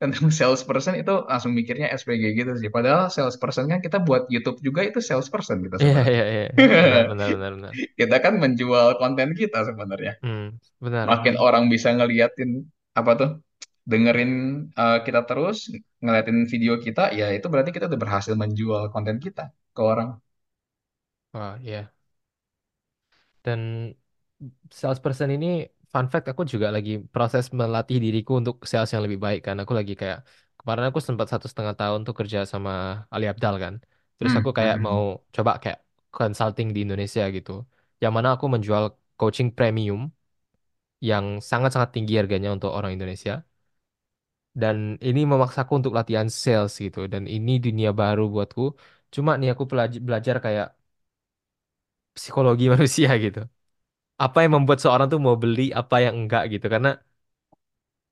tentang 0.02 0.28
salesperson 0.38 0.94
itu 0.98 1.14
langsung 1.30 1.52
mikirnya 1.54 1.86
SPG 1.94 2.24
gitu 2.34 2.52
sih. 2.58 2.70
Padahal 2.76 3.06
salesperson 3.14 3.70
kan 3.70 3.78
kita 3.78 4.02
buat 4.02 4.26
YouTube 4.34 4.58
juga 4.66 4.82
itu 4.82 4.98
salesperson 4.98 5.62
kita 5.62 5.76
Iya, 5.78 6.02
sebenarnya. 6.02 6.10
iya, 6.14 6.24
iya. 6.34 6.44
Benar, 6.58 7.02
benar, 7.10 7.28
benar, 7.38 7.52
benar. 7.58 7.72
Kita 8.00 8.16
kan 8.24 8.34
menjual 8.42 8.86
konten 8.98 9.28
kita 9.38 9.58
sebenarnya. 9.68 10.12
Hmm. 10.24 10.58
Benar. 10.82 11.04
Makin 11.06 11.34
orang 11.38 11.64
bisa 11.70 11.88
ngeliatin 11.94 12.50
apa 12.98 13.10
tuh, 13.20 13.30
dengerin 13.86 14.32
uh, 14.74 14.98
kita 15.06 15.20
terus, 15.28 15.70
ngeliatin 16.02 16.38
video 16.50 16.72
kita, 16.82 17.14
ya 17.14 17.30
itu 17.36 17.46
berarti 17.52 17.70
kita 17.74 17.86
udah 17.90 18.00
berhasil 18.04 18.34
menjual 18.42 18.82
konten 18.94 19.16
kita 19.22 19.54
ke 19.74 19.80
orang. 19.82 20.18
Wah, 21.32 21.56
iya. 21.62 21.92
Dan 23.42 23.60
salesperson 24.70 25.30
ini, 25.36 25.66
fun 25.92 26.06
fact, 26.12 26.26
aku 26.32 26.42
juga 26.52 26.66
lagi 26.76 26.90
proses 27.14 27.44
melatih 27.60 27.96
diriku 28.04 28.32
untuk 28.40 28.54
sales 28.70 28.90
yang 28.94 29.04
lebih 29.06 29.20
baik 29.26 29.40
kan. 29.46 29.56
Aku 29.62 29.72
lagi 29.78 29.92
kayak, 30.00 30.18
kemarin 30.58 30.84
aku 30.88 31.00
sempat 31.08 31.26
satu 31.32 31.46
setengah 31.50 31.74
tahun 31.80 32.00
tuh 32.06 32.14
kerja 32.18 32.38
sama 32.52 32.70
Ali 33.14 33.24
Abdal 33.32 33.54
kan. 33.64 33.74
Terus 34.16 34.32
Hmm, 34.32 34.40
aku 34.40 34.50
kayak 34.58 34.76
mau 34.86 35.00
hmm, 35.00 35.12
coba 35.36 35.50
kayak 35.62 35.78
consulting 36.16 36.68
di 36.74 36.78
Indonesia 36.86 37.22
gitu. 37.36 37.50
Yang 38.02 38.12
mana 38.16 38.28
aku 38.34 38.46
menjual 38.54 38.84
coaching 39.18 39.48
premium 39.56 40.00
yang 41.08 41.24
sangat-sangat 41.50 41.90
tinggi 41.94 42.12
harganya 42.20 42.48
untuk 42.56 42.70
orang 42.78 42.92
Indonesia. 42.96 43.32
Dan 44.62 44.76
ini 45.08 45.20
memaksaku 45.32 45.72
untuk 45.80 45.92
latihan 45.98 46.28
sales 46.42 46.72
gitu. 46.84 46.98
Dan 47.12 47.22
ini 47.34 47.50
dunia 47.64 47.88
baru 48.00 48.22
buatku. 48.32 48.62
Cuma 49.14 49.30
nih 49.40 49.48
aku 49.56 49.64
belajar 50.08 50.36
kayak 50.44 50.66
psikologi 52.16 52.64
manusia 52.72 53.10
gitu. 53.24 53.40
Apa 54.24 54.38
yang 54.44 54.52
membuat 54.56 54.78
seorang 54.82 55.06
tuh 55.12 55.20
mau 55.26 55.36
beli, 55.42 55.62
apa 55.80 55.96
yang 56.04 56.14
enggak 56.20 56.42
gitu. 56.52 56.66
Karena 56.74 56.90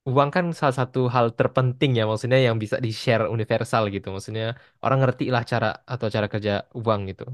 uang 0.09 0.29
kan 0.35 0.45
salah 0.59 0.77
satu 0.81 0.99
hal 1.15 1.27
terpenting 1.39 1.91
ya. 1.99 2.03
Maksudnya 2.11 2.39
yang 2.47 2.57
bisa 2.63 2.77
di-share 2.85 3.25
universal 3.35 3.83
gitu. 3.95 4.07
Maksudnya 4.15 4.45
orang 4.85 4.99
ngerti 5.03 5.25
lah 5.35 5.43
cara 5.53 5.67
atau 5.93 6.07
cara 6.15 6.27
kerja 6.33 6.53
uang 6.79 7.01
gitu. 7.11 7.25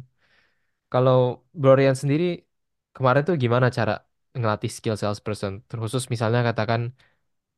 Kalau 0.93 1.17
Blorian 1.61 1.97
sendiri 2.03 2.25
kemarin 2.97 3.23
tuh 3.29 3.35
gimana 3.45 3.67
cara 3.79 3.93
ngelatih 4.39 4.71
skill 4.77 4.97
salesperson? 5.03 5.53
Terkhusus 5.69 6.05
misalnya 6.15 6.41
katakan 6.49 6.81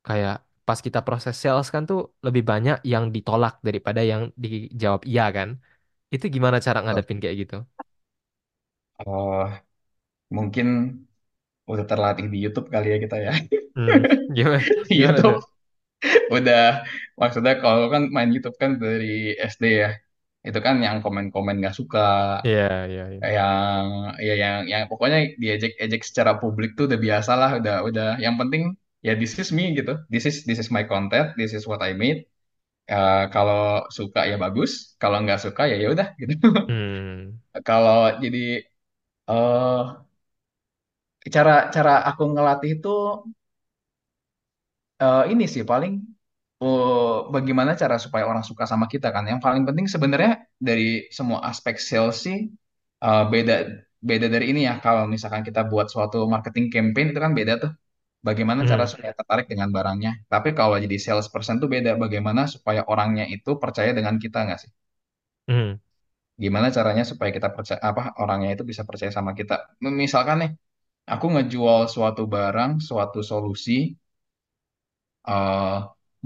kayak 0.07 0.33
pas 0.67 0.79
kita 0.87 0.99
proses 1.07 1.35
sales 1.43 1.67
kan 1.75 1.83
tuh 1.91 1.99
lebih 2.27 2.43
banyak 2.51 2.75
yang 2.93 3.05
ditolak 3.15 3.53
daripada 3.67 4.01
yang 4.11 4.23
dijawab 4.43 5.01
iya 5.11 5.23
kan. 5.37 5.49
Itu 6.13 6.25
gimana 6.35 6.57
cara 6.67 6.79
ngadepin 6.85 7.19
kayak 7.23 7.37
gitu? 7.43 7.55
Oh, 9.05 9.47
mungkin 10.35 10.67
udah 11.69 11.85
terlatih 11.85 12.25
di 12.33 12.37
YouTube 12.43 12.67
kali 12.73 12.87
ya 12.93 12.97
kita 13.03 13.15
ya. 13.25 13.33
Hmm, 13.77 14.01
gimana? 14.35 14.59
YouTube 14.89 15.39
udah 16.31 16.87
maksudnya 17.19 17.53
kalau 17.63 17.91
kan 17.93 18.07
main 18.15 18.29
YouTube 18.33 18.57
kan 18.61 18.71
dari 18.83 19.35
SD 19.37 19.65
ya. 19.85 19.91
Itu 20.39 20.63
kan 20.63 20.79
yang 20.79 21.03
komen-komen 21.03 21.59
nggak 21.59 21.75
suka, 21.75 21.99
Iya, 22.47 22.87
iya, 22.87 23.03
iya. 23.11 23.19
yang 23.37 23.85
ya 24.23 24.33
yang 24.43 24.57
yang 24.71 24.81
pokoknya 24.87 25.35
diejek-ejek 25.35 26.01
secara 26.07 26.39
publik 26.39 26.79
tuh 26.79 26.87
udah 26.87 26.95
biasa 26.95 27.31
lah, 27.35 27.51
udah 27.59 27.75
udah 27.83 28.07
yang 28.23 28.39
penting 28.39 28.71
ya 29.03 29.19
this 29.19 29.35
is 29.35 29.51
me 29.51 29.75
gitu. 29.75 29.99
This 30.07 30.23
is 30.23 30.47
this 30.47 30.55
is 30.63 30.71
my 30.71 30.87
content, 30.87 31.35
this 31.35 31.51
is 31.51 31.67
what 31.67 31.83
I 31.83 31.91
made. 31.91 32.23
Eh, 32.89 33.23
kalau 33.35 33.85
suka 33.97 34.25
ya 34.31 34.39
bagus, 34.39 34.71
kalau 35.01 35.19
nggak 35.23 35.39
suka 35.45 35.61
ya 35.71 35.75
ya 35.83 35.87
udah 35.93 36.07
gitu. 36.17 36.33
Hmm, 36.71 37.37
Kalau 37.67 38.17
jadi 38.23 38.63
eh 39.29 39.81
cara 41.35 41.51
cara 41.75 41.91
aku 42.09 42.23
ngelatih 42.33 42.69
itu 42.79 42.89
eh, 45.01 45.21
ini 45.33 45.43
sih 45.53 45.63
paling 45.71 45.93
oh, 46.63 47.29
bagaimana 47.35 47.71
cara 47.81 47.95
supaya 48.05 48.23
orang 48.31 48.43
suka 48.49 48.63
sama 48.71 48.85
kita 48.93 49.07
kan. 49.15 49.23
Yang 49.31 49.39
paling 49.45 49.63
penting 49.67 49.87
sebenarnya 49.93 50.31
dari 50.67 50.83
semua 51.17 51.39
aspek 51.49 51.75
sales 51.89 52.17
sih 52.25 52.37
eh, 53.05 53.23
beda 53.33 53.53
beda 54.09 54.27
dari 54.33 54.45
ini 54.51 54.61
ya. 54.69 54.73
Kalau 54.85 55.03
misalkan 55.13 55.43
kita 55.47 55.61
buat 55.71 55.87
suatu 55.93 56.17
marketing 56.33 56.65
campaign 56.73 57.07
itu 57.13 57.19
kan 57.25 57.33
beda 57.39 57.53
tuh. 57.63 57.71
Bagaimana 58.27 58.61
cara 58.71 58.83
hmm, 58.83 58.91
supaya 58.91 59.13
tertarik 59.19 59.47
dengan 59.51 59.69
barangnya. 59.77 60.11
Tapi 60.33 60.49
kalau 60.59 60.75
jadi 60.85 60.97
salesperson 61.05 61.57
tuh 61.63 61.69
beda. 61.75 61.91
Bagaimana 62.03 62.41
supaya 62.55 62.81
orangnya 62.91 63.25
itu 63.35 63.51
percaya 63.63 63.91
dengan 63.97 64.15
kita 64.23 64.37
nggak 64.47 64.59
sih? 64.63 64.71
hmm, 65.47 65.79
Gimana 66.43 66.67
caranya 66.77 67.03
supaya 67.11 67.31
kita 67.35 67.49
percaya 67.55 67.79
apa 67.89 68.03
orangnya 68.23 68.49
itu 68.55 68.63
bisa 68.71 68.83
percaya 68.87 69.11
sama 69.17 69.31
kita. 69.39 69.53
Misalkan 70.03 70.37
nih, 70.41 70.51
aku 71.13 71.25
ngejual 71.33 71.79
suatu 71.95 72.23
barang, 72.35 72.71
suatu 72.87 73.19
solusi 73.31 73.77
eh 75.29 75.75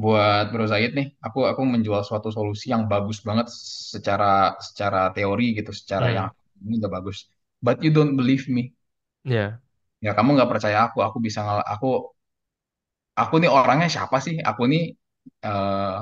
buat 0.01 0.43
Bro 0.51 0.65
Zaid 0.71 0.91
nih, 0.97 1.07
aku 1.25 1.39
aku 1.51 1.61
menjual 1.73 2.01
suatu 2.09 2.29
solusi 2.37 2.65
yang 2.73 2.83
bagus 2.91 3.17
banget 3.27 3.47
secara 3.93 4.25
secara 4.67 4.99
teori 5.15 5.43
gitu, 5.57 5.71
secara 5.81 6.07
yang 6.17 6.27
hmm, 6.27 6.65
ini 6.65 6.73
udah 6.81 6.91
bagus. 6.97 7.17
But 7.65 7.77
you 7.85 7.91
don't 7.95 8.13
believe 8.19 8.45
me. 8.55 8.61
ya, 9.23 9.61
Ya 10.05 10.11
kamu 10.17 10.29
nggak 10.35 10.51
percaya 10.53 10.77
aku, 10.87 10.97
aku 11.07 11.17
bisa 11.25 11.39
ngal 11.45 11.59
aku 11.73 11.87
aku 13.19 13.33
nih 13.41 13.49
orangnya 13.57 13.87
siapa 13.95 14.17
sih? 14.25 14.35
Aku 14.49 14.61
nih 14.71 14.81
eh 15.45 15.93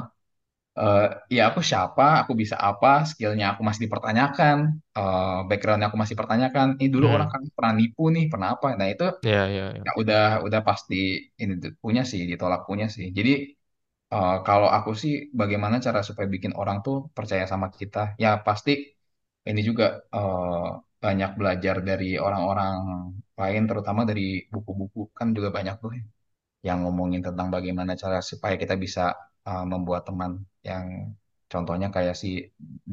eh, 0.81 1.01
ya 1.37 1.41
aku 1.49 1.59
siapa, 1.69 2.03
aku 2.21 2.33
bisa 2.41 2.55
apa, 2.69 2.87
skillnya 3.09 3.45
aku 3.51 3.61
masih 3.67 3.81
dipertanyakan, 3.85 4.57
eh 4.97 5.37
backgroundnya 5.49 5.87
aku 5.89 5.97
masih 6.01 6.13
dipertanyakan. 6.15 6.67
Ini 6.79 6.87
dulu 6.95 7.05
orang 7.15 7.29
hmm, 7.29 7.33
kan 7.33 7.41
pernah 7.57 7.73
nipu 7.79 8.03
nih, 8.15 8.23
pernah 8.31 8.49
apa? 8.55 8.67
Nah 8.79 8.87
itu 8.93 9.05
ya, 9.21 9.47
ya, 9.47 9.73
ya 9.77 9.85
ya. 9.97 10.01
udah 10.01 10.19
udah 10.45 10.61
pasti 10.69 10.95
ini 11.41 11.53
punya 11.83 12.01
sih, 12.11 12.21
ditolak 12.31 12.61
punya 12.69 12.85
sih. 12.95 13.07
Jadi 13.19 13.31
Eh, 14.15 14.35
kalau 14.47 14.69
aku 14.77 14.91
sih 15.03 15.13
bagaimana 15.41 15.77
cara 15.85 15.99
supaya 16.07 16.27
bikin 16.35 16.53
orang 16.61 16.77
tuh 16.85 16.95
percaya 17.17 17.45
sama 17.53 17.67
kita? 17.79 17.99
Ya 18.23 18.29
pasti 18.47 18.71
ini 19.49 19.61
juga 19.69 19.85
eh, 20.15 20.67
banyak 21.03 21.29
belajar 21.39 21.75
dari 21.89 22.05
orang-orang 22.25 22.75
lain, 23.41 23.63
terutama 23.69 24.01
dari 24.09 24.23
buku-buku 24.53 24.99
kan 25.19 25.27
juga 25.37 25.49
banyak 25.57 25.75
tuh 25.83 25.91
yang 26.67 26.77
ngomongin 26.85 27.21
tentang 27.27 27.47
bagaimana 27.55 27.93
cara 28.03 28.17
supaya 28.31 28.55
kita 28.63 28.75
bisa 28.85 29.01
eh, 29.49 29.63
membuat 29.71 30.01
teman. 30.07 30.31
Yang 30.69 30.85
contohnya 31.51 31.87
kayak 31.95 32.15
si 32.21 32.27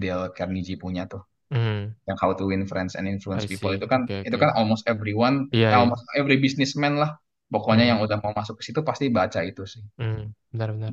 Dale 0.02 0.32
Carnegie 0.36 0.76
punya 0.84 1.02
tuh, 1.12 1.22
Hmm, 1.50 1.96
yang 2.08 2.18
How 2.22 2.32
to 2.38 2.44
Win 2.50 2.64
Friends 2.70 2.94
and 2.98 3.06
Influence 3.10 3.44
I 3.44 3.46
People 3.50 3.70
see. 3.70 3.78
itu 3.78 3.86
kan 3.92 4.02
Oke, 4.04 4.28
itu 4.28 4.36
kan 4.42 4.50
almost 4.58 4.84
everyone, 4.92 5.36
eh, 5.70 5.76
iya. 5.76 5.82
almost 5.82 6.04
every 6.18 6.36
businessman 6.44 6.94
lah. 7.02 7.10
Pokoknya 7.52 7.84
yang 7.90 7.98
Hmm, 7.98 8.04
udah 8.04 8.18
mau 8.24 8.32
masuk 8.36 8.56
ke 8.60 8.64
situ 8.72 8.80
pasti 8.88 9.06
baca 9.12 9.40
itu 9.46 9.62
sih. 9.68 9.82
hmm, 9.98 10.16
benar-benar. 10.52 10.92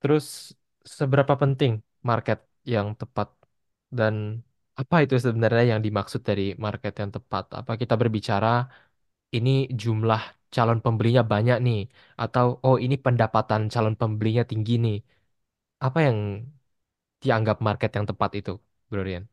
Terus 0.00 0.24
seberapa 0.98 1.34
penting 1.42 1.72
market 2.10 2.38
yang 2.74 2.88
tepat 3.00 3.28
dan 3.98 4.16
apa 4.80 4.96
itu 5.04 5.14
sebenarnya 5.26 5.64
yang 5.72 5.82
dimaksud 5.86 6.22
dari 6.30 6.42
market 6.66 6.92
yang 7.02 7.10
tepat? 7.16 7.44
Apa 7.60 7.72
kita 7.82 7.94
berbicara 8.02 8.48
ini 9.36 9.50
jumlah 9.82 10.22
calon 10.54 10.78
pembelinya 10.84 11.22
banyak 11.32 11.56
nih 11.66 11.78
atau 12.22 12.46
oh 12.66 12.76
ini 12.84 12.96
pendapatan 13.04 13.62
calon 13.74 13.94
pembelinya 14.00 14.42
tinggi 14.50 14.72
nih. 14.84 14.96
Apa 15.86 15.98
yang 16.08 16.18
dianggap 17.22 17.56
market 17.66 17.90
yang 17.96 18.06
tepat 18.10 18.30
itu, 18.40 18.52
Bro 18.90 19.02
Rian? 19.08 19.24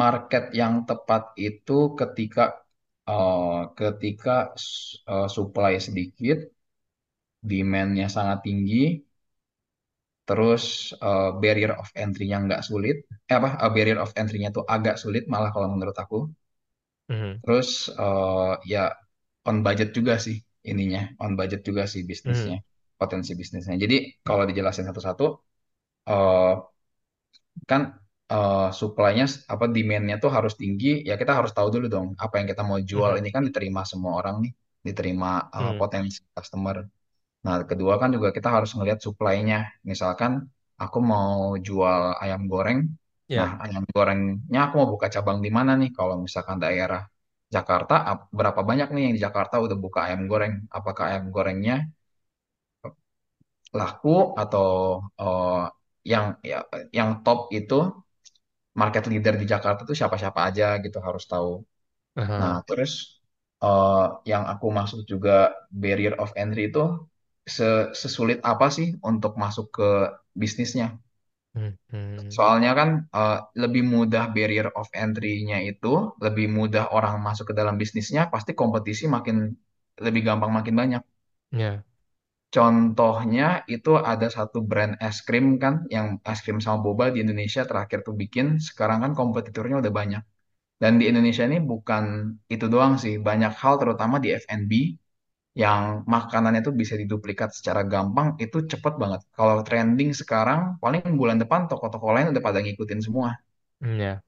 market 0.00 0.44
yang 0.60 0.74
tepat 0.88 1.22
itu 1.48 1.72
ketika 2.00 2.42
eh, 3.10 3.60
ketika 3.78 4.36
eh, 5.10 5.28
supply 5.36 5.72
sedikit, 5.86 6.38
demand-nya 7.50 8.06
sangat 8.16 8.38
tinggi, 8.46 8.82
terus 10.28 10.64
eh, 11.08 11.28
barrier 11.42 11.72
of 11.82 11.88
entry-nya 12.04 12.36
nggak 12.46 12.62
sulit, 12.68 12.96
eh 13.30 13.36
apa 13.38 13.48
eh, 13.64 13.70
barrier 13.76 13.98
of 14.04 14.10
entry-nya 14.20 14.50
tuh 14.56 14.64
agak 14.74 14.94
sulit 15.02 15.22
malah 15.32 15.50
kalau 15.54 15.68
menurut 15.74 15.96
aku. 16.04 16.16
Mhm, 17.08 17.42
Terus 17.42 17.68
eh, 18.04 18.52
ya 18.72 18.82
on 19.48 19.56
budget 19.66 19.88
juga 19.98 20.14
sih 20.26 20.36
ininya, 20.70 21.00
on 21.22 21.32
budget 21.38 21.60
juga 21.68 21.82
sih 21.92 22.02
bisnisnya, 22.10 22.54
mhm, 22.54 22.62
potensi 23.00 23.32
bisnisnya. 23.40 23.74
Jadi 23.84 23.96
kalau 24.26 24.42
dijelasin 24.48 24.86
satu-satu, 24.90 25.24
eh, 26.10 26.52
kan 27.70 27.82
eh, 28.32 28.68
supply-nya 28.80 29.24
apa 29.54 29.64
demand-nya 29.74 30.16
tuh 30.22 30.30
harus 30.36 30.54
tinggi 30.60 30.86
ya 31.08 31.14
kita 31.20 31.32
harus 31.38 31.52
tahu 31.56 31.68
dulu 31.74 31.86
dong 31.94 32.06
apa 32.24 32.34
yang 32.42 32.46
kita 32.52 32.62
mau 32.68 32.78
jual. 32.90 33.10
Mhm, 33.10 33.20
ini 33.20 33.28
kan 33.34 33.42
diterima 33.48 33.82
semua 33.90 34.12
orang 34.20 34.36
nih 34.44 34.52
diterima 34.86 35.28
eh, 35.56 35.72
mhm. 35.72 35.80
potensi 35.80 36.18
customer. 36.34 36.76
Nah 37.46 37.56
kedua 37.70 37.94
kan 38.02 38.10
juga 38.16 38.28
kita 38.36 38.48
harus 38.56 38.70
ngelihat 38.76 39.00
supply-nya. 39.06 39.58
Misalkan 39.90 40.32
aku 40.82 40.98
mau 41.12 41.56
jual 41.68 42.02
ayam 42.24 42.42
goreng. 42.52 42.80
Nah 43.38 43.50
Ya, 43.50 43.60
ayam 43.64 43.84
gorengnya 43.94 44.58
aku 44.66 44.74
mau 44.80 44.88
buka 44.94 45.08
cabang 45.14 45.38
di 45.46 45.50
mana 45.58 45.72
nih? 45.80 45.90
Kalau 45.98 46.16
misalkan 46.26 46.58
daerah 46.64 47.02
Jakarta 47.56 47.94
ap- 48.10 48.28
berapa 48.38 48.60
banyak 48.70 48.88
nih 48.94 49.02
yang 49.06 49.14
di 49.16 49.22
Jakarta 49.26 49.54
udah 49.64 49.76
buka 49.84 49.98
ayam 50.06 50.22
goreng 50.30 50.54
apakah 50.78 51.04
ayam 51.10 51.24
gorengnya 51.34 51.74
laku 53.78 54.10
atau 54.42 54.66
eh, 55.22 55.62
yang 56.12 56.24
ya, 56.50 56.58
yang 56.98 57.10
top 57.24 57.38
itu 57.58 57.74
market 58.80 59.04
leader 59.12 59.34
di 59.40 59.46
Jakarta 59.52 59.80
tuh 59.88 59.96
siapa-siapa 60.00 60.40
aja 60.48 60.66
gitu 60.84 60.98
harus 61.06 61.24
tahu. 61.32 61.50
Nah, 62.40 62.54
aha, 62.54 62.64
terus 62.68 62.92
eh, 63.64 64.04
yang 64.30 64.44
aku 64.52 64.66
maksud 64.78 65.00
juga 65.12 65.32
barrier 65.82 66.14
of 66.22 66.30
entry 66.42 66.62
itu 66.70 66.80
se- 67.56 67.90
sesulit 68.02 68.38
apa 68.52 68.66
sih 68.76 68.88
untuk 69.10 69.32
masuk 69.42 69.66
ke 69.76 69.84
bisnisnya? 70.42 70.86
Mhm, 71.56 71.76
mhm. 71.92 72.30
Soalnya 72.36 72.70
kan 72.78 72.88
eh, 73.18 73.38
lebih 73.62 73.82
mudah 73.94 74.24
barrier 74.34 74.68
of 74.80 74.88
entry-nya 75.04 75.58
itu, 75.70 75.88
lebih 76.24 76.46
mudah 76.58 76.84
orang 76.96 77.14
masuk 77.26 77.44
ke 77.50 77.54
dalam 77.60 77.74
bisnisnya, 77.82 78.22
pasti 78.34 78.52
kompetisi 78.60 79.04
makin 79.16 79.36
lebih 80.06 80.22
gampang 80.28 80.52
makin 80.58 80.74
banyak. 80.80 81.02
Ya, 81.50 81.84
Contohnya 82.56 83.46
itu 83.74 83.90
ada 84.12 84.26
satu 84.36 84.58
brand 84.70 84.94
es 85.08 85.18
krim 85.26 85.46
kan, 85.62 85.74
yang 85.94 86.06
es 86.30 86.38
krim 86.44 86.58
sama 86.64 86.78
boba 86.86 87.04
di 87.14 87.18
Indonesia 87.24 87.62
terakhir 87.70 87.98
tuh 88.06 88.14
bikin, 88.22 88.46
sekarang 88.68 88.98
kan 89.04 89.12
kompetitornya 89.20 89.76
udah 89.82 89.92
banyak. 90.00 90.22
Dan 90.82 90.92
di 91.00 91.04
Indonesia 91.12 91.44
ini 91.50 91.58
bukan 91.72 92.04
itu 92.54 92.66
doang 92.74 92.94
sih, 93.04 93.14
banyak 93.28 93.52
hal 93.62 93.74
terutama 93.82 94.16
di 94.24 94.28
F&B 94.44 94.72
yang 95.62 95.82
makanannya 96.14 96.60
tuh 96.68 96.74
bisa 96.80 96.94
diduplikat 97.02 97.48
secara 97.58 97.82
gampang, 97.92 98.28
itu 98.44 98.58
cepet 98.72 98.94
banget. 99.02 99.20
Kalau 99.36 99.56
trending 99.66 100.10
sekarang, 100.20 100.60
paling 100.82 101.02
bulan 101.20 101.38
depan 101.42 101.60
toko-toko 101.70 102.08
lain 102.14 102.26
udah 102.32 102.42
pada 102.48 102.58
ngikutin 102.64 103.00
semua. 103.06 103.30
mm, 103.80 103.98
ya, 104.00 104.22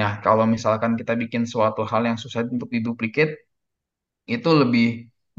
Nah, 0.00 0.12
kalau 0.24 0.44
misalkan 0.54 0.92
kita 1.00 1.12
bikin 1.22 1.42
suatu 1.52 1.82
hal 1.90 2.02
yang 2.08 2.18
susah 2.22 2.40
untuk 2.54 2.68
diduplikat, 2.76 3.28
itu 4.34 4.48
lebih 4.60 4.86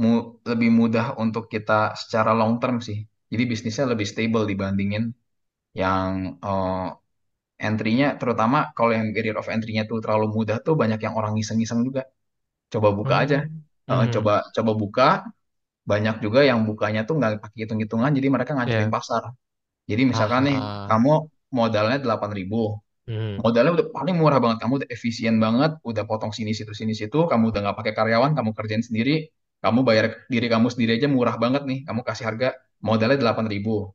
mu- 0.02 0.28
lebih 0.52 0.70
mudah 0.80 1.06
untuk 1.24 1.44
kita 1.54 1.74
secara 2.02 2.32
long 2.40 2.54
term 2.62 2.76
sih. 2.88 2.98
Jadi 3.32 3.44
bisnisnya 3.52 3.86
lebih 3.94 4.08
stable 4.12 4.46
dibandingin 4.52 5.04
yang 5.82 6.10
eh, 6.48 6.88
entry-nya, 7.68 8.08
terutama 8.22 8.58
kalau 8.78 8.92
yang 8.98 9.08
barrier 9.16 9.38
of 9.42 9.48
entry-nya 9.56 9.84
tuh 9.92 10.00
terlalu 10.04 10.28
mudah 10.38 10.58
tuh 10.68 10.76
banyak 10.82 11.00
yang 11.06 11.16
orang 11.20 11.36
iseng-iseng 11.44 11.82
juga. 11.88 12.04
Coba 12.74 12.90
buka 13.00 13.16
aja. 13.24 13.38
Hmm. 13.88 14.00
Eh, 14.00 14.08
Mhm. 14.08 14.14
coba 14.16 14.34
coba 14.56 14.72
buka, 14.78 15.10
banyak 15.88 16.16
juga 16.24 16.40
yang 16.48 16.64
bukanya 16.70 17.04
tuh 17.08 17.20
nggak 17.20 17.44
pakai 17.44 17.60
hitung-hitungan, 17.68 18.12
jadi 18.16 18.28
mereka 18.32 18.52
ngancurin 18.56 18.88
Ya. 18.90 18.94
pasar. 18.94 19.24
Jadi 19.90 20.04
misalkan 20.12 20.42
nih, 20.48 20.58
Ah. 20.60 20.88
kamu 20.92 21.14
modalnya 21.54 21.98
8.000, 22.04 22.80
Mhm. 23.10 23.44
modalnya 23.44 23.72
udah 23.78 23.88
paling 23.96 24.16
murah 24.22 24.40
banget, 24.44 24.58
kamu 24.64 24.74
udah 24.84 24.90
efisien 24.94 25.36
banget, 25.44 25.72
udah 25.84 26.04
potong 26.08 26.32
sini 26.36 26.52
situ 26.56 26.72
sini 26.76 26.94
situ, 26.96 27.28
kamu 27.32 27.52
udah 27.52 27.62
nggak 27.70 27.78
pakai 27.80 27.94
karyawan, 27.98 28.32
kamu 28.38 28.52
kerjain 28.58 28.84
sendiri, 28.86 29.30
kamu 29.64 29.80
bayar 29.88 30.06
diri 30.32 30.48
kamu 30.52 30.68
sendiri 30.74 31.00
aja 31.00 31.08
murah 31.12 31.36
banget 31.42 31.64
nih, 31.68 31.80
kamu 31.88 32.02
kasih 32.08 32.26
harga 32.30 32.50
modalnya 32.84 33.18
8.000, 33.20 33.92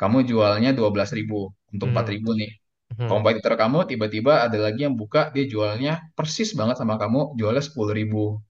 kamu 0.00 0.26
jualnya 0.30 0.70
12.000, 0.76 1.50
untuk 1.74 1.90
empat 1.94 2.06
Mhm. 2.10 2.14
ribu 2.14 2.30
nih. 2.38 2.52
Mhm. 2.98 3.08
Kompetitor 3.10 3.54
kamu 3.58 3.78
tiba-tiba 3.90 4.46
ada 4.46 4.58
lagi 4.58 4.86
yang 4.86 4.96
buka, 4.98 5.30
dia 5.34 5.44
jualnya 5.46 5.92
persis 6.18 6.50
banget 6.58 6.76
sama 6.82 6.96
kamu, 6.98 7.38
jualnya 7.38 7.62
10.000. 7.64 8.40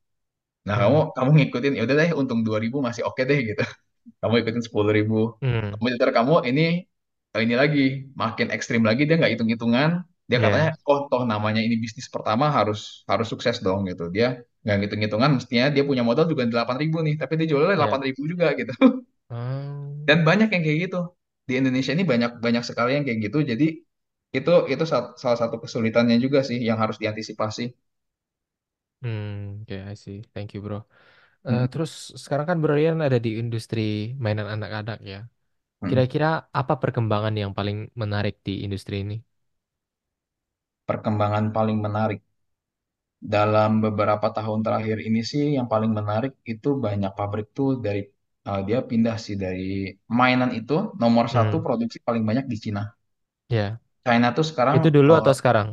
Nah, 0.69 0.77
kamu 0.83 0.99
Mhm. 0.99 1.13
kamu 1.17 1.31
ngikutin, 1.37 1.73
ya 1.79 1.83
udah 1.87 1.97
deh, 2.01 2.11
untung 2.21 2.41
2.000 2.47 2.77
masih 2.87 3.03
oke 3.09 3.23
deh 3.31 3.39
gitu 3.51 3.63
kamu 4.23 4.35
ikutin 4.43 4.63
sepuluh 4.67 4.91
ribu 4.99 5.17
Mhm. 5.43 5.73
komputer 5.73 6.11
kamu 6.17 6.35
ini 6.51 6.63
eh, 7.37 7.43
ini 7.47 7.55
lagi 7.63 7.81
makin 8.23 8.49
ekstrim 8.57 8.83
lagi 8.89 9.03
dia 9.09 9.17
nggak 9.21 9.33
hitung 9.35 9.51
hitungan 9.55 9.91
dia 10.31 10.39
katanya 10.45 10.71
Ya. 10.71 10.77
oh 10.89 10.99
toh 11.11 11.23
namanya 11.33 11.61
ini 11.67 11.77
bisnis 11.85 12.09
pertama 12.15 12.47
harus 12.59 12.81
harus 13.11 13.27
sukses 13.33 13.57
dong 13.67 13.81
gitu 13.91 14.05
dia 14.17 14.27
nggak 14.65 14.77
hitung 14.89 15.03
hitungan 15.07 15.31
mestinya 15.39 15.67
dia 15.75 15.83
punya 15.91 16.03
modal 16.09 16.27
juga 16.33 16.45
delapan 16.53 16.77
ribu 16.83 16.99
nih 17.07 17.15
tapi 17.21 17.33
dia 17.41 17.47
jualnya 17.51 17.77
delapan 17.81 18.01
Ya. 18.01 18.07
ribu 18.07 18.23
juga 18.33 18.47
gitu 18.61 18.73
Hmm. 19.31 20.05
dan 20.09 20.19
banyak 20.29 20.49
yang 20.55 20.63
kayak 20.65 20.79
gitu 20.89 20.99
di 21.49 21.53
Indonesia 21.61 21.93
ini 21.97 22.05
banyak 22.13 22.31
banyak 22.45 22.63
sekali 22.69 22.91
yang 22.97 23.05
kayak 23.07 23.21
gitu 23.29 23.39
jadi 23.51 23.67
itu 24.39 24.53
itu 24.73 24.85
sa- 24.93 25.15
salah 25.23 25.39
satu 25.43 25.57
kesulitannya 25.65 26.17
juga 26.25 26.41
sih 26.49 26.59
yang 26.69 26.77
harus 26.83 26.97
diantisipasi 27.03 27.63
Hmm. 29.03 29.63
Oke, 29.63 29.75
I 29.91 29.95
see. 30.03 30.17
Thank 30.35 30.49
you, 30.55 30.59
bro. 30.65 30.77
Eh, 31.49 31.63
Mm, 31.63 31.69
terus 31.73 31.91
sekarang 32.23 32.47
kan 32.51 32.59
Brian 32.65 32.99
ada 33.07 33.19
di 33.27 33.31
industri 33.43 33.81
mainan 34.25 34.49
anak-anak 34.57 34.99
ya. 35.13 35.17
mm. 35.83 35.89
Kira-kira 35.89 36.27
apa 36.61 36.75
perkembangan 36.83 37.35
yang 37.43 37.53
paling 37.59 37.77
menarik 38.03 38.35
di 38.47 38.53
industri 38.67 38.95
ini? 39.05 39.15
perkembangan 40.89 41.47
paling 41.57 41.79
menarik 41.87 42.21
Dalam 43.35 43.71
beberapa 43.85 44.27
tahun 44.37 44.61
terakhir 44.67 44.99
ini 45.09 45.21
sih 45.31 45.45
yang 45.57 45.67
paling 45.73 45.91
menarik 45.99 46.33
itu 46.53 46.69
banyak 46.87 47.11
pabrik 47.19 47.47
tuh 47.59 47.69
dari 47.85 48.01
uh, 48.49 48.61
dia 48.69 48.79
pindah 48.91 49.17
sih 49.25 49.35
dari 49.45 49.63
mainan 50.19 50.51
itu 50.59 50.75
nomor 51.03 51.27
satu 51.37 51.57
Hmm. 51.57 51.67
produksi 51.67 51.99
paling 52.07 52.23
banyak 52.29 52.45
di 52.53 52.57
Cina. 52.65 52.83
Ya. 53.49 53.81
China 54.05 54.29
tuh 54.37 54.45
sekarang 54.51 54.79
Itu 54.79 54.89
dulu 54.97 55.11
uh, 55.13 55.21
atau 55.21 55.33
sekarang? 55.39 55.69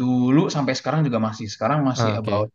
Dulu 0.00 0.40
sampai 0.54 0.74
sekarang 0.78 1.00
juga 1.06 1.18
masih 1.28 1.46
sekarang 1.54 1.80
masih 1.90 2.10
Ah, 2.10 2.16
about 2.20 2.48
Oke. 2.48 2.50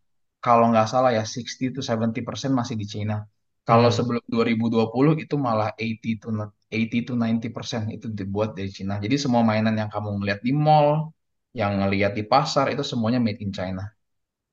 kalau 0.46 0.66
nggak 0.72 0.88
salah 0.92 1.10
ya 1.18 1.24
60 1.28 1.68
to 1.76 1.82
70% 1.90 2.52
masih 2.60 2.76
di 2.82 2.86
Cina. 2.94 3.16
Kalau 3.68 3.90
Hmm. 3.90 3.98
sebelum 3.98 4.24
2020 4.34 5.14
itu 5.24 5.36
malah 5.48 5.70
80 5.82 6.16
to 6.22 6.28
80 6.74 7.02
to 7.08 7.14
90% 7.18 7.82
itu 7.96 8.08
dibuat 8.20 8.50
dari 8.58 8.70
Cina. 8.78 8.94
Jadi 9.04 9.16
semua 9.24 9.42
mainan 9.50 9.76
yang 9.82 9.90
kamu 9.94 10.10
ngeliat 10.22 10.40
di 10.48 10.52
mall, 10.66 10.90
yang 11.60 11.72
ngeliat 11.82 12.12
di 12.18 12.24
pasar 12.32 12.66
itu 12.74 12.84
semuanya 12.92 13.20
made 13.26 13.42
in 13.46 13.52
China. 13.58 13.84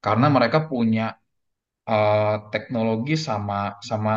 Karena 0.04 0.26
Hmm. 0.26 0.36
mereka 0.36 0.58
punya 0.70 1.02
eh, 1.90 2.34
teknologi 2.52 3.14
sama 3.28 3.54
sama 3.90 4.12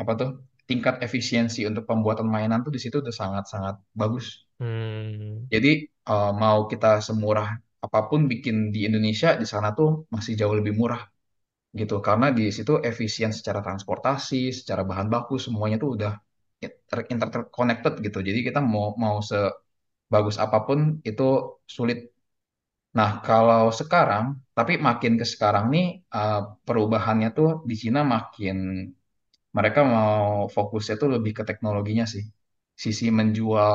apa 0.00 0.12
tuh 0.20 0.28
tingkat 0.70 0.94
efisiensi 1.06 1.60
untuk 1.70 1.84
pembuatan 1.90 2.28
mainan 2.34 2.60
tuh 2.66 2.72
di 2.76 2.80
situ 2.84 2.96
udah 3.04 3.14
sangat-sangat 3.22 3.74
bagus. 4.00 4.26
Hmm. 4.60 5.48
Jadi 5.52 5.68
eh, 6.10 6.30
mau 6.42 6.58
kita 6.70 6.88
semurah 7.06 7.46
apa 7.86 7.98
pun 8.10 8.20
bikin 8.32 8.56
di 8.74 8.78
Indonesia 8.88 9.28
di 9.42 9.46
sana 9.52 9.68
tuh 9.78 9.88
masih 10.14 10.32
jauh 10.40 10.54
lebih 10.60 10.74
murah 10.80 11.02
gitu 11.80 11.94
karena 12.06 12.26
di 12.38 12.44
situ 12.56 12.72
efisien 12.90 13.30
secara 13.38 13.60
transportasi, 13.66 14.40
secara 14.58 14.82
bahan 14.90 15.08
baku 15.14 15.34
semuanya 15.46 15.76
tuh 15.82 15.90
udah 15.96 16.12
ter- 16.90 17.08
interconnected 17.14 17.94
gitu. 18.06 18.18
Jadi 18.28 18.40
kita 18.48 18.60
mau 18.72 18.86
mau 19.04 19.16
sebagus 19.30 20.36
apa 20.44 20.58
pun 20.66 20.78
itu 21.10 21.24
sulit. 21.76 21.98
Nah, 22.98 23.10
kalau 23.26 23.62
sekarang, 23.80 24.24
tapi 24.56 24.72
makin 24.88 25.12
ke 25.20 25.26
sekarang 25.32 25.64
nih 25.74 25.84
eh, 26.16 26.40
perubahannya 26.66 27.28
tuh 27.38 27.48
di 27.68 27.74
Cina 27.82 28.00
makin 28.14 28.56
mereka 29.56 29.80
mau 29.94 30.46
fokusnya 30.56 30.94
tuh 31.02 31.08
lebih 31.16 31.32
ke 31.38 31.42
teknologinya 31.48 32.04
sih. 32.14 32.24
Sisi 32.84 33.06
menjual 33.18 33.74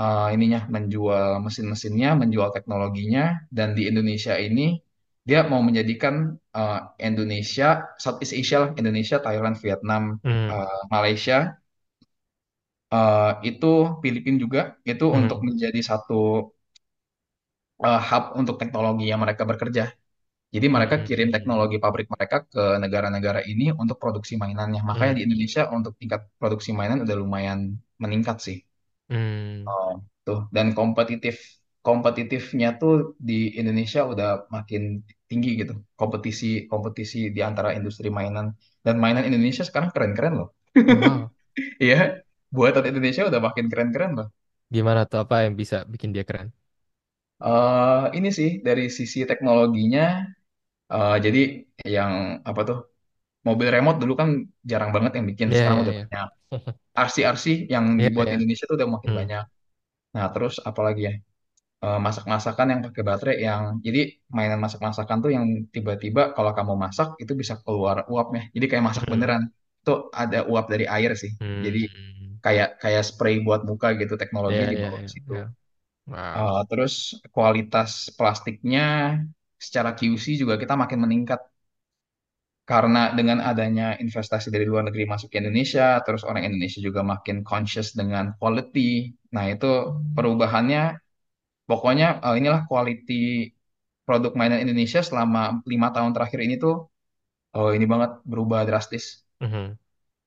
eh, 0.00 0.26
ininya, 0.34 0.60
menjual 0.74 1.26
mesin-mesinnya, 1.46 2.08
menjual 2.20 2.48
teknologinya, 2.56 3.22
dan 3.56 3.68
di 3.76 3.82
Indonesia 3.90 4.34
ini 4.46 4.62
dia 5.28 5.40
mau 5.50 5.60
menjadikan 5.68 6.14
eh, 6.56 6.78
Indonesia, 7.08 7.66
Southeast 8.02 8.34
Asia 8.40 8.56
lah, 8.62 8.70
Indonesia, 8.80 9.16
Thailand, 9.24 9.56
Vietnam, 9.64 10.02
Hmm. 10.24 10.50
eh, 10.50 10.80
Malaysia, 10.94 11.36
eh, 12.94 13.22
itu 13.48 13.66
Filipina 14.02 14.36
juga, 14.44 14.60
itu 14.90 15.04
untuk 15.18 15.38
Hmm. 15.38 15.48
menjadi 15.48 15.80
satu 15.90 16.14
eh, 17.84 18.00
hub 18.08 18.24
untuk 18.40 18.56
teknologi 18.62 19.04
yang 19.10 19.20
mereka 19.24 19.42
bekerja. 19.50 19.82
Jadi 20.54 20.66
mereka 20.76 20.96
kirim 21.06 21.28
Hmm. 21.28 21.34
teknologi 21.34 21.76
pabrik 21.84 22.08
mereka 22.14 22.36
ke 22.52 22.62
negara-negara 22.84 23.40
ini 23.52 23.64
untuk 23.82 23.96
produksi 24.02 24.34
mainannya. 24.42 24.80
Makanya 24.90 25.14
di 25.18 25.22
Hmm. 25.22 25.28
Indonesia 25.28 25.62
untuk 25.76 25.92
tingkat 26.00 26.22
produksi 26.40 26.70
mainan 26.78 27.00
udah 27.06 27.16
lumayan 27.22 27.60
meningkat 28.02 28.38
sih. 28.46 28.58
Hmm. 29.08 29.68
Oh, 29.68 29.90
tuh 30.26 30.38
dan 30.56 30.66
kompetitif 30.78 31.34
kompetitifnya 31.86 32.68
tuh 32.80 32.92
di 33.28 33.34
Indonesia 33.60 34.00
udah 34.12 34.28
makin 34.54 34.82
tinggi 35.30 35.48
gitu. 35.60 35.72
Kompetisi 36.00 36.46
kompetisi 36.72 37.16
di 37.36 37.40
antara 37.48 37.68
industri 37.78 38.08
mainan 38.18 38.46
dan 38.86 38.94
mainan 39.02 39.24
Indonesia 39.28 39.62
sekarang 39.68 39.90
keren-keren 39.94 40.34
loh. 40.40 40.48
Wow. 40.84 41.30
Iya, 41.84 41.96
buatan 42.56 42.84
Indonesia 42.90 43.22
udah 43.30 43.40
makin 43.46 43.66
keren-keren 43.72 44.10
loh. 44.18 44.28
Gimana 44.74 45.00
tuh 45.10 45.18
apa 45.24 45.36
yang 45.44 45.54
bisa 45.60 45.76
bikin 45.92 46.10
dia 46.14 46.24
keren? 46.28 46.48
eh 47.44 48.02
ini 48.16 48.28
sih 48.38 48.48
dari 48.66 48.82
sisi 48.98 49.18
teknologinya, 49.30 50.02
eh, 50.94 51.14
jadi 51.24 51.40
yang 51.96 52.12
apa 52.50 52.60
tuh 52.68 52.78
mobil 53.48 53.68
remote 53.74 53.98
dulu 54.02 54.12
kan 54.20 54.28
jarang 54.70 54.90
banget 54.96 55.12
yang 55.18 55.26
bikin, 55.30 55.48
Ya, 55.48 55.58
sekarang 55.58 55.78
ya, 55.78 55.84
udah 55.84 55.94
ya. 55.98 56.02
banyak. 56.02 56.28
RC-RC 56.98 57.46
yang 57.74 57.84
Ya, 57.96 58.06
dibuat 58.06 58.26
di 58.30 58.34
ya. 58.34 58.38
Indonesia 58.38 58.64
tuh 58.70 58.76
udah 58.80 58.88
makin 58.96 59.12
Hmm. 59.12 59.20
banyak. 59.20 59.44
Nah, 60.16 60.26
terus 60.34 60.54
apalagi 60.70 61.02
ya? 61.08 61.14
Eh, 61.86 61.98
masak-masakan 62.06 62.66
yang 62.72 62.80
pakai 62.86 63.02
baterai 63.10 63.36
yang 63.48 63.62
jadi 63.86 64.00
mainan 64.36 64.60
masak-masakan 64.64 65.18
tuh 65.24 65.30
yang 65.36 65.46
tiba-tiba 65.74 66.22
kalau 66.36 66.52
kamu 66.58 66.74
masak 66.84 67.08
itu 67.22 67.32
bisa 67.42 67.54
keluar 67.64 67.96
uapnya. 68.12 68.42
Jadi 68.54 68.66
kayak 68.70 68.84
masak 68.90 69.04
Hmm. 69.06 69.12
beneran. 69.12 69.42
Itu 69.82 69.92
ada 70.22 70.38
uap 70.50 70.66
dari 70.72 70.86
air 70.96 71.12
sih. 71.22 71.32
Jadi 71.64 71.80
Hmm. 71.80 72.38
kayak 72.44 72.68
kayak 72.82 73.02
spray 73.10 73.36
buat 73.46 73.62
muka 73.70 73.88
gitu 74.00 74.14
teknologi 74.22 74.64
ya, 74.64 74.72
dibawa 74.72 74.98
ke 75.04 75.08
ya, 75.08 75.12
situ. 75.14 75.32
ya. 75.32 75.44
Wow. 76.06 76.42
Eh, 76.42 76.60
terus 76.70 76.94
kualitas 77.34 77.90
plastiknya 78.18 78.80
secara 79.66 79.90
QC 79.98 80.26
juga 80.42 80.54
kita 80.62 80.74
makin 80.82 80.98
meningkat 81.04 81.40
karena 82.70 83.00
dengan 83.18 83.38
adanya 83.50 83.84
investasi 84.04 84.48
dari 84.54 84.64
luar 84.70 84.84
negeri 84.88 85.04
masuk 85.12 85.28
ke 85.32 85.36
Indonesia, 85.42 85.86
terus 86.04 86.22
orang 86.28 86.42
Indonesia 86.48 86.80
juga 86.88 87.00
makin 87.12 87.36
conscious 87.50 87.88
dengan 88.00 88.24
quality. 88.40 88.90
Nah, 89.34 89.44
itu 89.52 89.66
perubahannya 90.16 90.82
pokoknya 91.70 92.06
eh, 92.26 92.34
inilah 92.40 92.62
quality 92.70 93.14
produk 94.06 94.32
mainan 94.38 94.60
Indonesia 94.64 95.00
selama 95.08 95.40
lima 95.72 95.88
tahun 95.96 96.12
terakhir 96.16 96.40
ini 96.46 96.54
tuh 96.64 96.74
oh 97.56 97.70
ini 97.76 97.86
banget 97.92 98.10
berubah 98.30 98.60
drastis. 98.68 99.04
Mhm. 99.40 99.78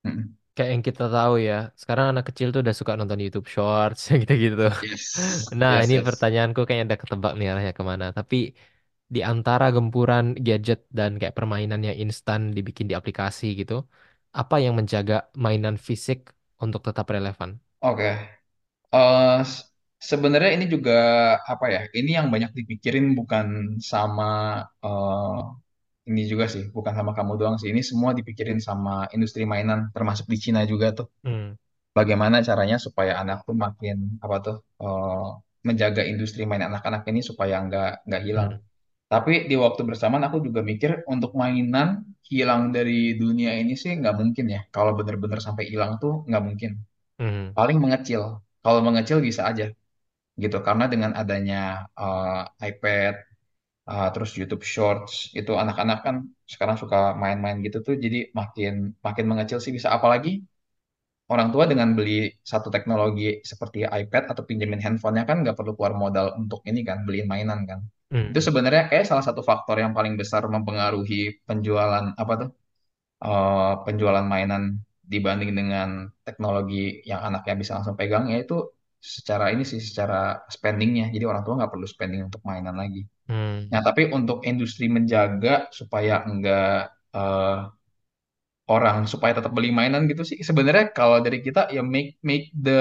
Mm-mm. 0.04 0.36
Kayak 0.54 0.70
yang 0.76 0.84
kita 0.88 1.04
tahu 1.16 1.34
ya, 1.48 1.54
sekarang 1.80 2.06
anak 2.12 2.24
kecil 2.28 2.46
tuh 2.54 2.60
udah 2.64 2.74
suka 2.80 2.92
nonton 3.00 3.18
YouTube 3.24 3.48
Shorts 3.54 4.00
gitu-gitu. 4.20 4.62
Yes, 4.80 5.56
Nah, 5.60 5.72
yes, 5.72 5.88
ini 5.88 5.94
yes. 5.94 6.08
pertanyaanku 6.08 6.60
kayaknya 6.66 6.86
udah 6.92 7.00
ketebak 7.02 7.32
nih 7.38 7.46
arahnya 7.52 7.72
ke 7.78 7.84
mana. 7.90 8.06
Tapi 8.18 8.36
di 9.14 9.20
antara 9.32 9.64
gempuran 9.76 10.24
gadget 10.46 10.80
dan 10.98 11.10
kayak 11.20 11.34
permainan 11.38 11.80
yang 11.88 11.96
instan 12.04 12.40
dibikin 12.56 12.86
di 12.90 12.94
aplikasi 13.00 13.44
gitu, 13.60 13.74
apa 14.40 14.54
yang 14.64 14.74
menjaga 14.78 15.14
mainan 15.44 15.76
fisik 15.88 16.18
untuk 16.64 16.80
tetap 16.86 17.06
relevan? 17.14 17.50
Oke. 17.84 18.04
Eh, 18.94 19.38
s- 19.52 19.62
sebenarnya 20.10 20.50
ini 20.56 20.66
juga 20.74 20.92
apa 21.52 21.66
ya? 21.74 21.80
Ini 21.98 22.10
yang 22.18 22.28
banyak 22.34 22.50
dipikirin 22.58 23.06
bukan 23.18 23.46
sama 23.92 24.24
eh, 24.84 25.38
ini 26.10 26.22
juga 26.32 26.46
sih, 26.54 26.64
bukan 26.76 26.94
sama 26.98 27.12
kamu 27.18 27.32
doang 27.40 27.56
sih. 27.60 27.68
Ini 27.74 27.82
semua 27.90 28.10
dipikirin 28.18 28.60
sama 28.68 28.92
industri 29.14 29.42
mainan, 29.52 29.80
termasuk 29.96 30.26
di 30.32 30.38
Cina 30.44 30.60
juga 30.72 30.86
tuh. 30.98 31.06
Hmm. 31.24 31.52
Bagaimana 31.98 32.36
caranya 32.48 32.76
supaya 32.86 33.12
anak 33.22 33.38
tuh 33.48 33.56
makin 33.64 33.96
apa 34.24 34.36
tuh 34.46 34.56
eh, 34.84 35.24
menjaga 35.68 36.02
industri 36.12 36.42
main 36.50 36.64
anak-anak 36.68 37.02
ini 37.10 37.20
supaya 37.30 37.54
nggak 37.66 37.88
nggak 38.08 38.22
hilang. 38.28 38.50
Hmm. 38.50 38.62
Tapi 39.12 39.32
di 39.50 39.56
waktu 39.64 39.82
bersamaan 39.88 40.24
aku 40.28 40.38
juga 40.46 40.60
mikir 40.70 40.90
untuk 41.14 41.30
mainan 41.40 41.88
hilang 42.30 42.62
dari 42.76 43.12
dunia 43.22 43.50
ini 43.60 43.72
sih 43.82 43.92
nggak 44.00 44.14
mungkin 44.20 44.46
ya. 44.54 44.60
Kalau 44.74 44.92
bener-bener 44.98 45.38
sampai 45.46 45.64
hilang 45.72 45.92
tuh 46.02 46.12
nggak 46.28 46.42
mungkin. 46.48 46.70
Hmm. 47.20 47.52
Paling 47.58 47.78
mengecil. 47.84 48.22
Kalau 48.64 48.80
mengecil 48.86 49.18
bisa 49.28 49.42
aja 49.50 49.66
gitu. 50.42 50.58
Karena 50.66 50.84
dengan 50.92 51.12
adanya 51.20 51.88
eh, 52.00 52.42
iPad, 52.70 53.14
eh, 53.90 54.08
terus 54.14 54.30
YouTube 54.40 54.64
Shorts, 54.72 55.14
itu 55.38 55.52
anak-anak 55.62 55.98
kan 56.06 56.16
sekarang 56.52 56.76
suka 56.82 56.98
main-main 57.22 57.58
gitu 57.66 57.78
tuh. 57.86 57.94
Jadi 58.04 58.18
makin 58.38 58.72
makin 59.06 59.26
mengecil 59.30 59.58
sih 59.64 59.72
bisa. 59.76 59.88
Apalagi 59.96 60.30
orang 61.32 61.48
tua 61.54 61.64
dengan 61.72 61.88
beli 61.98 62.30
satu 62.52 62.68
teknologi 62.74 63.40
seperti 63.50 63.78
iPad 64.00 64.24
atau 64.32 64.42
pinjemin 64.48 64.80
handphonenya 64.84 65.24
kan 65.30 65.36
nggak 65.42 65.56
perlu 65.58 65.72
keluar 65.76 65.94
modal 66.02 66.26
untuk 66.40 66.60
ini 66.70 66.80
kan, 66.88 66.98
beliin 67.06 67.26
mainan 67.32 67.60
kan. 67.70 67.80
Itu 68.28 68.38
Hmm. 68.38 68.46
sebenarnya 68.48 68.82
kayak 68.90 69.04
salah 69.10 69.24
satu 69.28 69.42
faktor 69.50 69.76
yang 69.82 69.92
paling 69.98 70.14
besar 70.20 70.42
mempengaruhi 70.54 71.42
penjualan 71.48 72.04
apa 72.22 72.32
tuh 72.40 72.48
eh, 73.26 73.72
penjualan 73.86 74.26
mainan 74.32 74.62
dibanding 75.12 75.52
dengan 75.58 75.88
teknologi 76.26 77.02
yang 77.10 77.20
anaknya 77.28 77.54
bisa 77.60 77.72
langsung 77.78 77.96
pegang 78.00 78.24
yaitu 78.32 78.54
secara 79.16 79.44
ini 79.54 79.62
sih 79.70 79.80
secara 79.88 80.16
spendingnya. 80.56 81.04
Jadi 81.14 81.24
orang 81.30 81.42
tua 81.46 81.54
nggak 81.58 81.72
perlu 81.74 81.86
spending 81.94 82.22
untuk 82.28 82.42
mainan 82.48 82.76
lagi. 82.82 83.02
Nah, 83.72 83.80
Hmm. 83.80 83.86
tapi 83.86 84.02
untuk 84.18 84.38
industri 84.50 84.86
menjaga 84.96 85.68
supaya 85.72 86.14
enggak 86.28 86.92
eh, 87.16 87.58
orang 88.70 89.04
supaya 89.10 89.32
tetap 89.36 89.52
beli 89.56 89.70
mainan 89.74 90.06
gitu 90.10 90.22
sih. 90.30 90.38
Sebenarnya 90.48 90.84
kalau 90.96 91.18
dari 91.24 91.38
kita 91.46 91.68
ya 91.74 91.82
make 91.84 92.16
make 92.22 92.44
the 92.54 92.78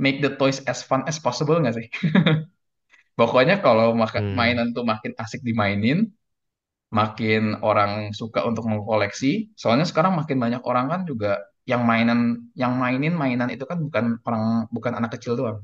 make 0.00 0.18
the 0.24 0.30
toys 0.40 0.58
as 0.70 0.80
fun 0.88 1.02
as 1.10 1.16
possible 1.20 1.56
nggak 1.60 1.76
sih? 1.78 1.86
Pokoknya 3.18 3.54
kalau 3.64 3.86
maka- 4.02 4.20
Hmm. 4.22 4.36
mainan 4.38 4.68
tuh 4.76 4.84
makin 4.92 5.12
asik 5.22 5.40
dimainin, 5.48 5.98
makin 6.98 7.42
orang 7.68 7.92
suka 8.20 8.40
untuk 8.48 8.64
mengkoleksi. 8.70 9.52
Soalnya 9.60 9.86
sekarang 9.90 10.12
makin 10.20 10.38
banyak 10.44 10.62
orang 10.70 10.86
kan 10.92 11.00
juga 11.10 11.30
yang 11.70 11.82
mainan 11.90 12.20
yang 12.54 12.72
mainin 12.82 13.14
mainan 13.22 13.48
itu 13.54 13.64
kan 13.70 13.78
bukan 13.86 14.04
orang 14.26 14.44
bukan 14.74 14.92
anak 14.98 15.10
kecil 15.18 15.34
doang. 15.40 15.58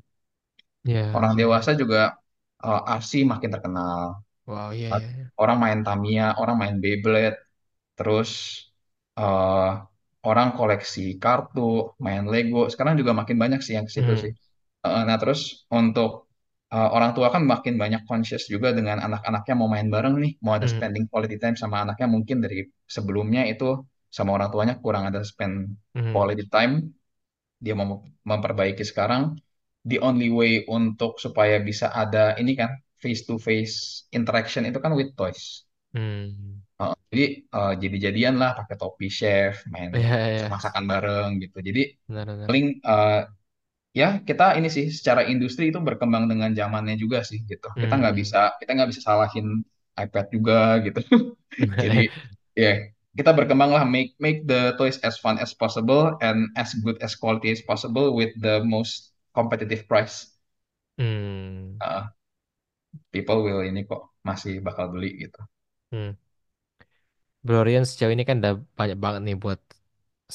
Ya. 0.85 1.13
Orang 1.17 1.33
dewasa 1.39 1.71
juga 1.77 2.17
uh, 2.65 2.81
RC 2.99 3.23
makin 3.33 3.51
terkenal. 3.55 4.23
Wow, 4.47 4.71
iya, 4.75 4.89
iya. 4.99 5.09
iya. 5.17 5.25
Orang 5.39 5.59
main 5.65 5.81
Tamiya, 5.87 6.37
orang 6.41 6.57
main 6.61 6.77
Beyblade, 6.83 7.39
terus 7.99 8.31
eh, 9.19 9.69
orang 10.29 10.49
koleksi 10.59 11.19
kartu, 11.23 11.95
main 12.05 12.25
Lego. 12.33 12.69
Sekarang 12.73 12.95
juga 13.01 13.13
makin 13.17 13.37
banyak 13.43 13.61
sih 13.65 13.75
yang 13.79 13.87
ke 13.89 13.93
situ 13.97 14.13
sih. 14.23 14.33
Hmm. 14.33 14.87
Eh, 14.87 15.03
nah, 15.09 15.17
terus 15.21 15.67
untuk 15.73 16.22
eh, 16.75 16.89
orang 16.97 17.11
tua 17.17 17.29
kan 17.35 17.43
makin 17.53 17.75
banyak 17.83 18.03
conscious 18.09 18.45
juga 18.53 18.69
dengan 18.79 18.97
anak-anaknya 19.07 19.55
mau 19.61 19.69
main 19.75 19.89
bareng 19.95 20.15
nih, 20.25 20.33
mau 20.45 20.53
ada 20.59 20.67
Hmm. 20.67 20.75
spending 20.75 21.05
quality 21.11 21.37
time 21.43 21.57
sama 21.63 21.77
anaknya 21.85 22.07
mungkin 22.15 22.37
dari 22.45 22.57
sebelumnya 22.97 23.43
itu 23.53 23.65
sama 24.17 24.31
orang 24.37 24.49
tuanya 24.55 24.75
kurang 24.85 25.05
ada 25.11 25.21
spend 25.31 25.55
Hmm. 25.95 26.13
quality 26.15 26.45
time. 26.55 26.73
Dia 27.65 27.75
mau 27.79 28.03
memperbaiki 28.31 28.85
sekarang. 28.91 29.23
The 29.91 29.99
only 30.09 30.29
way 30.31 30.53
untuk 30.79 31.19
supaya 31.25 31.57
bisa 31.69 31.87
ada 32.03 32.35
ini 32.43 32.53
kan 32.61 32.71
face 33.03 33.23
to 33.29 33.35
face 33.49 34.07
interaction 34.19 34.63
itu 34.71 34.79
kan 34.85 34.93
with 34.99 35.11
toys. 35.19 35.67
Hmm. 35.95 36.63
Uh, 36.83 36.95
jadi 37.13 37.25
uh, 37.55 37.73
jadi-jadian 37.83 38.35
lah 38.43 38.51
pakai 38.59 38.75
topi 38.81 39.07
chef, 39.19 39.63
main 39.73 39.91
Iya, 39.95 40.15
iya. 40.35 40.47
masak-masakan 40.51 40.85
bareng 40.91 41.31
gitu. 41.45 41.57
Jadi 41.69 41.81
paling 42.47 42.65
uh, 42.83 43.21
ya 44.01 44.07
kita 44.29 44.57
ini 44.59 44.69
sih 44.77 44.87
secara 44.99 45.23
industri 45.33 45.69
itu 45.71 45.79
berkembang 45.89 46.25
dengan 46.31 46.51
zamannya 46.57 46.97
juga 47.03 47.19
sih 47.29 47.39
gitu. 47.51 47.69
Kita 47.81 47.95
nggak 48.01 48.15
Hmm. 48.15 48.21
bisa 48.21 48.39
kita 48.61 48.71
nggak 48.77 48.89
bisa 48.93 49.03
salahin 49.09 49.47
iPad 50.01 50.27
juga 50.35 50.55
gitu. 50.87 51.01
Jadi 51.83 51.99
ya 52.57 52.71
kita 53.19 53.31
berkembang 53.37 53.71
lah 53.77 53.85
make 53.85 54.17
make 54.25 54.49
the 54.49 54.73
toys 54.81 54.97
as 55.05 55.21
fun 55.21 55.37
as 55.37 55.53
possible 55.53 56.17
and 56.25 56.49
as 56.57 56.73
good 56.85 56.97
as 57.05 57.13
quality 57.21 57.53
as 57.53 57.61
possible 57.65 58.17
with 58.17 58.33
the 58.41 58.65
most 58.65 59.13
competitive 59.37 59.85
price. 59.89 60.33
Hmm. 60.99 61.83
Uh, 61.83 62.09
people 63.15 63.39
will 63.47 63.63
ini 63.71 63.81
kok 63.91 64.03
masih 64.29 64.55
bakal 64.67 64.87
beli 64.93 65.11
gitu. 65.23 65.41
Hmm. 65.93 66.13
Bro 67.47 67.59
Rian 67.67 67.85
sejauh 67.91 68.13
ini 68.15 68.25
kan 68.29 68.37
udah 68.43 68.55
banyak 68.79 68.99
banget 69.05 69.21
nih 69.27 69.37
buat 69.43 69.61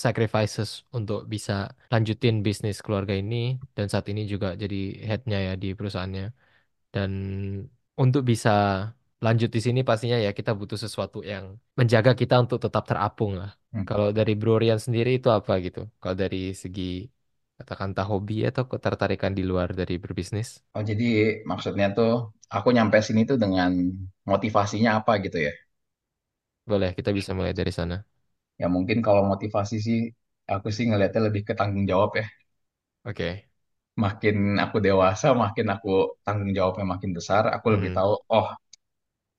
sacrifices 0.06 0.70
untuk 0.98 1.20
bisa 1.34 1.54
lanjutin 1.94 2.36
bisnis 2.48 2.78
keluarga 2.86 3.14
ini 3.22 3.36
dan 3.76 3.86
saat 3.92 4.06
ini 4.12 4.22
juga 4.34 4.48
jadi 4.64 4.76
headnya 5.10 5.38
ya 5.48 5.54
di 5.64 5.68
perusahaannya. 5.78 6.26
Dan 6.94 7.12
untuk 8.04 8.22
bisa 8.32 8.50
lanjut 9.26 9.50
di 9.56 9.60
sini 9.66 9.80
pastinya 9.90 10.18
ya 10.26 10.32
kita 10.40 10.52
butuh 10.60 10.78
sesuatu 10.86 11.18
yang 11.32 11.46
menjaga 11.80 12.12
kita 12.22 12.36
untuk 12.44 12.60
tetap 12.66 12.84
terapung 12.90 13.32
lah. 13.42 13.52
Hmm. 13.74 13.88
Kalau 13.88 14.08
dari 14.18 14.32
Bro 14.40 14.54
Rian 14.62 14.80
sendiri 14.86 15.10
itu 15.20 15.30
apa 15.38 15.54
gitu? 15.66 15.80
Kalau 16.02 16.16
dari 16.24 16.38
segi 16.62 16.82
katakan 17.58 17.88
entah 17.96 18.06
hobi 18.12 18.34
atau 18.50 18.64
ketertarikan 18.72 19.32
di 19.38 19.42
luar 19.50 19.68
dari 19.80 19.96
berbisnis? 20.04 20.50
Oh, 20.78 20.84
jadi 20.90 21.06
maksudnya 21.50 21.86
tuh 21.98 22.10
aku 22.56 22.68
nyampe 22.76 22.98
sini 23.08 23.22
tuh 23.30 23.38
dengan 23.44 23.72
motivasinya 24.32 24.90
apa 25.00 25.12
gitu 25.26 25.38
ya. 25.48 25.52
Boleh, 26.70 26.90
kita 26.98 27.10
bisa 27.18 27.32
mulai 27.38 27.54
dari 27.60 27.72
sana. 27.80 27.96
Ya 28.62 28.68
mungkin 28.76 28.98
kalau 29.06 29.24
motivasi 29.32 29.76
sih 29.88 29.98
aku 30.54 30.68
sih 30.76 30.86
ngelihatnya 30.90 31.22
lebih 31.28 31.42
ke 31.50 31.54
tanggung 31.60 31.86
jawab 31.92 32.12
ya. 32.22 32.26
Oke. 33.06 33.50
Makin 34.04 34.36
aku 34.64 34.78
dewasa, 34.88 35.28
makin 35.44 35.68
aku 35.76 35.90
tanggung 36.26 36.52
jawabnya 36.58 36.86
makin 36.94 37.12
besar, 37.18 37.44
aku 37.56 37.68
lebih 37.76 37.90
Hmm. 37.90 37.98
tahu, 37.98 38.12
oh 38.36 38.48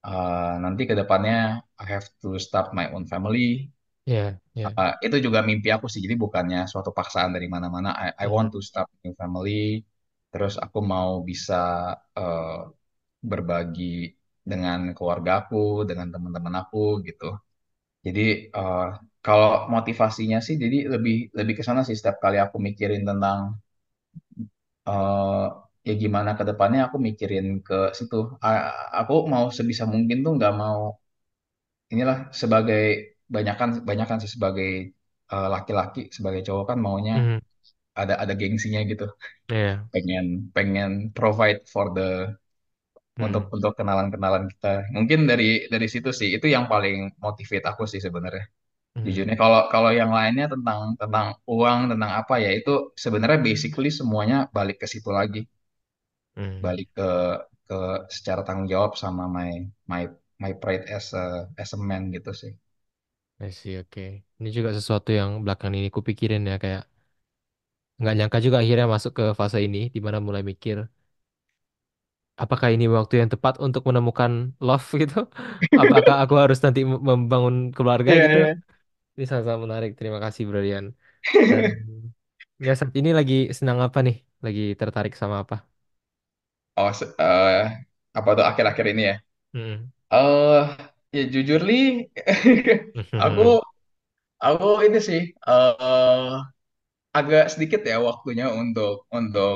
eh, 0.07 0.53
nanti 0.65 0.83
ke 0.91 0.95
depannya 1.01 1.35
I 1.83 1.85
have 1.95 2.07
to 2.23 2.29
start 2.47 2.67
my 2.79 2.87
own 2.95 3.05
family. 3.13 3.41
Ya, 4.07 4.41
ya. 4.55 4.79
Eh, 4.81 4.93
itu 5.07 5.17
juga 5.27 5.39
mimpi 5.49 5.69
aku 5.77 5.87
sih, 5.93 6.01
jadi 6.05 6.17
bukannya 6.25 6.59
suatu 6.73 6.91
paksaan 6.99 7.31
dari 7.35 7.47
mana-mana. 7.55 7.89
I, 8.05 8.09
I 8.25 8.27
want 8.35 8.49
Hmm. 8.49 8.53
to 8.55 8.59
start 8.69 8.89
new 9.05 9.15
family. 9.21 9.51
Terus 10.33 10.53
aku 10.65 10.79
mau 10.93 11.11
bisa 11.31 11.55
eh, 12.19 12.59
berbagi 13.31 13.85
dengan 14.51 14.79
keluarga 14.97 15.31
aku, 15.41 15.57
dengan 15.91 16.09
teman-teman 16.15 16.55
aku 16.63 16.79
gitu. 17.09 17.25
Jadi 18.07 18.21
eh, 18.59 18.83
kalau 19.27 19.51
motivasinya 19.75 20.39
sih, 20.47 20.55
jadi 20.63 20.77
lebih 20.95 21.15
lebih 21.39 21.55
ke 21.59 21.63
sana 21.69 21.81
sih 21.87 21.97
setiap 21.99 22.17
kali 22.25 22.37
aku 22.45 22.57
mikirin 22.67 23.03
tentang 23.11 23.39
eh, 24.89 25.45
ya 25.89 25.93
gimana 26.03 26.31
ke 26.39 26.43
depannya, 26.51 26.79
aku 26.87 26.97
mikirin 27.09 27.47
ke 27.67 27.75
situ. 27.99 28.17
A- 28.47 28.73
aku 29.01 29.13
mau 29.33 29.45
sebisa 29.57 29.85
mungkin 29.95 30.19
tuh 30.25 30.33
nggak 30.37 30.53
mau 30.63 30.79
inilah 31.93 32.19
sebagai 32.41 32.81
banyakan 33.35 33.69
banyakan 33.89 34.19
sih 34.23 34.31
sebagai 34.37 34.69
eh, 35.33 35.47
laki-laki, 35.55 36.01
sebagai 36.17 36.41
cowok 36.47 36.65
kan 36.71 36.79
maunya 36.87 37.15
Hmm. 37.15 37.39
ada 38.01 38.15
ada 38.23 38.35
gengsinya 38.41 38.81
gitu, 38.91 39.05
Ya. 39.49 39.89
pengen 39.95 40.25
pengen 40.57 40.91
provide 41.19 41.61
for 41.75 41.87
the 41.97 42.03
untuk 43.27 43.43
Hmm. 43.43 43.53
untuk 43.55 43.73
kenalan-kenalan 43.79 44.45
kita. 44.53 44.87
Mungkin 44.95 45.21
dari 45.31 45.67
dari 45.73 45.87
situ 45.93 46.11
sih 46.15 46.29
itu 46.39 46.47
yang 46.55 46.65
paling 46.73 46.97
motivate 47.25 47.67
aku 47.71 47.83
sih 47.93 48.01
sebenarnya. 48.07 48.45
Jujurnya 49.07 49.35
Hmm. 49.35 49.43
kalau 49.43 49.61
kalau 49.75 49.91
yang 50.01 50.11
lainnya 50.19 50.47
tentang 50.55 50.81
tentang 51.01 51.27
uang 51.55 51.79
tentang 51.93 52.11
apa 52.21 52.35
ya 52.45 52.51
itu 52.59 52.71
sebenarnya 53.05 53.39
basically 53.49 53.91
semuanya 53.99 54.37
balik 54.57 54.77
ke 54.83 54.87
situ 54.93 55.11
lagi, 55.19 55.41
Hmm. 56.37 56.65
balik 56.65 56.89
ke 56.97 57.09
ke 57.69 57.79
secara 58.17 58.41
tanggung 58.47 58.69
jawab 58.73 58.93
sama 59.03 59.23
my 59.37 59.51
my 59.91 60.03
my 60.43 60.53
pride 60.63 60.85
as 60.97 61.07
a 61.23 61.25
as 61.63 61.71
a 61.77 61.79
man 61.89 62.03
gitu 62.17 62.31
sih. 62.41 62.53
I 63.47 63.51
see, 63.59 63.75
oke. 63.83 64.05
Ini 64.39 64.49
juga 64.57 64.71
sesuatu 64.79 65.11
yang 65.21 65.31
belakang 65.45 65.73
ini 65.79 65.89
kupikirin 65.97 66.43
ya 66.51 66.57
kayak 66.63 66.83
nggak 68.01 68.15
nyangka 68.17 68.39
juga 68.45 68.57
akhirnya 68.63 68.87
masuk 68.95 69.13
ke 69.19 69.25
fase 69.41 69.59
ini 69.67 69.79
di 69.95 70.01
mana 70.07 70.19
mulai 70.27 70.43
mikir 70.51 70.77
apakah 72.43 72.69
ini 72.75 72.85
waktu 72.97 73.15
yang 73.21 73.31
tepat 73.35 73.55
untuk 73.67 73.83
menemukan 73.89 74.33
love 74.67 74.87
gitu? 75.03 75.17
Apakah 75.81 76.15
aku 76.23 76.35
harus 76.43 76.59
nanti 76.65 76.81
mem- 76.91 77.03
membangun 77.09 77.57
keluarga 77.77 78.13
Iya, 78.13 78.23
gitu? 78.25 78.39
iya. 78.39 78.69
Ini 79.19 79.25
sangat 79.31 79.59
menarik. 79.65 79.91
Terima 79.99 80.19
kasih, 80.25 80.43
Brian. 80.51 80.87
Dan 81.51 81.65
ya 82.67 82.71
saat 82.79 82.95
ini 83.01 83.11
lagi 83.19 83.35
senang 83.59 83.79
apa 83.87 83.99
nih? 84.07 84.17
Lagi 84.45 84.63
tertarik 84.81 85.15
sama 85.23 85.37
apa? 85.45 85.57
Oh, 86.81 86.91
se- 86.99 87.15
eh, 87.21 87.59
apa 88.19 88.29
tuh 88.37 88.45
akhir-akhir 88.51 88.87
ini 88.93 89.03
ya? 89.11 89.15
Hmm. 89.53 89.91
Eh, 90.15 90.61
ya 91.17 91.23
jujur 91.35 91.61
li, 91.69 91.75
aku 93.25 93.43
aku 94.47 94.67
ini 94.87 94.99
sih 95.09 95.21
eh 95.49 96.33
agak 97.19 97.45
sedikit 97.53 97.81
ya 97.91 97.97
waktunya 98.09 98.47
untuk 98.61 98.95
untuk 99.19 99.55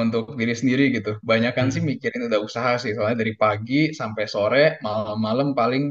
untuk 0.00 0.24
diri 0.40 0.54
sendiri 0.60 0.84
gitu. 0.96 1.10
Banyakan 1.30 1.68
sih 1.74 1.82
Hmm. 1.82 1.90
mikirin 1.90 2.22
udah 2.28 2.40
usaha 2.48 2.72
sih, 2.82 2.92
soalnya 2.96 3.18
dari 3.22 3.34
pagi 3.44 3.74
sampai 4.00 4.24
sore, 4.34 4.62
malam-malam 4.86 5.48
paling 5.60 5.84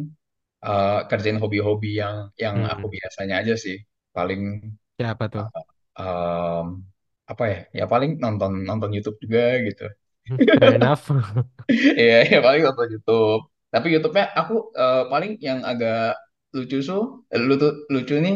eh, 0.67 0.99
kerjain 1.09 1.39
hobi-hobi 1.43 1.87
yang 2.01 2.15
yang 2.43 2.57
aku 2.73 2.85
Hmm. 2.85 2.93
biasanya 2.95 3.35
aja 3.41 3.53
sih. 3.65 3.75
Paling 4.15 4.41
Siapa 4.97 5.25
tuh? 5.33 5.45
em, 5.99 6.65
apa 7.31 7.43
ya? 7.51 7.57
Ya 7.79 7.83
paling 7.93 8.11
nonton 8.23 8.51
nonton 8.69 8.89
YouTube 8.95 9.17
juga 9.23 9.39
gitu. 9.67 9.83
Fair 10.59 10.73
enough. 10.75 11.09
Iya, 11.99 12.15
ya 12.33 12.37
paling 12.45 12.61
nonton 12.65 12.87
YouTube. 12.93 13.39
Tapi 13.73 13.87
YouTube-nya 13.93 14.25
aku 14.39 14.53
uh, 14.81 15.01
paling 15.11 15.31
yang 15.47 15.59
agak 15.69 16.17
lucu 16.55 16.77
so, 16.87 16.95
lucu 17.47 17.67
lucu 17.93 18.15
nih 18.25 18.35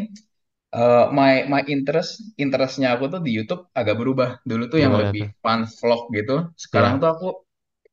uh, 0.77 1.03
my 1.17 1.31
my 1.53 1.61
interest 1.73 2.11
interestnya 2.43 2.87
aku 2.95 3.05
tuh 3.13 3.21
di 3.25 3.31
YouTube 3.37 3.61
agak 3.79 3.95
berubah. 4.01 4.29
Dulu 4.49 4.63
tuh 4.73 4.79
yang 4.85 4.93
lebih 5.01 5.23
fun 5.43 5.61
vlog 5.79 6.01
gitu. 6.17 6.33
Sekarang 6.63 6.93
Ya, 6.93 7.03
tuh 7.03 7.09
aku 7.13 7.25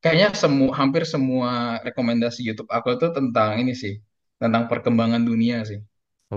kayaknya 0.03 0.27
semua 0.43 0.71
hampir 0.79 1.03
semua 1.13 1.49
rekomendasi 1.87 2.39
YouTube 2.47 2.69
aku 2.77 2.89
tuh 3.01 3.09
tentang 3.17 3.49
ini 3.61 3.73
sih, 3.83 3.93
tentang 4.41 4.63
perkembangan 4.71 5.21
dunia 5.29 5.55
sih, 5.69 5.79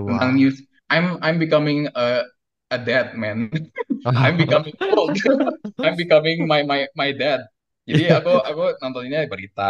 tentang 0.07 0.29
Wah. 0.29 0.37
news. 0.37 0.57
I'm 0.91 1.17
I'm 1.25 1.37
becoming 1.41 1.89
a 1.95 2.25
a 2.73 2.77
dad 2.79 3.15
man. 3.17 3.49
I'm 4.25 4.37
becoming 4.37 4.75
old. 4.97 5.17
I'm 5.85 5.95
becoming 5.99 6.45
my 6.49 6.61
my 6.65 6.87
my 6.97 7.09
dad. 7.15 7.41
Jadi 7.89 8.09
aku 8.17 8.31
aku 8.41 8.61
nontoninnya 8.81 9.25
berita 9.29 9.63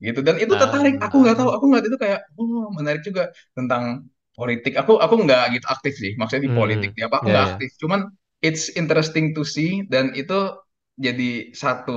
gitu 0.00 0.20
dan 0.26 0.36
itu 0.40 0.54
tertarik. 0.56 0.94
Aku 1.04 1.14
nggak 1.22 1.36
tahu, 1.38 1.48
Ah. 1.48 1.56
aku 1.56 1.64
ngeliat 1.68 1.86
itu 1.88 1.98
kayak 2.00 2.20
oh 2.40 2.72
menarik 2.76 3.02
juga 3.04 3.22
tentang 3.56 4.08
politik. 4.36 4.72
Aku 4.80 4.96
aku 5.04 5.14
nggak 5.24 5.42
gitu 5.60 5.66
aktif 5.68 5.92
sih, 6.02 6.12
maksudnya 6.18 6.44
di 6.48 6.52
politik 6.56 6.90
Hmm. 6.90 6.96
di 6.96 7.02
apa 7.06 7.20
aku 7.20 7.28
Ya, 7.28 7.34
nggak 7.34 7.44
ya. 7.44 7.54
aktif. 7.54 7.70
Cuman 7.82 8.00
it's 8.44 8.72
interesting 8.80 9.36
to 9.36 9.42
see 9.44 9.84
dan 9.92 10.12
itu 10.16 10.56
jadi 11.00 11.52
satu 11.56 11.92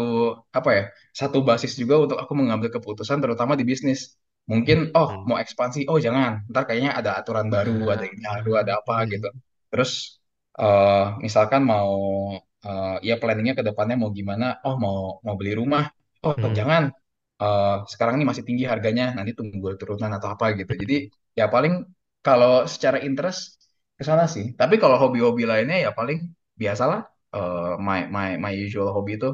apa 0.58 0.70
ya 0.78 0.84
satu 1.16 1.38
basis 1.48 1.76
juga 1.82 1.96
untuk 2.04 2.18
aku 2.24 2.34
mengambil 2.40 2.70
keputusan 2.76 3.20
terutama 3.24 3.54
di 3.60 3.64
bisnis. 3.68 4.16
Mungkin 4.52 4.78
oh 4.98 5.08
Hmm. 5.08 5.24
mau 5.28 5.38
ekspansi, 5.44 5.80
oh 5.92 6.00
jangan, 6.06 6.32
ntar 6.52 6.64
kayaknya 6.68 6.92
ada 7.00 7.12
aturan 7.20 7.48
baru, 7.56 7.72
ada 7.94 8.04
ini 8.10 8.20
baru, 8.28 8.50
ada 8.62 8.72
apa 8.80 8.94
gitu. 9.12 9.28
Hmm. 9.34 9.40
Terus 9.72 9.92
eh, 10.62 11.04
misalkan 11.26 11.62
mau 11.72 11.92
eh, 12.66 12.96
ya 13.08 13.14
planningnya 13.22 13.54
ke 13.60 13.64
depannya 13.68 13.96
mau 14.02 14.12
gimana? 14.20 14.46
Oh 14.66 14.76
mau 14.84 14.96
mau 15.26 15.36
beli 15.40 15.52
rumah? 15.62 15.84
Oh 16.26 16.36
Hmm. 16.36 16.58
jangan, 16.60 16.84
Eh, 17.44 17.76
sekarang 17.92 18.16
ini 18.18 18.26
masih 18.32 18.46
tinggi 18.48 18.64
harganya, 18.72 19.04
nanti 19.18 19.32
tunggu 19.40 19.68
turunan 19.80 20.12
atau 20.18 20.30
apa 20.34 20.46
gitu. 20.60 20.72
Jadi 20.84 20.96
ya 21.40 21.46
paling 21.54 21.74
kalau 22.26 22.64
secara 22.74 22.98
interest 23.08 23.40
ke 24.00 24.04
sana 24.08 24.26
sih. 24.36 24.46
Tapi 24.60 24.76
kalau 24.82 24.96
hobi-hobi 25.02 25.44
lainnya 25.52 25.78
ya 25.86 25.92
paling 26.00 26.20
biasalah 26.62 27.00
eh, 27.36 27.74
my 27.88 28.00
my 28.16 28.30
my 28.44 28.54
usual 28.66 28.90
hobi 28.96 29.12
itu 29.20 29.28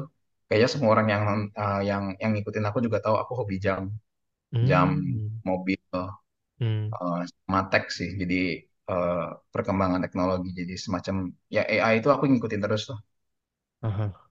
kayaknya 0.48 0.68
semua 0.74 0.90
orang 0.98 1.06
yang 1.14 1.22
eh, 1.60 1.80
yang 1.90 2.02
yang 2.22 2.30
ngikutin 2.34 2.64
aku 2.68 2.78
juga 2.86 2.98
tahu 3.04 3.16
aku 3.22 3.32
hobi 3.40 3.56
jam 3.66 3.80
jam 4.68 4.88
Hmm. 4.92 5.40
mobil 5.48 5.78
eh, 6.94 7.20
sama 7.44 7.60
tech 7.70 7.84
sih. 7.98 8.08
Jadi 8.20 8.34
eh, 8.90 9.18
perkembangan 9.54 10.00
teknologi 10.04 10.48
jadi 10.60 10.74
semacam 10.84 11.14
ya 11.54 11.60
AI 11.72 11.94
itu 12.00 12.08
aku 12.14 12.24
ngikutin 12.30 12.60
terus 12.64 12.82
tuh. 12.90 12.98
Aha. 13.82 14.30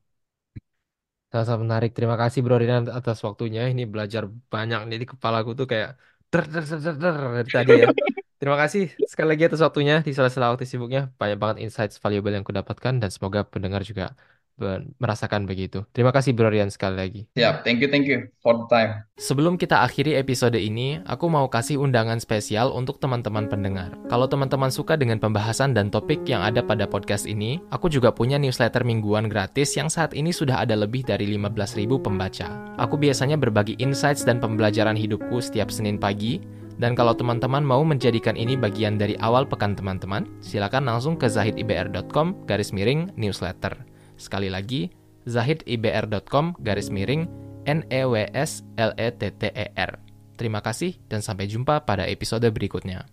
Sangat 1.32 1.58
menarik. 1.66 1.90
Terima 1.98 2.16
kasih 2.22 2.40
Bro 2.44 2.56
Rinan 2.62 2.84
atas 3.00 3.18
waktunya. 3.28 3.62
Ini 3.72 3.84
belajar 3.94 4.24
banyak 4.54 4.80
nih 4.90 4.98
di 5.02 5.06
kepalaku 5.12 5.50
tuh 5.60 5.66
kayak 5.72 5.90
der 6.32 6.42
der 6.54 6.64
der 6.70 6.80
der 6.86 6.96
der 7.04 7.16
dari 7.38 7.50
tadi 7.58 7.72
ya. 7.84 7.88
Terima 8.40 8.58
kasih 8.62 8.82
sekali 9.12 9.28
lagi 9.32 9.44
atas 9.48 9.62
waktunya 9.66 9.94
di 10.06 10.12
sela-sela 10.16 10.48
waktu 10.52 10.66
sibuknya. 10.72 11.02
Banyak 11.20 11.38
banget 11.42 11.58
insights 11.66 11.96
valuable 12.04 12.32
yang 12.38 12.46
kudapatkan 12.50 12.94
dan 13.02 13.10
semoga 13.16 13.40
pendengar 13.54 13.82
juga 13.90 14.04
merasakan 15.00 15.48
begitu. 15.48 15.88
Terima 15.96 16.12
kasih 16.14 16.36
Bro 16.36 16.52
Rian 16.52 16.70
sekali 16.70 16.96
lagi. 16.96 17.22
Siap, 17.34 17.64
thank 17.66 17.80
you 17.80 17.90
thank 17.90 18.06
you 18.06 18.28
for 18.44 18.56
the 18.60 18.68
time. 18.68 19.08
Sebelum 19.20 19.60
kita 19.60 19.84
akhiri 19.84 20.16
episode 20.16 20.56
ini, 20.56 21.04
aku 21.04 21.28
mau 21.28 21.48
kasih 21.52 21.76
undangan 21.80 22.24
spesial 22.24 22.72
untuk 22.72 23.04
teman-teman 23.04 23.52
pendengar. 23.52 23.92
Kalau 24.08 24.32
teman-teman 24.32 24.72
suka 24.72 24.96
dengan 24.96 25.20
pembahasan 25.20 25.76
dan 25.76 25.92
topik 25.92 26.24
yang 26.24 26.40
ada 26.40 26.64
pada 26.64 26.88
podcast 26.88 27.28
ini, 27.28 27.60
aku 27.72 27.92
juga 27.92 28.16
punya 28.16 28.40
newsletter 28.40 28.88
mingguan 28.88 29.28
gratis 29.28 29.76
yang 29.76 29.92
saat 29.92 30.16
ini 30.16 30.32
sudah 30.32 30.64
ada 30.64 30.80
lebih 30.80 31.04
dari 31.04 31.28
15.000 31.36 32.00
pembaca. 32.00 32.48
Aku 32.80 32.96
biasanya 32.96 33.36
berbagi 33.36 33.76
insights 33.84 34.24
dan 34.24 34.40
pembelajaran 34.40 34.96
hidupku 34.96 35.44
setiap 35.44 35.68
Senin 35.68 36.00
pagi, 36.00 36.40
dan 36.80 36.96
kalau 36.96 37.12
teman-teman 37.12 37.60
mau 37.60 37.84
menjadikan 37.84 38.40
ini 38.40 38.56
bagian 38.56 38.96
dari 38.96 39.20
awal 39.20 39.44
pekan 39.44 39.76
teman-teman, 39.76 40.24
silakan 40.40 40.88
langsung 40.88 41.20
ke 41.20 41.28
zahidibr.com 41.28 42.48
garis 42.48 42.72
miring 42.72 43.12
newsletter. 43.20 43.76
Sekali 44.20 44.52
lagi, 44.54 44.94
zahidibr.com 45.26 46.54
garis 46.62 46.94
miring 46.94 47.26
N-E-W-S-L-E-T-T-E-R. 47.66 49.92
Terima 50.38 50.62
kasih 50.62 51.02
dan 51.10 51.26
sampai 51.26 51.50
jumpa 51.50 51.90
pada 51.90 52.06
episode 52.06 52.46
berikutnya. 52.54 53.10